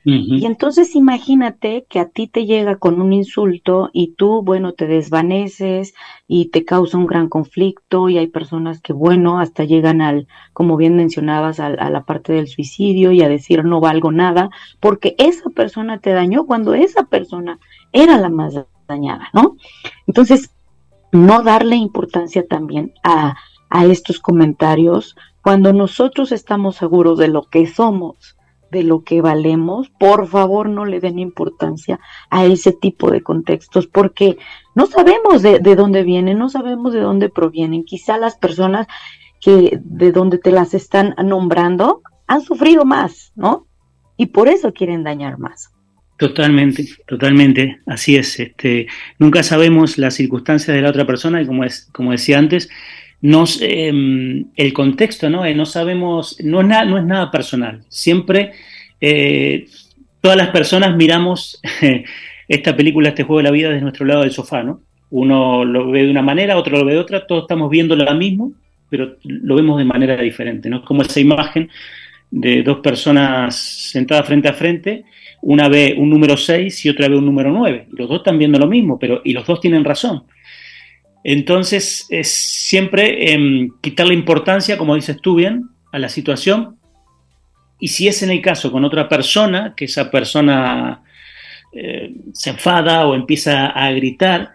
Y 0.07 0.45
entonces 0.45 0.95
imagínate 0.97 1.87
que 1.89 1.99
a 1.99 2.11
ti 2.11 2.27
te 2.27 2.45
llega 2.45 2.77
con 2.77 3.01
un 3.01 3.15
insulto 3.15 3.89
y 3.95 4.15
tú, 4.17 4.43
bueno, 4.43 4.73
te 4.73 4.87
desvaneces 4.87 5.95
y 6.29 6.51
te 6.51 6.67
causa 6.67 6.99
un 6.99 7.07
gran 7.07 7.31
conflicto 7.31 8.11
y 8.11 8.19
hay 8.19 8.27
personas 8.27 8.83
que, 8.83 8.93
bueno, 8.93 9.41
hasta 9.41 9.65
llegan 9.65 10.03
al, 10.03 10.29
como 10.53 10.77
bien 10.77 10.95
mencionabas, 10.95 11.59
a, 11.59 11.67
a 11.69 11.89
la 11.89 12.03
parte 12.05 12.35
del 12.35 12.49
suicidio 12.49 13.13
y 13.13 13.23
a 13.23 13.31
decir 13.31 13.65
no 13.65 13.81
valgo 13.81 14.13
nada, 14.13 14.51
porque 14.79 15.15
esa 15.17 15.49
persona 15.49 15.99
te 16.01 16.11
dañó 16.11 16.45
cuando 16.45 16.75
esa 16.75 17.05
persona 17.05 17.59
era 17.93 18.19
la 18.19 18.29
más 18.29 18.55
dañada, 18.87 19.31
¿no? 19.33 19.57
Entonces, 20.07 20.51
no 21.13 21.43
darle 21.43 21.77
importancia 21.77 22.47
también 22.47 22.93
a, 23.03 23.37
a 23.71 23.85
estos 23.87 24.19
comentarios 24.19 25.17
cuando 25.43 25.73
nosotros 25.73 26.33
estamos 26.33 26.77
seguros 26.77 27.19
de 27.19 27.29
lo 27.29 27.45
que 27.45 27.67
somos 27.67 28.34
de 28.75 28.83
lo 28.83 29.05
que 29.05 29.23
valemos, 29.23 29.89
por 29.89 30.27
favor 30.27 30.69
no 30.69 30.85
le 30.85 31.01
den 31.01 31.19
importancia 31.19 32.01
a 32.29 32.45
ese 32.45 32.73
tipo 32.73 33.11
de 33.11 33.23
contextos, 33.23 33.87
porque 33.87 34.37
no 34.75 34.87
sabemos 34.87 35.41
de, 35.41 35.61
dónde 35.77 36.03
vienen, 36.03 36.39
no 36.39 36.51
sabemos 36.51 36.93
de 36.93 37.01
dónde 37.01 37.31
provienen. 37.31 37.85
Quizá 37.85 38.19
las 38.19 38.37
personas 38.37 38.87
que 39.41 39.79
de 39.83 40.13
donde 40.13 40.39
te 40.39 40.51
las 40.51 40.75
están 40.75 41.15
nombrando 41.25 42.03
han 42.27 42.43
sufrido 42.43 42.85
más, 42.85 43.33
¿no? 43.37 43.67
Y 44.17 44.27
por 44.27 44.49
eso 44.49 44.73
quieren 44.73 45.05
dañar 45.05 45.39
más. 45.39 45.71
Totalmente, 46.19 46.87
totalmente, 47.07 47.81
así 47.87 48.17
es. 48.17 48.39
Este, 48.39 48.87
nunca 49.19 49.43
sabemos 49.43 49.99
las 49.99 50.15
circunstancias 50.15 50.75
de 50.75 50.83
la 50.83 50.91
otra 50.91 51.07
persona 51.07 51.41
y 51.41 51.47
como, 51.47 51.65
es, 51.65 51.89
como 51.93 52.13
decía 52.13 52.39
antes, 52.39 52.69
nos, 53.21 53.61
em, 53.63 54.47
el 54.57 54.73
contexto, 54.73 55.31
¿no? 55.31 55.45
Eh, 55.45 55.55
no 55.55 55.67
sabemos, 55.67 56.39
no 56.43 56.61
es, 56.61 56.67
nada, 56.67 56.85
no 56.85 56.99
es 56.99 57.05
nada 57.05 57.31
personal. 57.31 57.83
Siempre 57.89 58.53
eh, 59.01 59.67
todas 60.21 60.37
las 60.37 60.49
personas 60.49 60.97
miramos 60.97 61.61
esta 62.49 62.77
película, 62.77 63.11
este 63.11 63.23
juego 63.23 63.39
de 63.39 63.45
la 63.45 63.51
vida 63.51 63.69
desde 63.69 63.83
nuestro 63.83 64.07
lado 64.07 64.23
del 64.23 64.33
sofá, 64.33 64.63
¿no? 64.63 64.81
Uno 65.11 65.65
lo 65.65 65.91
ve 65.91 66.05
de 66.05 66.11
una 66.11 66.23
manera, 66.23 66.57
otro 66.57 66.79
lo 66.79 66.85
ve 66.85 66.95
de 66.95 66.99
otra, 66.99 67.27
todos 67.27 67.43
estamos 67.43 67.71
viendo 67.71 67.95
lo 67.95 68.15
mismo, 68.15 68.53
pero 68.89 69.17
lo 69.25 69.55
vemos 69.55 69.79
de 69.79 69.85
manera 69.85 70.17
diferente, 70.17 70.69
¿no? 70.69 70.79
Es 70.79 70.83
como 70.85 71.03
esa 71.03 71.21
imagen 71.21 71.69
de 72.31 72.63
dos 72.63 72.79
personas 72.79 73.55
sentadas 73.57 74.27
frente 74.27 74.49
a 74.49 74.55
frente, 74.55 75.05
una 75.43 75.69
ve 75.69 75.95
un 75.97 76.11
número 76.11 76.37
6 76.37 76.87
y 76.87 76.89
otra 76.89 77.09
ve 77.09 77.17
un 77.17 77.27
número 77.27 77.53
9. 77.53 77.89
Los 77.93 78.09
dos 78.09 78.19
están 78.19 78.39
viendo 78.39 78.59
lo 78.59 78.67
mismo, 78.67 78.99
pero 78.99 79.21
y 79.25 79.35
los 79.35 79.47
dos 79.47 79.61
tienen 79.61 79.85
razón. 79.85 80.25
Entonces, 81.25 82.07
es 82.11 82.31
siempre 82.31 83.33
eh, 83.33 83.69
quitarle 83.81 84.13
importancia, 84.13 84.77
como 84.77 84.95
dices 84.95 85.17
tú 85.23 85.35
bien, 85.35 85.71
a 85.91 85.99
la 85.99 86.11
situación. 86.11 86.77
Y 87.81 87.89
si 87.89 88.07
es 88.07 88.23
en 88.23 88.31
el 88.31 88.43
caso 88.43 88.71
con 88.71 88.85
otra 88.85 89.09
persona, 89.09 89.73
que 89.75 89.87
esa 89.87 90.11
persona 90.11 91.03
eh, 91.73 92.13
se 92.35 92.51
enfada 92.51 93.07
o 93.07 93.15
empieza 93.15 93.69
a 93.69 93.91
gritar, 93.93 94.53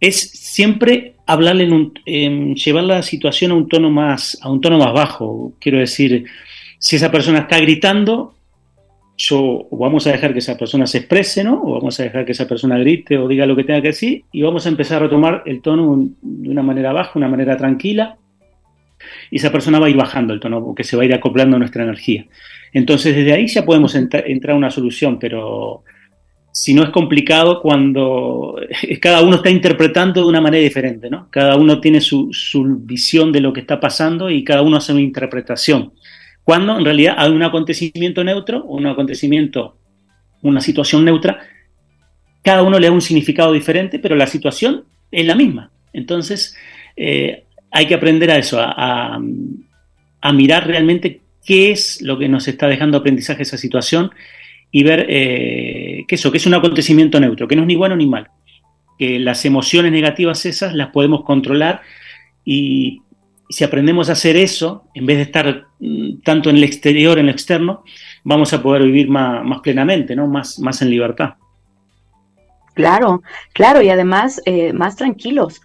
es 0.00 0.30
siempre 0.30 1.16
hablarle 1.26 1.92
en 2.06 2.54
llevar 2.54 2.84
la 2.84 3.02
situación 3.02 3.52
a 3.52 3.54
un 3.54 3.68
tono 3.68 3.90
más, 3.90 4.38
a 4.42 4.50
un 4.50 4.60
tono 4.60 4.78
más 4.78 4.92
bajo. 4.92 5.52
Quiero 5.60 5.78
decir, 5.78 6.24
si 6.78 6.96
esa 6.96 7.10
persona 7.10 7.40
está 7.40 7.58
gritando, 7.58 8.33
yo 9.16 9.68
vamos 9.70 10.06
a 10.06 10.12
dejar 10.12 10.32
que 10.32 10.40
esa 10.40 10.56
persona 10.56 10.86
se 10.86 10.98
exprese, 10.98 11.44
¿no? 11.44 11.62
O 11.62 11.74
vamos 11.74 11.98
a 12.00 12.02
dejar 12.02 12.24
que 12.24 12.32
esa 12.32 12.48
persona 12.48 12.78
grite 12.78 13.16
o 13.16 13.28
diga 13.28 13.46
lo 13.46 13.54
que 13.54 13.64
tenga 13.64 13.80
que 13.80 13.88
decir 13.88 14.24
y 14.32 14.42
vamos 14.42 14.66
a 14.66 14.68
empezar 14.68 14.96
a 14.96 15.06
retomar 15.06 15.42
el 15.46 15.62
tono 15.62 16.08
de 16.20 16.48
una 16.48 16.62
manera 16.62 16.92
baja, 16.92 17.12
una 17.14 17.28
manera 17.28 17.56
tranquila. 17.56 18.16
Y 19.30 19.36
esa 19.36 19.52
persona 19.52 19.78
va 19.78 19.86
a 19.86 19.90
ir 19.90 19.96
bajando 19.96 20.32
el 20.32 20.40
tono, 20.40 20.64
porque 20.64 20.82
se 20.82 20.96
va 20.96 21.02
a 21.02 21.06
ir 21.06 21.14
acoplando 21.14 21.58
nuestra 21.58 21.84
energía. 21.84 22.26
Entonces, 22.72 23.14
desde 23.14 23.34
ahí 23.34 23.46
ya 23.46 23.64
podemos 23.64 23.94
entrar 23.94 24.24
a 24.50 24.54
una 24.54 24.70
solución, 24.70 25.18
pero 25.18 25.84
si 26.50 26.72
no 26.72 26.82
es 26.82 26.90
complicado 26.90 27.60
cuando 27.60 28.56
cada 29.00 29.22
uno 29.22 29.36
está 29.36 29.50
interpretando 29.50 30.22
de 30.22 30.28
una 30.28 30.40
manera 30.40 30.62
diferente, 30.62 31.10
¿no? 31.10 31.28
Cada 31.30 31.56
uno 31.56 31.80
tiene 31.80 32.00
su, 32.00 32.32
su 32.32 32.64
visión 32.80 33.30
de 33.30 33.40
lo 33.40 33.52
que 33.52 33.60
está 33.60 33.78
pasando 33.78 34.30
y 34.30 34.42
cada 34.42 34.62
uno 34.62 34.78
hace 34.78 34.92
una 34.92 35.02
interpretación 35.02 35.92
cuando 36.44 36.78
en 36.78 36.84
realidad 36.84 37.14
hay 37.16 37.30
un 37.32 37.42
acontecimiento 37.42 38.22
neutro, 38.22 38.64
un 38.64 38.86
acontecimiento, 38.86 39.76
una 40.42 40.60
situación 40.60 41.04
neutra, 41.04 41.40
cada 42.42 42.62
uno 42.62 42.78
le 42.78 42.86
da 42.86 42.92
un 42.92 43.00
significado 43.00 43.52
diferente, 43.52 43.98
pero 43.98 44.14
la 44.14 44.26
situación 44.26 44.84
es 45.10 45.26
la 45.26 45.34
misma. 45.34 45.70
Entonces, 45.94 46.54
eh, 46.96 47.44
hay 47.70 47.86
que 47.86 47.94
aprender 47.94 48.30
a 48.30 48.36
eso, 48.36 48.58
a, 48.60 49.18
mirar 50.32 50.66
realmente 50.66 51.20
qué 51.44 51.70
es 51.70 52.00
lo 52.00 52.18
que 52.18 52.28
nos 52.28 52.48
está 52.48 52.66
dejando 52.66 52.98
aprendizaje 52.98 53.42
esa 53.42 53.58
situación 53.58 54.10
y 54.70 54.82
ver 54.82 55.06
eh, 55.08 56.04
que 56.08 56.14
eso, 56.14 56.30
que 56.30 56.38
es 56.38 56.46
un 56.46 56.54
acontecimiento 56.54 57.20
neutro, 57.20 57.46
que 57.46 57.56
no 57.56 57.62
es 57.62 57.68
ni 57.68 57.76
bueno 57.76 57.96
ni 57.96 58.06
malo, 58.06 58.28
que 58.98 59.18
las 59.18 59.44
emociones 59.44 59.92
negativas 59.92 60.46
esas 60.46 60.74
las 60.74 60.88
podemos 60.88 61.24
controlar 61.24 61.82
y 62.44 63.02
si 63.48 63.64
aprendemos 63.64 64.08
a 64.08 64.12
hacer 64.12 64.36
eso, 64.36 64.84
en 64.94 65.06
vez 65.06 65.16
de 65.18 65.22
estar 65.24 65.66
mm, 65.80 66.20
tanto 66.24 66.50
en 66.50 66.56
el 66.56 66.64
exterior, 66.64 67.18
en 67.18 67.26
lo 67.26 67.32
externo, 67.32 67.84
vamos 68.22 68.52
a 68.52 68.62
poder 68.62 68.82
vivir 68.82 69.08
más, 69.08 69.60
plenamente, 69.62 70.16
¿no? 70.16 70.26
Más, 70.26 70.58
más 70.58 70.82
en 70.82 70.90
libertad. 70.90 71.34
Claro, 72.74 73.22
claro, 73.52 73.82
y 73.82 73.88
además 73.88 74.42
eh, 74.46 74.72
más 74.72 74.96
tranquilos. 74.96 75.60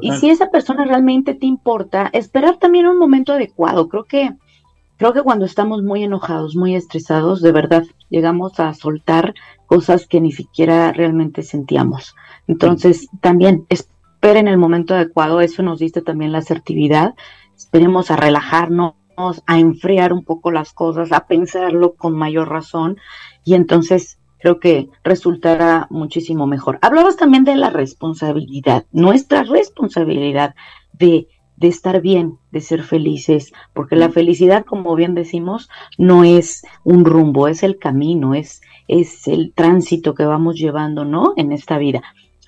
Y 0.00 0.10
si 0.12 0.28
esa 0.28 0.50
persona 0.50 0.84
realmente 0.84 1.34
te 1.34 1.46
importa, 1.46 2.10
esperar 2.12 2.58
también 2.58 2.86
un 2.86 2.98
momento 2.98 3.32
adecuado. 3.32 3.88
Creo 3.88 4.04
que, 4.04 4.32
creo 4.96 5.12
que 5.12 5.22
cuando 5.22 5.44
estamos 5.44 5.84
muy 5.84 6.02
enojados, 6.02 6.56
muy 6.56 6.74
estresados, 6.74 7.42
de 7.42 7.52
verdad 7.52 7.84
llegamos 8.10 8.58
a 8.58 8.74
soltar 8.74 9.34
cosas 9.66 10.08
que 10.08 10.20
ni 10.20 10.32
siquiera 10.32 10.92
realmente 10.92 11.42
sentíamos. 11.42 12.16
Entonces, 12.48 13.08
también 13.20 13.66
es 13.68 13.88
en 14.32 14.48
el 14.48 14.58
momento 14.58 14.94
adecuado, 14.94 15.40
eso 15.40 15.62
nos 15.62 15.78
dice 15.78 16.00
también 16.02 16.32
la 16.32 16.38
asertividad. 16.38 17.14
Esperemos 17.56 18.10
a 18.10 18.16
relajarnos, 18.16 18.94
a 19.46 19.58
enfriar 19.58 20.12
un 20.12 20.24
poco 20.24 20.50
las 20.50 20.72
cosas, 20.72 21.12
a 21.12 21.26
pensarlo 21.26 21.94
con 21.94 22.14
mayor 22.16 22.48
razón 22.48 22.96
y 23.44 23.54
entonces 23.54 24.18
creo 24.40 24.60
que 24.60 24.88
resultará 25.04 25.86
muchísimo 25.90 26.46
mejor. 26.46 26.78
Hablabas 26.82 27.16
también 27.16 27.44
de 27.44 27.56
la 27.56 27.70
responsabilidad, 27.70 28.86
nuestra 28.92 29.42
responsabilidad 29.44 30.54
de, 30.92 31.28
de 31.56 31.68
estar 31.68 32.00
bien, 32.00 32.38
de 32.50 32.60
ser 32.60 32.82
felices, 32.82 33.52
porque 33.72 33.96
la 33.96 34.10
felicidad, 34.10 34.64
como 34.64 34.94
bien 34.96 35.14
decimos, 35.14 35.68
no 35.98 36.24
es 36.24 36.64
un 36.82 37.04
rumbo, 37.04 37.48
es 37.48 37.62
el 37.62 37.78
camino, 37.78 38.34
es, 38.34 38.60
es 38.88 39.28
el 39.28 39.52
tránsito 39.54 40.14
que 40.14 40.24
vamos 40.24 40.56
llevando, 40.56 41.04
¿no? 41.04 41.32
En 41.36 41.52
esta 41.52 41.78
vida. 41.78 42.02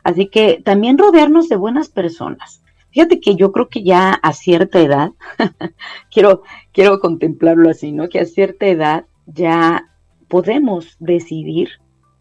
Así 0.07 0.29
que 0.29 0.63
también 0.65 0.99
rodearnos 0.99 1.49
de 1.49 1.57
buenas 1.57 1.89
personas. 1.89 2.63
Fíjate 2.91 3.19
que 3.19 3.35
yo 3.35 3.51
creo 3.51 3.69
que 3.69 3.83
ya 3.83 4.13
a 4.13 4.33
cierta 4.35 4.79
edad, 4.79 5.11
quiero, 6.13 6.45
quiero 6.73 7.01
contemplarlo 7.01 7.69
así, 7.69 7.91
¿no? 7.91 8.09
Que 8.09 8.21
a 8.21 8.25
cierta 8.25 8.67
edad 8.67 9.07
ya 9.27 9.91
podemos 10.29 10.97
decidir 11.01 11.71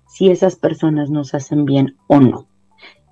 si 0.07 0.31
esas 0.31 0.55
personas 0.55 1.11
nos 1.11 1.35
hacen 1.35 1.65
bien 1.65 1.95
o 2.07 2.19
no. 2.19 2.47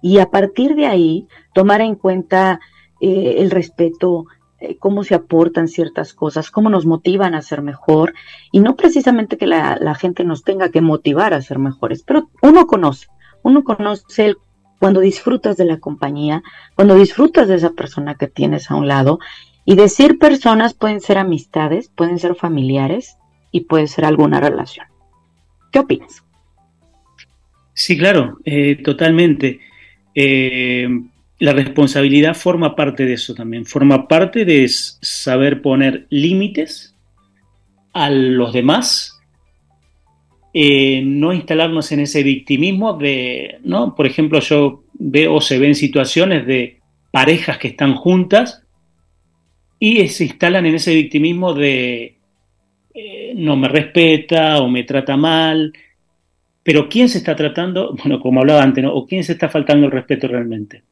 Y 0.01 0.17
a 0.17 0.31
partir 0.31 0.73
de 0.73 0.87
ahí, 0.87 1.27
tomar 1.53 1.81
en 1.81 1.93
cuenta 1.93 2.59
eh, 2.99 3.35
el 3.37 3.51
respeto, 3.51 4.25
eh, 4.59 4.77
cómo 4.79 5.03
se 5.03 5.13
aportan 5.13 5.67
ciertas 5.67 6.15
cosas, 6.15 6.49
cómo 6.49 6.71
nos 6.71 6.87
motivan 6.87 7.35
a 7.35 7.43
ser 7.43 7.61
mejor, 7.61 8.15
y 8.51 8.59
no 8.59 8.75
precisamente 8.75 9.37
que 9.37 9.45
la, 9.45 9.77
la 9.79 9.93
gente 9.93 10.23
nos 10.23 10.43
tenga 10.43 10.69
que 10.69 10.81
motivar 10.81 11.35
a 11.35 11.43
ser 11.43 11.59
mejores, 11.59 12.01
pero 12.01 12.31
uno 12.41 12.65
conoce, 12.65 13.05
uno 13.43 13.63
conoce 13.63 14.25
el 14.25 14.37
cuando 14.83 14.99
disfrutas 14.99 15.55
de 15.55 15.63
la 15.63 15.77
compañía, 15.77 16.43
cuando 16.75 16.95
disfrutas 16.95 17.47
de 17.47 17.55
esa 17.55 17.69
persona 17.69 18.15
que 18.15 18.27
tienes 18.27 18.69
a 18.69 18.75
un 18.75 18.89
lado. 18.89 19.17
Y 19.63 19.77
decir 19.77 20.19
personas 20.19 20.73
pueden 20.73 20.99
ser 20.99 21.17
amistades, 21.17 21.87
pueden 21.87 22.19
ser 22.19 22.35
familiares 22.35 23.15
y 23.49 23.61
puede 23.61 23.87
ser 23.87 24.03
alguna 24.03 24.41
relación. 24.41 24.85
¿Qué 25.71 25.79
opinas? 25.79 26.25
Sí, 27.73 27.97
claro, 27.97 28.39
eh, 28.43 28.75
totalmente. 28.83 29.61
Eh, 30.13 30.89
la 31.39 31.53
responsabilidad 31.53 32.35
forma 32.35 32.75
parte 32.75 33.05
de 33.05 33.13
eso 33.13 33.33
también, 33.33 33.65
forma 33.65 34.09
parte 34.09 34.43
de 34.43 34.67
saber 34.67 35.61
poner 35.61 36.07
límites 36.09 36.93
a 37.93 38.09
los 38.09 38.51
demás 38.51 39.12
eh, 40.53 41.01
no 41.03 41.33
instalarnos 41.33 41.91
en 41.91 42.01
ese 42.01 42.21
victimismo 42.21 42.93
de, 42.93 43.57
¿no? 43.63 43.95
Por 43.95 44.05
ejemplo, 44.05 44.39
yo 44.39 44.83
veo 44.93 45.35
o 45.35 45.41
se 45.41 45.57
ven 45.57 45.73
situaciones 45.73 46.45
de 46.45 46.79
parejas 47.11 47.57
que 47.57 47.69
están 47.69 47.95
juntas 47.95 48.63
y 49.79 50.07
se 50.09 50.25
instalan 50.25 50.65
en 50.67 50.75
ese 50.75 50.93
victimismo 50.93 51.53
de 51.53 52.17
eh, 52.93 53.33
no 53.35 53.55
me 53.55 53.67
respeta 53.67 54.61
o 54.61 54.69
me 54.69 54.83
trata 54.83 55.17
mal. 55.17 55.73
Pero 56.61 56.87
¿quién 56.87 57.09
se 57.09 57.17
está 57.17 57.35
tratando? 57.35 57.95
Bueno, 58.03 58.19
como 58.19 58.41
hablaba 58.41 58.61
antes, 58.61 58.83
¿no? 58.83 58.93
¿O 58.93 59.07
quién 59.07 59.23
se 59.23 59.33
está 59.33 59.49
faltando 59.49 59.87
el 59.87 59.91
respeto 59.91 60.27
realmente? 60.27 60.83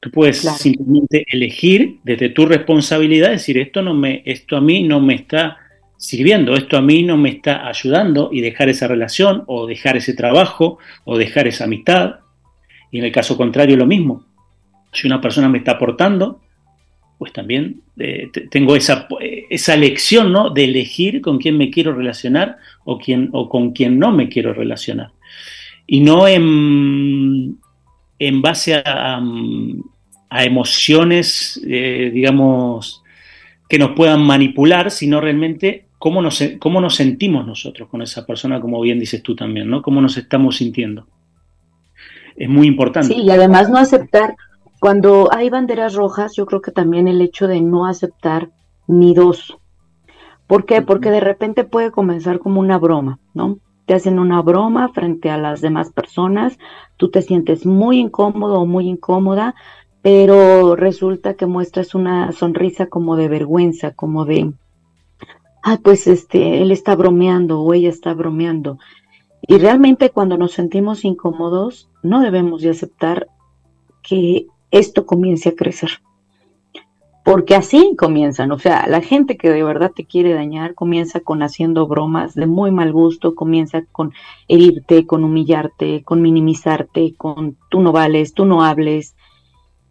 Tú 0.00 0.10
puedes 0.10 0.40
simplemente 0.40 1.24
elegir 1.28 1.96
desde 2.04 2.28
tu 2.28 2.44
responsabilidad, 2.44 3.30
decir, 3.30 3.56
esto, 3.56 3.80
no 3.80 3.94
me, 3.94 4.22
esto 4.26 4.58
a 4.58 4.60
mí 4.60 4.82
no 4.82 5.00
me 5.00 5.14
está 5.14 5.63
sirviendo, 6.04 6.54
esto 6.54 6.76
a 6.76 6.82
mí 6.82 7.02
no 7.02 7.16
me 7.16 7.30
está 7.30 7.66
ayudando 7.66 8.28
y 8.30 8.42
dejar 8.42 8.68
esa 8.68 8.86
relación 8.86 9.42
o 9.46 9.66
dejar 9.66 9.96
ese 9.96 10.12
trabajo 10.12 10.78
o 11.04 11.16
dejar 11.16 11.46
esa 11.46 11.64
amistad. 11.64 12.16
Y 12.90 12.98
en 12.98 13.06
el 13.06 13.12
caso 13.12 13.38
contrario 13.38 13.76
lo 13.78 13.86
mismo. 13.86 14.26
Si 14.92 15.06
una 15.06 15.20
persona 15.20 15.48
me 15.48 15.58
está 15.58 15.72
aportando, 15.72 16.42
pues 17.18 17.32
también 17.32 17.80
eh, 17.98 18.30
tengo 18.50 18.76
esa, 18.76 19.08
esa 19.48 19.74
elección 19.74 20.30
¿no? 20.30 20.50
de 20.50 20.64
elegir 20.64 21.22
con 21.22 21.38
quién 21.38 21.56
me 21.56 21.70
quiero 21.70 21.94
relacionar 21.94 22.58
o, 22.84 22.98
quién, 22.98 23.30
o 23.32 23.48
con 23.48 23.72
quién 23.72 23.98
no 23.98 24.12
me 24.12 24.28
quiero 24.28 24.52
relacionar. 24.52 25.10
Y 25.86 26.00
no 26.00 26.28
en, 26.28 27.58
en 28.18 28.42
base 28.42 28.74
a, 28.74 29.22
a 30.28 30.44
emociones, 30.44 31.58
eh, 31.66 32.10
digamos, 32.12 33.02
que 33.70 33.78
nos 33.78 33.92
puedan 33.92 34.22
manipular, 34.22 34.90
sino 34.90 35.20
realmente 35.20 35.83
cómo 36.04 36.20
nos, 36.20 36.44
cómo 36.60 36.82
nos 36.82 36.96
sentimos 36.96 37.46
nosotros 37.46 37.88
con 37.88 38.02
esa 38.02 38.26
persona, 38.26 38.60
como 38.60 38.78
bien 38.82 38.98
dices 38.98 39.22
tú 39.22 39.34
también, 39.34 39.70
¿no? 39.70 39.80
Cómo 39.80 40.02
nos 40.02 40.18
estamos 40.18 40.58
sintiendo. 40.58 41.06
Es 42.36 42.46
muy 42.46 42.66
importante. 42.66 43.14
Sí, 43.14 43.22
y 43.22 43.30
además 43.30 43.70
no 43.70 43.78
aceptar, 43.78 44.36
cuando 44.80 45.30
hay 45.32 45.48
banderas 45.48 45.94
rojas, 45.94 46.36
yo 46.36 46.44
creo 46.44 46.60
que 46.60 46.72
también 46.72 47.08
el 47.08 47.22
hecho 47.22 47.48
de 47.48 47.62
no 47.62 47.86
aceptar 47.86 48.50
ni 48.86 49.14
dos. 49.14 49.56
¿Por 50.46 50.66
qué? 50.66 50.82
Porque 50.82 51.10
de 51.10 51.20
repente 51.20 51.64
puede 51.64 51.90
comenzar 51.90 52.38
como 52.38 52.60
una 52.60 52.76
broma, 52.76 53.18
¿no? 53.32 53.56
Te 53.86 53.94
hacen 53.94 54.18
una 54.18 54.42
broma 54.42 54.90
frente 54.90 55.30
a 55.30 55.38
las 55.38 55.62
demás 55.62 55.90
personas, 55.90 56.58
tú 56.98 57.10
te 57.10 57.22
sientes 57.22 57.64
muy 57.64 57.98
incómodo 57.98 58.60
o 58.60 58.66
muy 58.66 58.90
incómoda, 58.90 59.54
pero 60.02 60.76
resulta 60.76 61.32
que 61.32 61.46
muestras 61.46 61.94
una 61.94 62.30
sonrisa 62.32 62.88
como 62.88 63.16
de 63.16 63.28
vergüenza, 63.28 63.92
como 63.92 64.26
de, 64.26 64.52
ah, 65.64 65.78
pues 65.82 66.06
este, 66.06 66.62
él 66.62 66.70
está 66.70 66.94
bromeando 66.94 67.60
o 67.62 67.72
ella 67.74 67.88
está 67.88 68.12
bromeando. 68.12 68.78
Y 69.42 69.58
realmente 69.58 70.10
cuando 70.10 70.36
nos 70.36 70.52
sentimos 70.52 71.04
incómodos, 71.04 71.88
no 72.02 72.20
debemos 72.20 72.62
de 72.62 72.70
aceptar 72.70 73.28
que 74.02 74.46
esto 74.70 75.06
comience 75.06 75.48
a 75.48 75.54
crecer. 75.54 75.90
Porque 77.24 77.54
así 77.54 77.96
comienzan, 77.96 78.52
o 78.52 78.58
sea, 78.58 78.86
la 78.86 79.00
gente 79.00 79.38
que 79.38 79.48
de 79.48 79.64
verdad 79.64 79.92
te 79.96 80.04
quiere 80.04 80.34
dañar 80.34 80.74
comienza 80.74 81.20
con 81.20 81.42
haciendo 81.42 81.86
bromas 81.86 82.34
de 82.34 82.46
muy 82.46 82.70
mal 82.70 82.92
gusto, 82.92 83.34
comienza 83.34 83.82
con 83.90 84.12
herirte, 84.46 85.06
con 85.06 85.24
humillarte, 85.24 86.02
con 86.04 86.20
minimizarte, 86.20 87.14
con 87.16 87.56
tú 87.70 87.80
no 87.80 87.92
vales, 87.92 88.34
tú 88.34 88.44
no 88.44 88.62
hables, 88.62 89.16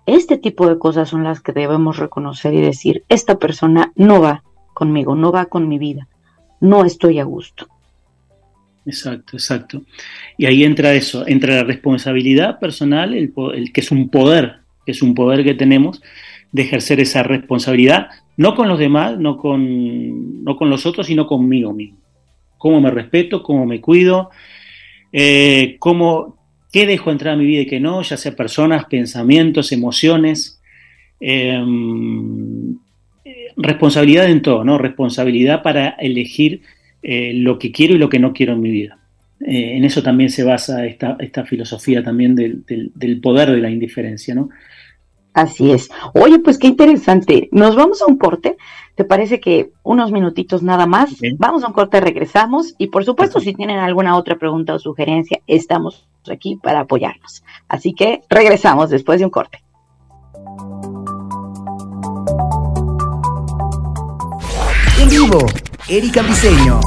este 0.05 0.37
tipo 0.37 0.67
de 0.67 0.77
cosas 0.77 1.09
son 1.09 1.23
las 1.23 1.41
que 1.41 1.53
debemos 1.53 1.97
reconocer 1.97 2.53
y 2.53 2.61
decir, 2.61 3.03
esta 3.09 3.39
persona 3.39 3.91
no 3.95 4.21
va 4.21 4.43
conmigo, 4.73 5.15
no 5.15 5.31
va 5.31 5.45
con 5.45 5.67
mi 5.67 5.77
vida, 5.77 6.07
no 6.59 6.85
estoy 6.85 7.19
a 7.19 7.23
gusto. 7.23 7.67
Exacto, 8.85 9.37
exacto. 9.37 9.83
Y 10.37 10.45
ahí 10.45 10.63
entra 10.63 10.93
eso, 10.93 11.25
entra 11.27 11.55
la 11.55 11.63
responsabilidad 11.63 12.59
personal, 12.59 13.13
el, 13.13 13.33
que 13.71 13.81
es 13.81 13.91
un 13.91 14.09
poder, 14.09 14.57
que 14.85 14.91
es 14.91 15.01
un 15.01 15.15
poder 15.15 15.43
que 15.43 15.53
tenemos 15.53 16.01
de 16.51 16.63
ejercer 16.63 16.99
esa 16.99 17.23
responsabilidad, 17.23 18.09
no 18.35 18.55
con 18.55 18.67
los 18.67 18.79
demás, 18.79 19.17
no 19.17 19.37
con, 19.37 20.43
no 20.43 20.55
con 20.55 20.69
los 20.69 20.85
otros, 20.85 21.07
sino 21.07 21.27
conmigo 21.27 21.73
mismo. 21.73 21.99
Cómo 22.57 22.81
me 22.81 22.91
respeto, 22.91 23.41
cómo 23.41 23.65
me 23.65 23.79
cuido, 23.79 24.29
eh, 25.11 25.77
cómo 25.79 26.37
qué 26.71 26.87
dejo 26.87 27.11
entrar 27.11 27.35
a 27.35 27.37
mi 27.37 27.45
vida 27.45 27.61
y 27.61 27.67
qué 27.67 27.79
no, 27.79 28.01
ya 28.01 28.17
sea 28.17 28.35
personas, 28.35 28.85
pensamientos, 28.85 29.71
emociones. 29.71 30.59
Em, 31.19 32.77
responsabilidad 33.57 34.29
en 34.29 34.41
todo, 34.41 34.63
¿no? 34.63 34.77
Responsabilidad 34.77 35.61
para 35.61 35.89
elegir 35.89 36.61
eh, 37.01 37.33
lo 37.33 37.59
que 37.59 37.71
quiero 37.71 37.95
y 37.95 37.97
lo 37.97 38.09
que 38.09 38.19
no 38.19 38.33
quiero 38.33 38.53
en 38.53 38.61
mi 38.61 38.71
vida. 38.71 38.99
Eh, 39.41 39.77
en 39.77 39.83
eso 39.83 40.01
también 40.01 40.29
se 40.29 40.43
basa 40.43 40.85
esta, 40.85 41.17
esta 41.19 41.43
filosofía 41.43 42.03
también 42.03 42.33
del, 42.35 42.63
del, 42.65 43.19
poder 43.19 43.51
de 43.51 43.57
la 43.57 43.69
indiferencia, 43.69 44.33
¿no? 44.33 44.49
Así 45.33 45.71
es. 45.71 45.89
Oye, 46.13 46.39
pues 46.39 46.57
qué 46.57 46.67
interesante. 46.67 47.49
Nos 47.51 47.75
vamos 47.75 48.01
a 48.01 48.05
un 48.05 48.17
corte. 48.17 48.55
¿Te 48.95 49.03
parece 49.03 49.39
que 49.39 49.71
unos 49.81 50.11
minutitos 50.11 50.61
nada 50.61 50.85
más? 50.85 51.15
Vamos 51.37 51.63
a 51.63 51.67
un 51.67 51.73
corte, 51.73 51.99
regresamos. 51.99 52.75
Y 52.77 52.87
por 52.87 53.03
supuesto, 53.03 53.39
si 53.39 53.53
tienen 53.53 53.79
alguna 53.79 54.15
otra 54.15 54.37
pregunta 54.37 54.75
o 54.75 54.79
sugerencia, 54.79 55.39
estamos 55.47 56.07
aquí 56.31 56.57
para 56.61 56.81
apoyarnos. 56.81 57.43
Así 57.67 57.93
que 57.93 58.21
regresamos 58.29 58.91
después 58.91 59.19
de 59.19 59.25
un 59.25 59.31
corte. 59.31 59.63
En 65.03 65.09
vivo, 65.09 65.45
Erika 65.89 66.21
Briseño. 66.21 66.79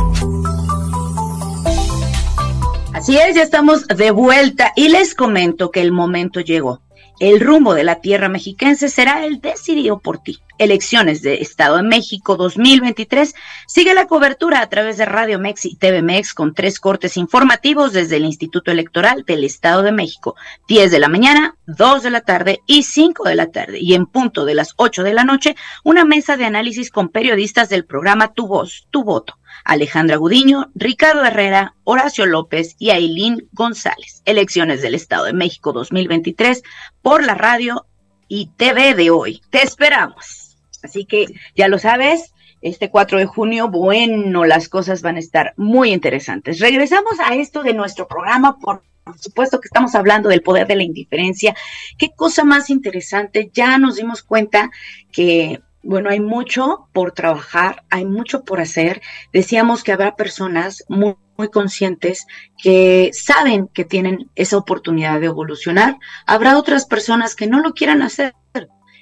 Así 2.95 3.19
es, 3.19 3.35
ya 3.35 3.43
estamos 3.43 3.87
de 3.89 4.11
vuelta 4.11 4.73
y 4.75 4.89
les 4.89 5.15
comento 5.15 5.71
que 5.71 5.83
el 5.83 5.93
momento 5.93 6.41
llegó. 6.41 6.81
El 7.19 7.41
rumbo 7.41 7.73
de 7.73 7.83
la 7.83 8.03
tierra 8.03 8.29
mexiquense 8.29 8.91
será 8.91 9.25
el 9.25 9.41
decidido 9.41 9.99
por 9.99 10.19
ti. 10.19 10.39
Elecciones 10.59 11.23
de 11.23 11.37
Estado 11.37 11.79
de 11.79 11.83
México 11.83 12.37
2023. 12.37 13.35
Sigue 13.67 13.95
la 13.95 14.07
cobertura 14.07 14.61
a 14.61 14.69
través 14.69 14.99
de 14.99 15.07
Radio 15.07 15.39
Mex 15.39 15.65
y 15.65 15.77
TV 15.77 16.03
Mex 16.03 16.35
con 16.35 16.53
tres 16.53 16.79
cortes 16.79 17.17
informativos 17.17 17.95
desde 17.95 18.17
el 18.17 18.27
Instituto 18.27 18.71
Electoral 18.71 19.25
del 19.27 19.45
Estado 19.45 19.83
de 19.83 19.93
México. 19.93 20.37
10 20.69 20.91
de 20.91 20.99
la 20.99 21.09
mañana, 21.09 21.57
2 21.67 22.03
de 22.03 22.11
la 22.11 22.21
tarde 22.21 22.61
y 22.67 22.83
5 22.83 23.25
de 23.25 23.35
la 23.35 23.47
tarde. 23.47 23.79
Y 23.81 23.95
en 23.95 24.05
punto 24.05 24.45
de 24.45 24.55
las 24.55 24.75
8 24.77 25.03
de 25.03 25.15
la 25.15 25.25
noche, 25.25 25.57
una 25.85 26.05
mesa 26.05 26.37
de 26.37 26.45
análisis 26.45 26.91
con 26.91 27.09
periodistas 27.09 27.71
del 27.71 27.87
programa 27.87 28.35
Tu 28.35 28.47
Voz, 28.47 28.89
Tu 28.91 29.05
Voto 29.05 29.39
Alejandra 29.67 30.17
Gudiño, 30.17 30.71
Ricardo 30.75 31.25
Herrera, 31.25 31.75
Horacio 31.85 32.25
López 32.25 32.77
y 32.79 32.91
Ailín 32.91 33.49
González. 33.53 34.23
Elecciones 34.25 34.81
del 34.81 34.95
Estado 34.95 35.25
de 35.25 35.33
México 35.33 35.73
2023 35.73 36.63
por 37.03 37.25
la 37.25 37.35
radio 37.35 37.87
y 38.29 38.51
TV 38.57 38.95
de 38.95 39.11
hoy. 39.11 39.43
Te 39.51 39.63
esperamos. 39.63 40.57
Así 40.83 41.05
que 41.05 41.27
ya 41.57 41.69
lo 41.69 41.79
sabes, 41.79 42.33
este 42.63 42.91
4 42.91 43.19
de 43.19 43.27
junio, 43.27 43.69
bueno, 43.69 44.45
las 44.45 44.69
cosas 44.69 45.03
van 45.03 45.17
a 45.17 45.21
estar 45.21 45.53
muy 45.57 45.93
interesantes. 45.93 46.61
Regresamos 46.61 47.19
a 47.19 47.35
esto 47.35 47.63
de 47.63 47.75
nuestro 47.75 48.07
programa 48.09 48.59
por 48.59 48.83
por 49.07 49.19
supuesto 49.21 49.61
que 49.61 49.69
estamos 49.69 49.95
hablando 49.95 50.29
del 50.29 50.43
poder 50.43 50.67
de 50.67 50.75
la 50.75 50.83
indiferencia. 50.83 51.55
Qué 51.97 52.11
cosa 52.17 52.43
más 52.43 52.71
interesante. 52.71 53.51
Ya 53.55 53.79
nos 53.79 53.95
dimos 53.95 54.25
cuenta 54.25 54.73
que 55.13 55.63
bueno, 55.87 56.11
hay 56.11 56.19
mucho 56.19 56.89
por 56.93 57.13
trabajar, 57.13 57.85
hay 57.91 58.05
mucho 58.05 58.45
por 58.45 58.61
hacer. 58.61 59.01
Decíamos 59.33 59.85
que 59.85 59.93
habrá 59.93 60.17
personas 60.17 60.85
muy, 60.89 61.15
conscientes 61.53 62.27
que 62.63 63.11
saben 63.13 63.69
que 63.69 63.85
tienen 63.85 64.31
esa 64.37 64.57
oportunidad 64.57 65.21
de 65.21 65.27
evolucionar. 65.27 65.99
Habrá 66.27 66.57
otras 66.57 66.87
personas 66.87 67.37
que 67.37 67.47
no 67.47 67.61
lo 67.61 67.75
quieran 67.75 68.01
hacer. 68.01 68.35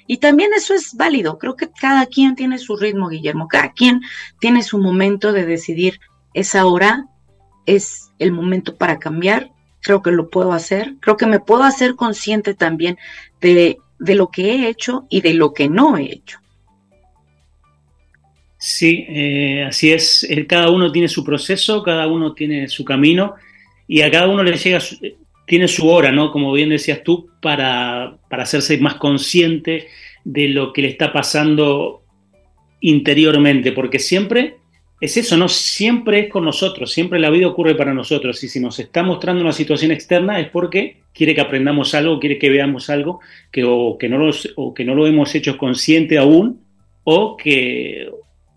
Y 0.05 0.17
también 0.17 0.51
eso 0.53 0.73
es 0.73 0.95
válido. 0.95 1.39
Creo 1.39 1.55
que 1.55 1.71
cada 1.71 2.05
quien 2.05 2.35
tiene 2.35 2.59
su 2.59 2.75
ritmo, 2.75 3.07
Guillermo. 3.07 3.47
Cada 3.47 3.71
quien 3.71 4.01
tiene 4.39 4.63
su 4.63 4.79
momento 4.79 5.31
de 5.31 5.45
decidir, 5.45 6.01
es 6.33 6.55
ahora, 6.55 7.05
es 7.65 8.11
el 8.19 8.33
momento 8.33 8.75
para 8.75 8.99
cambiar. 8.99 9.49
Creo 9.81 10.01
que 10.01 10.11
lo 10.11 10.29
puedo 10.29 10.51
hacer. 10.51 10.95
Creo 10.99 11.15
que 11.15 11.25
me 11.25 11.39
puedo 11.39 11.63
hacer 11.63 11.95
consciente 11.95 12.53
también 12.53 12.97
de, 13.39 13.77
de 13.97 14.15
lo 14.15 14.27
que 14.27 14.51
he 14.51 14.67
hecho 14.67 15.05
y 15.09 15.21
de 15.21 15.33
lo 15.33 15.53
que 15.53 15.69
no 15.69 15.95
he 15.95 16.03
hecho. 16.03 16.39
Sí, 18.67 19.05
eh, 19.07 19.63
así 19.67 19.91
es. 19.91 20.27
Cada 20.47 20.71
uno 20.71 20.91
tiene 20.91 21.07
su 21.07 21.23
proceso, 21.23 21.83
cada 21.83 22.07
uno 22.07 22.33
tiene 22.33 22.67
su 22.67 22.83
camino 22.83 23.35
y 23.87 24.01
a 24.01 24.09
cada 24.09 24.27
uno 24.27 24.41
le 24.41 24.57
llega, 24.57 24.79
tiene 25.45 25.67
su 25.67 25.87
hora, 25.87 26.11
¿no? 26.11 26.31
Como 26.31 26.51
bien 26.51 26.69
decías 26.69 27.03
tú, 27.03 27.29
para, 27.43 28.17
para 28.27 28.41
hacerse 28.41 28.79
más 28.79 28.95
consciente 28.95 29.85
de 30.23 30.47
lo 30.47 30.73
que 30.73 30.81
le 30.81 30.87
está 30.87 31.13
pasando 31.13 32.01
interiormente, 32.81 33.71
porque 33.71 33.99
siempre 33.99 34.55
es 34.99 35.15
eso, 35.15 35.37
¿no? 35.37 35.47
Siempre 35.47 36.21
es 36.21 36.29
con 36.31 36.43
nosotros, 36.43 36.91
siempre 36.91 37.19
la 37.19 37.29
vida 37.29 37.45
ocurre 37.45 37.75
para 37.75 37.93
nosotros 37.93 38.43
y 38.43 38.49
si 38.49 38.59
nos 38.59 38.79
está 38.79 39.03
mostrando 39.03 39.43
una 39.43 39.53
situación 39.53 39.91
externa 39.91 40.39
es 40.39 40.49
porque 40.49 41.03
quiere 41.13 41.35
que 41.35 41.41
aprendamos 41.41 41.93
algo, 41.93 42.19
quiere 42.19 42.39
que 42.39 42.49
veamos 42.49 42.89
algo 42.89 43.19
que, 43.51 43.63
o, 43.63 43.95
que 43.99 44.09
no 44.09 44.17
los, 44.17 44.51
o 44.55 44.73
que 44.73 44.85
no 44.85 44.95
lo 44.95 45.05
hemos 45.05 45.35
hecho 45.35 45.55
consciente 45.55 46.17
aún 46.17 46.61
o 47.03 47.37
que, 47.37 48.09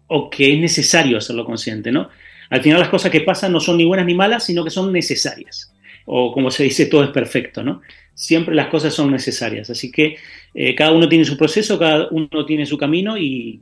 o 0.09 0.29
que 0.29 0.53
es 0.53 0.61
necesario 0.61 1.19
hacerlo 1.19 1.45
consciente, 1.45 1.93
¿no? 1.93 2.09
Al 2.51 2.63
final 2.63 2.81
las 2.81 2.89
cosas 2.89 3.11
que 3.11 3.21
pasan 3.21 3.53
no 3.53 3.61
son 3.61 3.77
ni 3.77 3.85
buenas 3.85 4.07
ni 4.07 4.15
malas, 4.15 4.45
sino 4.45 4.65
que 4.65 4.71
son 4.71 4.93
necesarias. 4.93 5.73
O 6.07 6.33
como 6.33 6.51
se 6.51 6.65
dice, 6.65 6.87
todo 6.87 7.05
es 7.05 7.11
perfecto, 7.11 7.63
¿no? 7.63 7.83
Siempre 8.15 8.55
las 8.55 8.69
cosas 8.69 8.95
son 8.95 9.11
necesarias. 9.11 9.71
Así 9.71 9.93
que 9.93 10.17
eh, 10.55 10.75
cada 10.75 10.93
uno 10.93 11.09
tiene 11.09 11.25
su 11.25 11.37
proceso, 11.37 11.79
cada 11.79 12.09
uno 12.11 12.47
tiene 12.47 12.67
su 12.67 12.79
camino 12.79 13.17
y, 13.19 13.61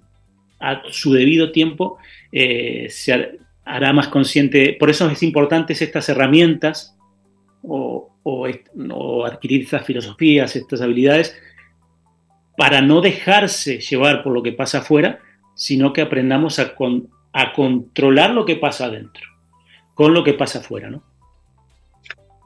a 0.61 0.83
su 0.91 1.13
debido 1.13 1.53
tiempo 1.53 1.99
eh, 2.33 2.87
se 2.91 3.39
hará 3.65 3.93
más 3.93 4.09
consciente. 4.09 4.77
Por 4.79 4.91
eso 4.91 5.09
es 5.11 5.23
importante 5.23 5.73
estas 5.73 6.09
herramientas 6.09 6.97
o, 7.63 8.13
adquirir 9.25 9.63
estas 9.63 9.85
filosofías, 9.85 10.57
estas 10.57 10.81
habilidades, 10.81 11.37
para 12.57 12.81
no 12.81 13.01
dejarse 13.01 13.79
llevar 13.79 14.23
por 14.23 14.33
lo 14.33 14.43
que 14.43 14.53
pasa 14.53 14.79
afuera, 14.79 15.21
sino 15.57 15.93
que 15.93 16.03
aprendamos 16.03 16.61
a, 16.61 16.75
a 17.33 17.53
controlar 17.53 18.31
lo 18.31 18.45
que 18.45 18.55
pasa 18.55 18.85
adentro, 18.85 19.25
con 19.95 20.15
lo 20.15 20.23
que 20.23 20.35
pasa 20.35 20.61
afuera, 20.61 20.89
¿no? 20.89 21.03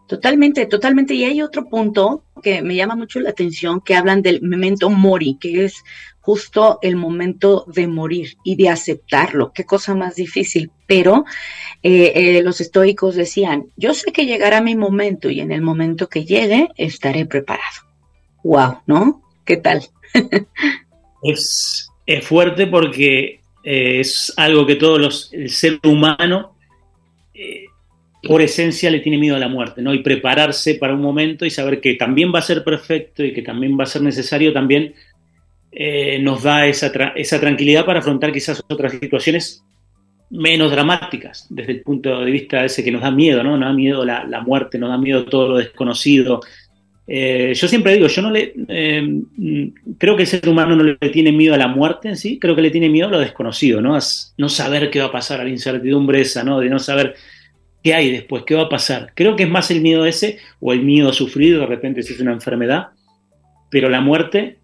Totalmente, 0.06 0.66
totalmente. 0.66 1.14
Y 1.14 1.24
hay 1.24 1.40
otro 1.40 1.68
punto 1.68 2.24
que 2.42 2.62
me 2.62 2.74
llama 2.74 2.96
mucho 2.96 3.20
la 3.20 3.30
atención, 3.30 3.80
que 3.80 3.94
hablan 3.94 4.22
del 4.22 4.42
memento 4.42 4.90
mori, 4.90 5.36
que 5.40 5.64
es 5.64 5.84
justo 6.20 6.78
el 6.82 6.96
momento 6.96 7.64
de 7.68 7.86
morir 7.86 8.36
y 8.42 8.56
de 8.56 8.70
aceptarlo. 8.70 9.52
Qué 9.52 9.64
cosa 9.64 9.94
más 9.94 10.16
difícil. 10.16 10.72
Pero 10.86 11.24
eh, 11.82 12.12
eh, 12.14 12.42
los 12.42 12.60
estoicos 12.60 13.14
decían, 13.14 13.66
yo 13.76 13.94
sé 13.94 14.12
que 14.12 14.26
llegará 14.26 14.60
mi 14.60 14.74
momento 14.74 15.30
y 15.30 15.40
en 15.40 15.52
el 15.52 15.62
momento 15.62 16.08
que 16.08 16.24
llegue 16.24 16.70
estaré 16.76 17.24
preparado. 17.26 17.86
Wow, 18.42 18.78
¿no? 18.86 19.22
¿Qué 19.44 19.58
tal? 19.58 19.86
es, 21.22 21.89
es, 22.14 22.24
fuerte 22.24 22.66
porque 22.66 23.40
eh, 23.64 24.00
es 24.00 24.32
algo 24.36 24.66
que 24.66 24.76
todos 24.76 25.00
los, 25.00 25.32
el 25.32 25.50
ser 25.50 25.78
humano 25.84 26.56
por 28.22 28.42
esencia 28.42 28.90
le 28.90 29.00
tiene 29.00 29.18
miedo 29.18 29.36
a 29.36 29.38
la 29.38 29.48
muerte, 29.48 29.80
¿no? 29.82 29.94
Y 29.94 30.02
prepararse 30.02 30.74
para 30.74 30.94
un 30.94 31.00
momento 31.00 31.46
y 31.46 31.50
saber 31.50 31.80
que 31.80 31.94
también 31.94 32.32
va 32.34 32.40
a 32.40 32.42
ser 32.42 32.62
perfecto 32.62 33.24
y 33.24 33.32
que 33.32 33.42
también 33.42 33.78
va 33.78 33.84
a 33.84 33.86
ser 33.86 34.02
necesario, 34.02 34.52
también 34.52 34.94
eh, 35.72 36.18
nos 36.18 36.42
da 36.42 36.66
esa, 36.66 36.92
esa 37.14 37.40
tranquilidad 37.40 37.86
para 37.86 38.00
afrontar 38.00 38.32
quizás 38.32 38.62
otras 38.68 38.92
situaciones 38.92 39.64
menos 40.28 40.70
dramáticas, 40.70 41.46
desde 41.48 41.72
el 41.72 41.82
punto 41.82 42.20
de 42.20 42.30
vista 42.30 42.64
ese 42.64 42.84
que 42.84 42.92
nos 42.92 43.02
da 43.02 43.10
miedo, 43.10 43.42
¿no? 43.42 43.56
Nos 43.56 43.68
da 43.68 43.72
miedo 43.72 44.04
la, 44.04 44.24
la 44.24 44.40
muerte, 44.42 44.78
nos 44.78 44.90
da 44.90 44.98
miedo 44.98 45.24
todo 45.24 45.48
lo 45.48 45.56
desconocido. 45.56 46.40
Eh, 47.06 47.52
yo 47.54 47.66
siempre 47.66 47.94
digo, 47.94 48.06
yo 48.06 48.22
no 48.22 48.30
le 48.30 48.54
eh, 48.68 49.20
creo 49.98 50.14
que 50.16 50.22
el 50.22 50.28
ser 50.28 50.48
humano 50.48 50.76
no 50.76 50.84
le 50.84 50.96
tiene 51.10 51.32
miedo 51.32 51.54
a 51.54 51.58
la 51.58 51.66
muerte 51.66 52.08
en 52.08 52.16
sí, 52.16 52.38
creo 52.38 52.54
que 52.54 52.62
le 52.62 52.70
tiene 52.70 52.88
miedo 52.88 53.08
a 53.08 53.10
lo 53.10 53.18
desconocido, 53.18 53.80
¿no? 53.80 53.96
A 53.96 54.00
no 54.38 54.48
saber 54.48 54.90
qué 54.90 55.00
va 55.00 55.06
a 55.06 55.12
pasar, 55.12 55.40
a 55.40 55.44
la 55.44 55.50
incertidumbre 55.50 56.20
esa, 56.20 56.44
¿no? 56.44 56.60
De 56.60 56.68
no 56.68 56.78
saber 56.78 57.16
¿Qué 57.82 57.94
hay 57.94 58.10
después? 58.10 58.44
¿Qué 58.46 58.54
va 58.54 58.62
a 58.62 58.68
pasar? 58.68 59.12
Creo 59.14 59.36
que 59.36 59.44
es 59.44 59.50
más 59.50 59.70
el 59.70 59.80
miedo 59.80 60.04
ese 60.04 60.38
o 60.60 60.72
el 60.72 60.82
miedo 60.82 61.08
a 61.08 61.12
sufrir, 61.12 61.58
de 61.58 61.66
repente 61.66 62.02
si 62.02 62.12
es 62.12 62.20
una 62.20 62.32
enfermedad, 62.32 62.88
pero 63.70 63.88
la 63.88 64.00
muerte 64.00 64.58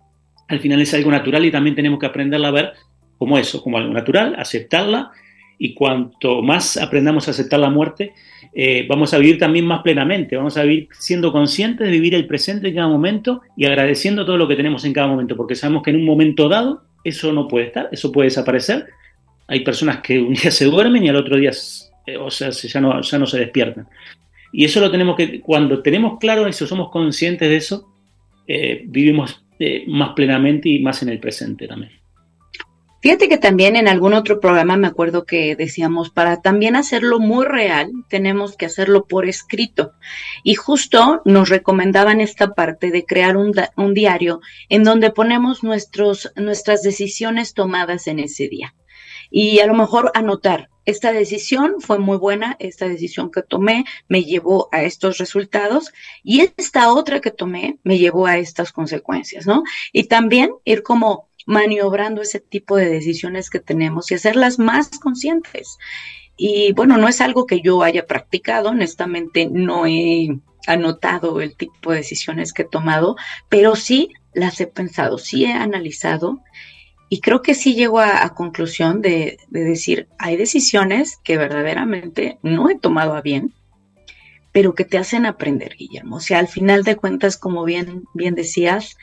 al 0.49 0.61
final 0.61 0.81
es 0.81 0.93
algo 0.93 1.11
natural 1.11 1.45
y 1.45 1.51
también 1.51 1.75
tenemos 1.75 1.99
que 1.99 2.07
aprenderla 2.07 2.49
a 2.49 2.53
ver 2.53 2.73
como 3.19 3.39
eso, 3.39 3.63
como 3.63 3.79
algo 3.79 3.93
natural, 3.93 4.37
aceptarla 4.39 5.11
y 5.59 5.73
cuanto 5.73 6.43
más 6.43 6.77
aprendamos 6.77 7.27
a 7.27 7.31
aceptar 7.31 7.59
la 7.59 7.71
muerte, 7.71 8.13
eh, 8.59 8.87
vamos 8.89 9.13
a 9.13 9.19
vivir 9.19 9.39
también 9.39 9.67
más 9.67 9.83
plenamente, 9.83 10.35
vamos 10.35 10.57
a 10.57 10.63
vivir 10.63 10.89
siendo 10.99 11.31
conscientes 11.31 11.87
de 11.87 11.93
vivir 11.93 12.15
el 12.15 12.27
presente 12.27 12.69
en 12.69 12.75
cada 12.75 12.89
momento 12.89 13.43
y 13.55 13.67
agradeciendo 13.67 14.25
todo 14.25 14.39
lo 14.39 14.49
que 14.49 14.57
tenemos 14.57 14.87
en 14.87 14.95
cada 14.95 15.09
momento, 15.09 15.37
porque 15.37 15.55
sabemos 15.55 15.83
que 15.83 15.91
en 15.91 15.97
un 15.97 16.07
momento 16.07 16.49
dado 16.49 16.83
eso 17.05 17.33
no 17.35 17.49
puede 17.49 17.67
estar, 17.67 17.91
eso 17.93 18.11
puede 18.11 18.29
desaparecer. 18.29 18.87
Hay 19.47 19.61
personas 19.61 19.99
que 19.99 20.19
un 20.19 20.33
día 20.33 20.51
se 20.51 20.65
duermen 20.65 21.05
y 21.05 21.11
al 21.11 21.17
otro 21.17 21.37
día 21.37 21.53
eh, 22.07 22.17
o 22.17 22.31
sea, 22.31 22.51
ya 22.51 22.81
no, 22.81 23.01
ya 23.01 23.19
no 23.19 23.27
se 23.27 23.39
despiertan. 23.39 23.89
Y 24.53 24.65
eso 24.65 24.81
lo 24.81 24.91
tenemos 24.91 25.17
que, 25.17 25.41
cuando 25.41 25.83
tenemos 25.83 26.19
claro 26.19 26.47
eso, 26.47 26.67
somos 26.67 26.91
conscientes 26.91 27.49
de 27.49 27.57
eso, 27.57 27.93
eh, 28.47 28.85
vivimos 28.87 29.45
eh, 29.59 29.85
más 29.89 30.11
plenamente 30.15 30.69
y 30.69 30.79
más 30.79 31.03
en 31.03 31.11
el 31.11 31.19
presente 31.19 31.67
también. 31.69 31.93
Fíjate 33.07 33.29
que 33.29 33.39
también 33.39 33.77
en 33.77 33.87
algún 33.87 34.15
otro 34.15 34.41
programa 34.41 34.77
me 34.77 34.89
acuerdo 34.89 35.27
que 35.27 35.55
decíamos, 35.55 36.11
para 36.11 36.43
también 36.43 36.75
hacerlo 36.75 37.21
muy 37.21 37.47
real, 37.47 37.93
tenemos 38.09 38.57
que 38.57 38.67
hacerlo 38.67 39.07
por 39.07 39.29
escrito. 39.29 39.93
Y 40.43 40.57
justo 40.57 41.23
nos 41.25 41.49
recomendaban 41.49 42.21
esta 42.21 42.53
parte 42.55 42.91
de 42.91 43.05
crear 43.05 43.37
un, 43.37 43.53
un 43.77 43.95
diario 43.95 44.41
en 44.69 44.83
donde 44.83 45.13
ponemos 45.13 45.63
nuestros, 45.63 46.33
nuestras 46.35 46.83
decisiones 46.83 47.55
tomadas 47.55 48.09
en 48.09 48.19
ese 48.19 48.49
día. 48.49 48.75
Y 49.31 49.61
a 49.61 49.69
lo 49.69 49.75
mejor 49.75 50.11
anotar 50.15 50.69
esta 50.85 51.13
decisión 51.13 51.77
fue 51.81 52.01
muy 52.01 52.17
buena, 52.17 52.57
esta 52.59 52.89
decisión 52.89 53.31
que 53.31 53.43
tomé 53.43 53.85
me 54.09 54.25
llevó 54.25 54.69
a 54.73 54.83
estos 54.83 55.19
resultados 55.19 55.93
y 56.25 56.41
esta 56.57 56.93
otra 56.93 57.21
que 57.21 57.31
tomé 57.31 57.79
me 57.85 57.99
llevó 57.99 58.27
a 58.27 58.39
estas 58.39 58.73
consecuencias, 58.73 59.47
¿no? 59.47 59.63
Y 59.93 60.05
también 60.05 60.51
ir 60.65 60.83
como 60.83 61.29
maniobrando 61.47 62.21
ese 62.21 62.41
tipo 62.41 62.77
de 62.77 62.91
decisiones 62.91 63.49
que 63.49 63.61
tenemos 63.61 64.11
y 64.11 64.15
hacerlas 64.15 64.59
más 64.59 64.99
conscientes. 64.99 65.79
Y 66.37 66.73
bueno, 66.73 66.99
no 66.99 67.09
es 67.09 67.23
algo 67.23 67.47
que 67.47 67.63
yo 67.63 67.83
haya 67.83 68.07
practicado, 68.07 68.69
honestamente 68.69 69.49
no 69.51 69.87
he 69.87 70.39
anotado 70.67 71.41
el 71.41 71.57
tipo 71.57 71.93
de 71.93 71.99
decisiones 71.99 72.53
que 72.53 72.63
he 72.63 72.69
tomado, 72.69 73.17
pero 73.49 73.77
sí 73.77 74.11
las 74.35 74.61
he 74.61 74.67
pensado, 74.67 75.17
sí 75.17 75.45
he 75.45 75.53
analizado 75.53 76.43
y 77.09 77.21
creo 77.21 77.41
que 77.41 77.55
sí 77.55 77.75
llego 77.75 78.01
a, 78.01 78.35
conclusión 78.35 79.01
de, 79.01 79.39
decir, 79.49 80.09
hay 80.19 80.37
decisiones 80.37 81.19
que 81.23 81.37
verdaderamente 81.37 82.39
no 82.43 82.69
he 82.69 82.77
tomado 82.77 83.15
a 83.15 83.23
bien, 83.23 83.55
pero 84.51 84.75
que 84.75 84.85
te 84.85 84.99
hacen 84.99 85.25
aprender, 85.25 85.77
Guillermo. 85.77 86.17
O 86.17 86.21
sea, 86.21 86.41
al 86.41 86.49
final 86.49 86.83
de 86.83 86.97
cuentas, 86.97 87.37
como 87.37 87.65
bien, 87.65 88.05
bien 88.13 88.35
decías, 88.35 88.97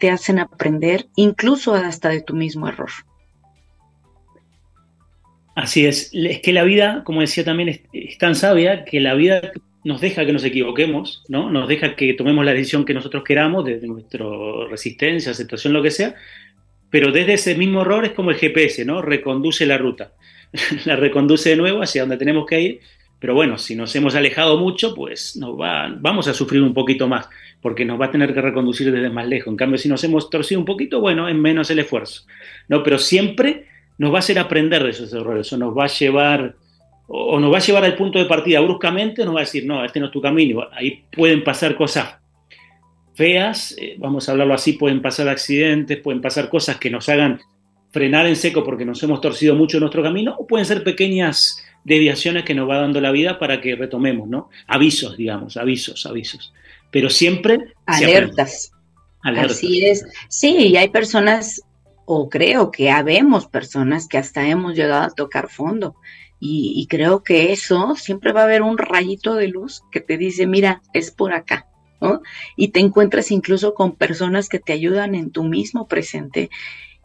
te 0.00 0.10
hacen 0.10 0.38
aprender 0.38 1.06
incluso 1.14 1.74
hasta 1.74 2.08
de 2.08 2.22
tu 2.22 2.34
mismo 2.34 2.66
error. 2.66 2.90
Así 5.54 5.86
es, 5.86 6.10
es 6.14 6.40
que 6.40 6.52
la 6.52 6.64
vida, 6.64 7.02
como 7.04 7.20
decía 7.20 7.44
también, 7.44 7.80
es, 7.92 8.18
tan 8.18 8.34
sabia 8.34 8.84
que 8.84 8.98
la 8.98 9.14
vida 9.14 9.52
nos 9.84 10.00
deja 10.00 10.24
que 10.24 10.32
nos 10.32 10.44
equivoquemos, 10.44 11.22
¿no? 11.28 11.50
Nos 11.50 11.68
deja 11.68 11.96
que 11.96 12.14
tomemos 12.14 12.44
la 12.44 12.52
decisión 12.52 12.84
que 12.84 12.94
nosotros 12.94 13.24
queramos, 13.24 13.64
desde 13.64 13.86
nuestra 13.86 14.24
resistencia, 14.70 15.32
aceptación, 15.32 15.72
lo 15.74 15.82
que 15.82 15.90
sea, 15.90 16.14
pero 16.88 17.12
desde 17.12 17.34
ese 17.34 17.54
mismo 17.56 17.82
error 17.82 18.04
es 18.04 18.12
como 18.12 18.30
el 18.30 18.36
GPS, 18.36 18.84
¿no? 18.84 19.02
Reconduce 19.02 19.66
la 19.66 19.76
ruta, 19.76 20.12
la 20.86 20.96
reconduce 20.96 21.50
de 21.50 21.56
nuevo 21.56 21.82
hacia 21.82 22.02
donde 22.02 22.16
tenemos 22.16 22.46
que 22.46 22.60
ir, 22.60 22.80
pero 23.20 23.34
bueno, 23.34 23.58
si 23.58 23.76
nos 23.76 23.94
hemos 23.94 24.14
alejado 24.14 24.56
mucho, 24.56 24.94
pues 24.94 25.36
nos 25.36 25.60
va, 25.60 25.94
vamos 26.00 26.26
a 26.26 26.32
sufrir 26.32 26.62
un 26.62 26.72
poquito 26.72 27.06
más, 27.06 27.28
porque 27.60 27.84
nos 27.84 28.00
va 28.00 28.06
a 28.06 28.10
tener 28.10 28.32
que 28.32 28.40
reconducir 28.40 28.90
desde 28.90 29.10
más 29.10 29.28
lejos. 29.28 29.52
En 29.52 29.56
cambio, 29.58 29.76
si 29.76 29.90
nos 29.90 30.02
hemos 30.04 30.30
torcido 30.30 30.58
un 30.58 30.64
poquito, 30.64 31.00
bueno, 31.00 31.28
es 31.28 31.34
menos 31.34 31.70
el 31.70 31.80
esfuerzo, 31.80 32.22
¿no? 32.68 32.82
Pero 32.82 32.98
siempre 32.98 33.66
nos 33.98 34.10
va 34.10 34.16
a 34.16 34.18
hacer 34.20 34.38
aprender 34.38 34.82
de 34.82 34.90
esos 34.90 35.12
errores, 35.12 35.52
o 35.52 35.58
nos 35.58 35.76
va 35.76 35.84
a 35.84 35.88
llevar, 35.88 36.56
o 37.08 37.38
nos 37.38 37.52
va 37.52 37.58
a 37.58 37.60
llevar 37.60 37.84
al 37.84 37.94
punto 37.94 38.18
de 38.18 38.24
partida 38.24 38.58
bruscamente, 38.60 39.22
nos 39.22 39.34
va 39.34 39.40
a 39.40 39.44
decir, 39.44 39.66
no, 39.66 39.84
este 39.84 40.00
no 40.00 40.06
es 40.06 40.12
tu 40.12 40.22
camino, 40.22 40.66
ahí 40.72 41.04
pueden 41.12 41.44
pasar 41.44 41.76
cosas 41.76 42.16
feas, 43.14 43.76
eh, 43.78 43.96
vamos 43.98 44.26
a 44.26 44.32
hablarlo 44.32 44.54
así, 44.54 44.72
pueden 44.72 45.02
pasar 45.02 45.28
accidentes, 45.28 45.98
pueden 45.98 46.22
pasar 46.22 46.48
cosas 46.48 46.78
que 46.78 46.88
nos 46.88 47.06
hagan 47.10 47.38
frenar 47.90 48.26
en 48.26 48.36
seco 48.36 48.64
porque 48.64 48.84
nos 48.84 49.02
hemos 49.02 49.20
torcido 49.20 49.54
mucho 49.54 49.76
en 49.76 49.82
nuestro 49.82 50.02
camino, 50.02 50.36
o 50.38 50.46
pueden 50.46 50.66
ser 50.66 50.84
pequeñas 50.84 51.62
deviaciones 51.84 52.44
que 52.44 52.54
nos 52.54 52.68
va 52.68 52.78
dando 52.78 53.00
la 53.00 53.10
vida 53.10 53.38
para 53.38 53.60
que 53.60 53.74
retomemos, 53.74 54.28
¿no? 54.28 54.48
Avisos, 54.66 55.16
digamos, 55.16 55.56
avisos, 55.56 56.06
avisos. 56.06 56.52
Pero 56.90 57.10
siempre... 57.10 57.74
Alertas. 57.86 58.72
Alertas. 59.22 59.56
Así 59.56 59.84
es. 59.84 60.04
Sí, 60.28 60.68
y 60.68 60.76
hay 60.76 60.88
personas, 60.88 61.62
o 62.04 62.28
creo 62.28 62.70
que 62.70 62.90
habemos 62.90 63.46
personas 63.46 64.08
que 64.08 64.18
hasta 64.18 64.46
hemos 64.46 64.74
llegado 64.74 65.02
a 65.02 65.10
tocar 65.10 65.48
fondo. 65.48 65.96
Y, 66.38 66.72
y 66.76 66.86
creo 66.86 67.22
que 67.22 67.52
eso 67.52 67.96
siempre 67.96 68.32
va 68.32 68.42
a 68.42 68.44
haber 68.44 68.62
un 68.62 68.78
rayito 68.78 69.34
de 69.34 69.48
luz 69.48 69.82
que 69.90 70.00
te 70.00 70.16
dice, 70.16 70.46
mira, 70.46 70.82
es 70.92 71.10
por 71.10 71.32
acá. 71.32 71.66
Y 72.56 72.68
te 72.68 72.80
encuentras 72.80 73.30
incluso 73.30 73.74
con 73.74 73.94
personas 73.94 74.48
que 74.48 74.58
te 74.58 74.72
ayudan 74.72 75.14
en 75.14 75.30
tu 75.30 75.44
mismo 75.44 75.86
presente 75.86 76.50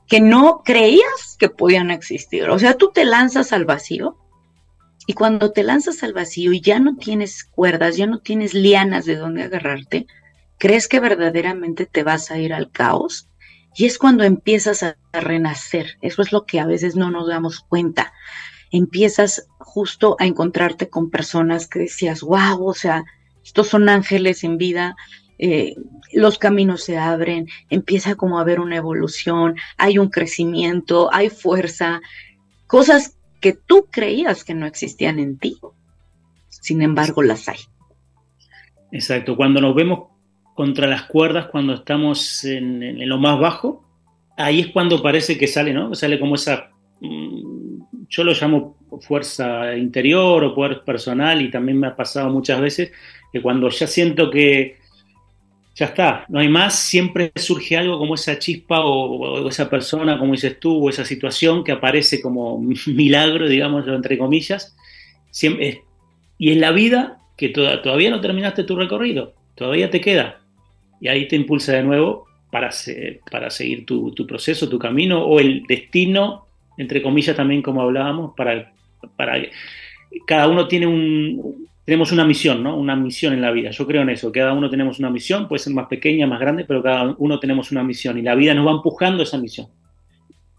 que 0.08 0.22
no 0.22 0.62
creías 0.64 1.36
que 1.40 1.50
podían 1.50 1.92
existir. 1.92 2.50
O 2.50 2.60
sea, 2.60 2.76
tú 2.76 2.92
te 2.94 3.06
lanzas 3.06 3.54
al 3.54 3.66
vacío 3.66 4.18
y 5.08 5.14
cuando 5.14 5.52
te 5.52 5.64
lanzas 5.64 6.04
al 6.04 6.14
vacío 6.14 6.54
y 6.54 6.62
ya 6.62 6.80
no 6.80 6.96
tienes 6.96 7.44
cuerdas, 7.44 7.98
ya 7.98 8.08
no 8.08 8.20
tienes 8.20 8.54
lianas 8.54 9.06
de 9.06 9.16
dónde 9.16 9.44
agarrarte, 9.44 10.08
crees 10.58 10.88
que 10.88 11.00
verdaderamente 11.00 11.86
te 11.86 12.04
vas 12.04 12.32
a 12.32 12.38
ir 12.38 12.54
al 12.54 12.72
caos 12.72 13.30
y 13.76 13.86
es 13.86 13.98
cuando 13.98 14.24
empiezas 14.24 14.84
a 14.84 14.96
renacer. 15.12 15.98
Eso 16.02 16.22
es 16.22 16.32
lo 16.32 16.46
que 16.46 16.60
a 16.60 16.66
veces 16.66 16.96
no 16.96 17.12
nos 17.12 17.28
damos 17.28 17.60
cuenta. 17.60 18.14
Empiezas 18.72 19.48
justo 19.60 20.16
a 20.20 20.26
encontrarte 20.26 20.90
con 20.90 21.10
personas 21.10 21.68
que 21.68 21.80
decías, 21.80 22.22
wow, 22.22 22.66
o 22.66 22.74
sea, 22.74 23.04
estos 23.44 23.68
son 23.68 23.90
ángeles 23.90 24.44
en 24.44 24.58
vida, 24.58 24.96
eh, 25.38 25.76
los 26.16 26.38
caminos 26.38 26.84
se 26.84 26.98
abren, 26.98 27.48
empieza 27.70 28.16
como 28.16 28.38
a 28.38 28.42
haber 28.42 28.60
una 28.60 28.78
evolución, 28.78 29.56
hay 29.78 29.98
un 29.98 30.10
crecimiento, 30.10 31.14
hay 31.14 31.30
fuerza, 31.30 32.02
cosas 32.68 33.18
que 33.42 33.54
tú 33.54 33.88
creías 33.92 34.44
que 34.44 34.54
no 34.54 34.66
existían 34.66 35.20
en 35.20 35.38
ti, 35.38 35.58
sin 36.50 36.82
embargo 36.82 37.22
las 37.22 37.48
hay. 37.50 37.60
Exacto, 38.92 39.36
cuando 39.36 39.60
nos 39.60 39.76
vemos 39.76 40.08
contra 40.56 40.88
las 40.88 41.04
cuerdas, 41.04 41.48
cuando 41.48 41.74
estamos 41.74 42.44
en, 42.46 43.08
lo 43.08 43.18
más 43.18 43.40
bajo, 43.40 43.86
ahí 44.38 44.62
es 44.62 44.68
cuando 44.68 45.04
parece 45.04 45.38
que 45.38 45.48
sale, 45.48 45.74
¿no? 45.74 45.94
Sale 45.96 46.20
como 46.20 46.36
esa 46.36 46.72
yo 48.10 48.24
lo 48.24 48.34
llamo 48.34 48.78
fuerza 49.02 49.76
interior 49.76 50.44
o 50.44 50.56
poder 50.56 50.84
personal 50.84 51.42
y 51.42 51.52
también 51.52 51.80
me 51.80 51.88
ha 51.88 51.96
pasado 51.96 52.30
muchas 52.30 52.62
veces 52.62 52.92
que 53.32 53.42
cuando 53.42 53.70
ya 53.70 53.88
siento 53.88 54.30
que 54.30 54.78
ya 55.76 55.88
está, 55.88 56.26
no 56.30 56.40
hay 56.40 56.48
más, 56.48 56.80
siempre 56.80 57.34
surge 57.36 57.76
algo 57.76 58.00
como 58.00 58.16
esa 58.16 58.40
chispa 58.40 58.80
o, 58.86 59.50
esa 59.50 59.70
persona, 59.70 60.18
como 60.18 60.32
dices 60.32 60.58
tú, 60.58 60.86
o 60.86 60.90
esa 60.90 61.04
situación 61.04 61.66
que 61.66 61.74
aparece 61.74 62.22
como 62.22 62.58
milagro, 62.88 63.48
digamos, 63.50 63.86
entre 63.88 64.18
comillas. 64.18 64.76
Siempre, 65.32 65.84
y 66.38 66.54
en 66.54 66.62
la 66.62 66.72
vida 66.72 67.20
que 67.36 67.50
todavía 67.50 68.10
no 68.10 68.22
terminaste 68.22 68.64
tu 68.64 68.78
recorrido, 68.78 69.34
todavía 69.56 69.90
te 69.90 70.00
queda. 70.00 70.40
Y 71.02 71.10
ahí 71.10 71.28
te 71.28 71.36
impulsa 71.36 71.74
de 71.74 71.84
nuevo 71.84 72.26
para, 72.50 72.70
para 73.30 73.50
seguir 73.50 73.86
tu, 73.86 74.12
tu, 74.14 74.26
proceso, 74.26 74.70
tu 74.70 74.80
camino 74.80 75.26
o 75.26 75.42
el 75.42 75.64
destino, 75.68 76.48
entre 76.78 77.02
comillas 77.02 77.36
también 77.36 77.62
como 77.62 77.82
hablábamos, 77.82 78.34
para, 78.38 78.72
para 79.18 79.42
cada 80.26 80.48
uno 80.48 80.70
tiene 80.70 80.88
un, 80.88 81.68
tenemos 81.86 82.12
una 82.12 82.26
misión, 82.26 82.64
¿no? 82.64 82.76
Una 82.76 82.96
misión 82.96 83.34
en 83.34 83.42
la 83.42 83.52
vida. 83.52 83.70
Yo 83.70 83.86
creo 83.86 84.02
en 84.02 84.10
eso. 84.10 84.32
Cada 84.32 84.54
uno 84.54 84.70
tenemos 84.70 84.98
una 84.98 85.12
misión, 85.12 85.48
puede 85.48 85.60
ser 85.60 85.74
más 85.74 85.88
pequeña, 85.88 86.26
más 86.26 86.40
grande, 86.40 86.66
pero 86.66 86.82
cada 86.82 87.16
uno 87.18 87.40
tenemos 87.40 87.72
una 87.72 87.84
misión 87.84 88.18
y 88.18 88.24
la 88.24 88.34
vida 88.34 88.56
nos 88.56 88.66
va 88.66 88.72
empujando 88.72 89.22
esa 89.22 89.38
misión. 89.38 89.68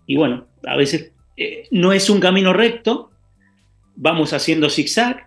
Y 0.07 0.17
bueno, 0.17 0.47
a 0.65 0.77
veces 0.77 1.13
eh, 1.37 1.67
no 1.73 1.93
es 1.93 2.09
un 2.09 2.21
camino 2.21 2.53
recto, 2.53 3.11
vamos 3.97 4.33
haciendo 4.33 4.71
zigzag, 4.71 5.27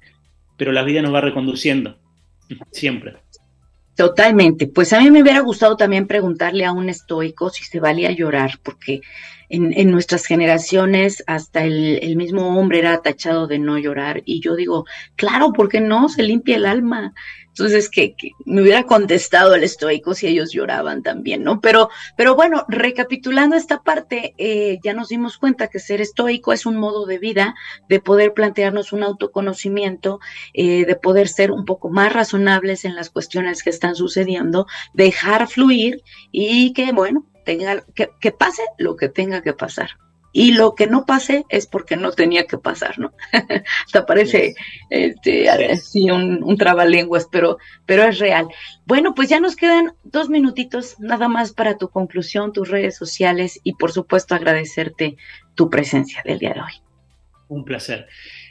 pero 0.56 0.72
la 0.72 0.84
vida 0.84 1.02
nos 1.02 1.14
va 1.14 1.20
reconduciendo, 1.20 1.98
siempre. 2.72 3.18
Totalmente. 4.00 4.66
Pues 4.68 4.94
a 4.94 5.02
mí 5.02 5.12
me 5.12 5.22
hubiera 5.22 5.42
gustado 5.42 5.76
también 5.76 6.08
preguntarle 6.08 6.64
a 6.64 6.72
un 6.72 6.88
estoico 6.88 7.50
si 7.50 7.66
se 7.66 7.82
valía 7.82 8.12
llorar, 8.12 8.58
porque 8.64 9.02
en, 9.50 9.92
nuestras 9.92 10.26
generaciones 10.26 11.22
hasta 11.28 11.66
el, 11.66 12.16
mismo 12.16 12.58
hombre 12.58 12.80
era 12.80 13.02
tachado 13.02 13.46
de 13.46 13.60
no 13.60 13.78
llorar. 13.78 14.22
Y 14.24 14.40
yo 14.40 14.56
digo, 14.56 14.86
claro, 15.18 15.52
¿por 15.52 15.68
qué 15.68 15.82
no? 15.82 16.08
Se 16.08 16.24
limpia 16.24 16.56
el 16.56 16.66
alma. 16.66 17.14
Entonces, 17.60 17.90
que, 17.90 18.16
me 18.46 18.62
hubiera 18.62 18.84
contestado 18.84 19.54
el 19.54 19.66
estoico 19.66 20.14
si 20.14 20.28
ellos 20.28 20.54
lloraban 20.54 21.04
también, 21.04 21.44
¿no? 21.44 21.60
Pero, 21.60 21.90
pero 22.16 22.34
bueno, 22.34 22.64
recapitulando 22.70 23.58
esta 23.58 23.84
parte, 23.84 24.34
eh, 24.38 24.80
ya 24.82 24.94
nos 24.94 25.10
dimos 25.10 25.38
cuenta 25.38 25.68
que 25.68 25.80
ser 25.80 26.00
estoico 26.00 26.54
es 26.54 26.66
un 26.66 26.78
modo 26.78 27.06
de 27.06 27.18
vida, 27.18 27.56
de 27.90 28.00
poder 28.00 28.34
plantearnos 28.34 28.94
un 28.94 29.04
autoconocimiento, 29.04 30.22
eh, 30.54 30.86
de 30.86 30.96
poder 30.96 31.28
ser 31.28 31.52
un 31.52 31.66
poco 31.66 31.90
más 31.90 32.14
razonables 32.14 32.86
en 32.86 32.96
las 32.96 33.10
cuestiones 33.10 33.62
que 33.62 33.72
están 33.72 33.96
sucediendo, 33.96 34.66
dejar 34.94 35.50
fluir 35.50 36.02
y 36.32 36.72
que, 36.72 36.94
bueno, 36.94 37.26
tenga, 37.44 37.84
que, 37.94 38.10
que 38.22 38.32
pase 38.32 38.64
lo 38.78 38.96
que 38.96 39.10
tenga 39.10 39.42
que 39.42 39.52
pasar 39.52 39.98
y 40.32 40.54
lo 40.54 40.76
que 40.76 40.88
no 40.88 41.06
pase 41.06 41.46
es 41.50 41.68
porque 41.68 41.98
no 41.98 42.12
tenía 42.12 42.46
que 42.46 42.58
pasar, 42.58 43.00
¿no? 43.00 43.14
Hasta 43.86 44.06
parece 44.06 44.56
este, 44.90 45.50
así 45.50 46.10
un, 46.12 46.44
un 46.44 46.58
trabalenguas, 46.58 47.28
pero, 47.32 47.58
pero 47.86 48.04
es 48.04 48.20
real. 48.20 48.48
Bueno, 48.86 49.14
pues 49.16 49.30
ya 49.30 49.40
nos 49.40 49.56
quedan 49.56 49.94
dos 50.04 50.30
minutitos 50.30 51.00
nada 51.00 51.28
más 51.28 51.54
para 51.54 51.78
tu 51.78 51.90
conclusión, 51.90 52.54
tus 52.54 52.70
redes 52.70 52.96
sociales 52.96 53.60
y 53.64 53.74
por 53.74 53.92
supuesto 53.92 54.36
agradecerte 54.36 55.18
tu 55.56 55.70
presencia 55.70 56.22
del 56.24 56.40
día 56.40 56.54
de 56.54 56.62
hoy. 56.62 56.74
Un 57.48 57.66
placer. 57.66 58.08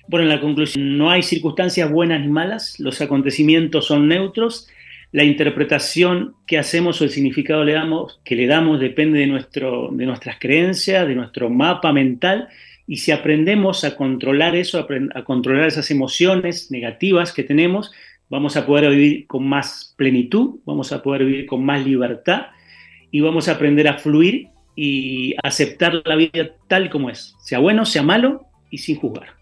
Bueno, 0.08 0.24
en 0.24 0.30
la 0.30 0.40
conclusión, 0.40 0.96
no 0.96 1.10
hay 1.10 1.22
circunstancias 1.22 1.90
buenas 1.90 2.20
ni 2.20 2.28
malas, 2.28 2.80
los 2.80 3.00
acontecimientos 3.00 3.86
son 3.86 4.08
neutros 4.08 4.68
la 5.10 5.24
interpretación 5.24 6.34
que 6.46 6.58
hacemos 6.58 7.00
o 7.00 7.04
el 7.04 7.10
significado 7.10 7.64
que 8.24 8.36
le 8.36 8.46
damos 8.46 8.80
depende 8.80 9.20
de, 9.20 9.26
nuestro, 9.26 9.88
de 9.92 10.04
nuestras 10.04 10.38
creencias, 10.38 11.08
de 11.08 11.14
nuestro 11.14 11.48
mapa 11.48 11.92
mental, 11.92 12.48
y 12.86 12.96
si 12.96 13.12
aprendemos 13.12 13.84
a 13.84 13.96
controlar 13.96 14.54
eso, 14.54 14.78
a, 15.14 15.24
controlar 15.24 15.66
esas 15.66 15.90
emociones 15.90 16.70
negativas 16.70 17.32
que 17.32 17.42
tenemos, 17.42 17.90
vamos 18.30 18.56
a 18.56 18.66
poder 18.66 18.90
vivir 18.90 19.26
con 19.26 19.46
más 19.46 19.94
plenitud, 19.96 20.60
vamos 20.64 20.92
a 20.92 21.02
poder 21.02 21.24
vivir 21.24 21.46
con 21.46 21.64
más 21.64 21.84
libertad 21.84 22.46
y 23.10 23.20
vamos 23.20 23.48
a 23.48 23.52
aprender 23.52 23.88
a 23.88 23.98
fluir 23.98 24.48
y 24.76 25.34
aceptar 25.42 26.02
la 26.04 26.16
vida 26.16 26.50
tal 26.66 26.88
como 26.88 27.10
es, 27.10 27.34
sea 27.40 27.58
bueno, 27.58 27.84
sea 27.84 28.02
malo 28.02 28.46
y 28.70 28.78
sin 28.78 28.96
juzgar 28.96 29.37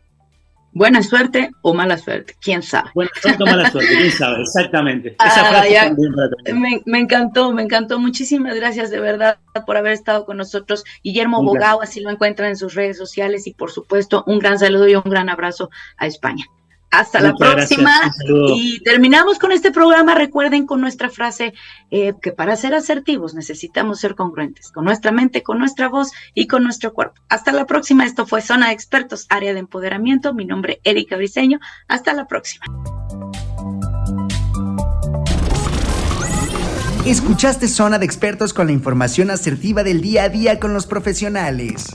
buena 0.76 1.02
suerte 1.02 1.50
o 1.62 1.72
mala 1.72 1.96
suerte, 1.96 2.36
quién 2.38 2.62
sabe. 2.62 2.90
Buena 2.94 3.10
suerte 3.18 3.42
o 3.42 3.46
mala 3.46 3.70
suerte, 3.70 3.96
quién 3.96 4.12
sabe, 4.12 4.42
exactamente. 4.42 5.16
Esa 5.24 5.64
me, 6.84 6.98
encantó, 6.98 7.52
me 7.52 7.62
encantó. 7.62 7.98
Muchísimas 7.98 8.54
gracias 8.56 8.90
de 8.90 9.00
verdad 9.00 9.38
por 9.64 9.78
haber 9.78 9.92
estado 9.92 10.26
con 10.26 10.36
nosotros. 10.36 10.84
Guillermo 11.02 11.42
Bogao, 11.42 11.80
así 11.80 12.00
lo 12.00 12.10
encuentran 12.10 12.50
en 12.50 12.56
sus 12.56 12.74
redes 12.74 12.98
sociales 12.98 13.46
y 13.46 13.54
por 13.54 13.70
supuesto 13.70 14.22
un 14.26 14.38
gran 14.38 14.58
saludo 14.58 14.86
y 14.86 14.94
un 14.94 15.02
gran 15.04 15.30
abrazo 15.30 15.70
a 15.96 16.06
España. 16.06 16.44
Hasta 16.90 17.20
la 17.20 17.34
próxima. 17.34 17.92
Y 18.56 18.80
terminamos 18.82 19.38
con 19.38 19.52
este 19.52 19.70
programa. 19.70 20.14
Recuerden 20.14 20.66
con 20.66 20.80
nuestra 20.80 21.10
frase 21.10 21.52
eh, 21.90 22.14
que 22.22 22.32
para 22.32 22.56
ser 22.56 22.74
asertivos 22.74 23.34
necesitamos 23.34 24.00
ser 24.00 24.14
congruentes 24.14 24.70
con 24.70 24.84
nuestra 24.84 25.12
mente, 25.12 25.42
con 25.42 25.58
nuestra 25.58 25.88
voz 25.88 26.12
y 26.34 26.46
con 26.46 26.62
nuestro 26.62 26.92
cuerpo. 26.92 27.20
Hasta 27.28 27.52
la 27.52 27.66
próxima. 27.66 28.04
Esto 28.04 28.26
fue 28.26 28.40
Zona 28.40 28.68
de 28.68 28.72
Expertos, 28.72 29.26
área 29.28 29.52
de 29.52 29.60
empoderamiento. 29.60 30.32
Mi 30.32 30.44
nombre 30.44 30.80
es 30.84 30.92
Erika 30.92 31.16
Briseño. 31.16 31.60
Hasta 31.88 32.12
la 32.14 32.26
próxima. 32.26 32.64
Escuchaste 37.06 37.68
Zona 37.68 38.00
de 38.00 38.04
Expertos 38.04 38.52
con 38.52 38.66
la 38.66 38.72
información 38.72 39.30
asertiva 39.30 39.84
del 39.84 40.00
día 40.00 40.24
a 40.24 40.28
día 40.28 40.58
con 40.58 40.74
los 40.74 40.86
profesionales. 40.86 41.94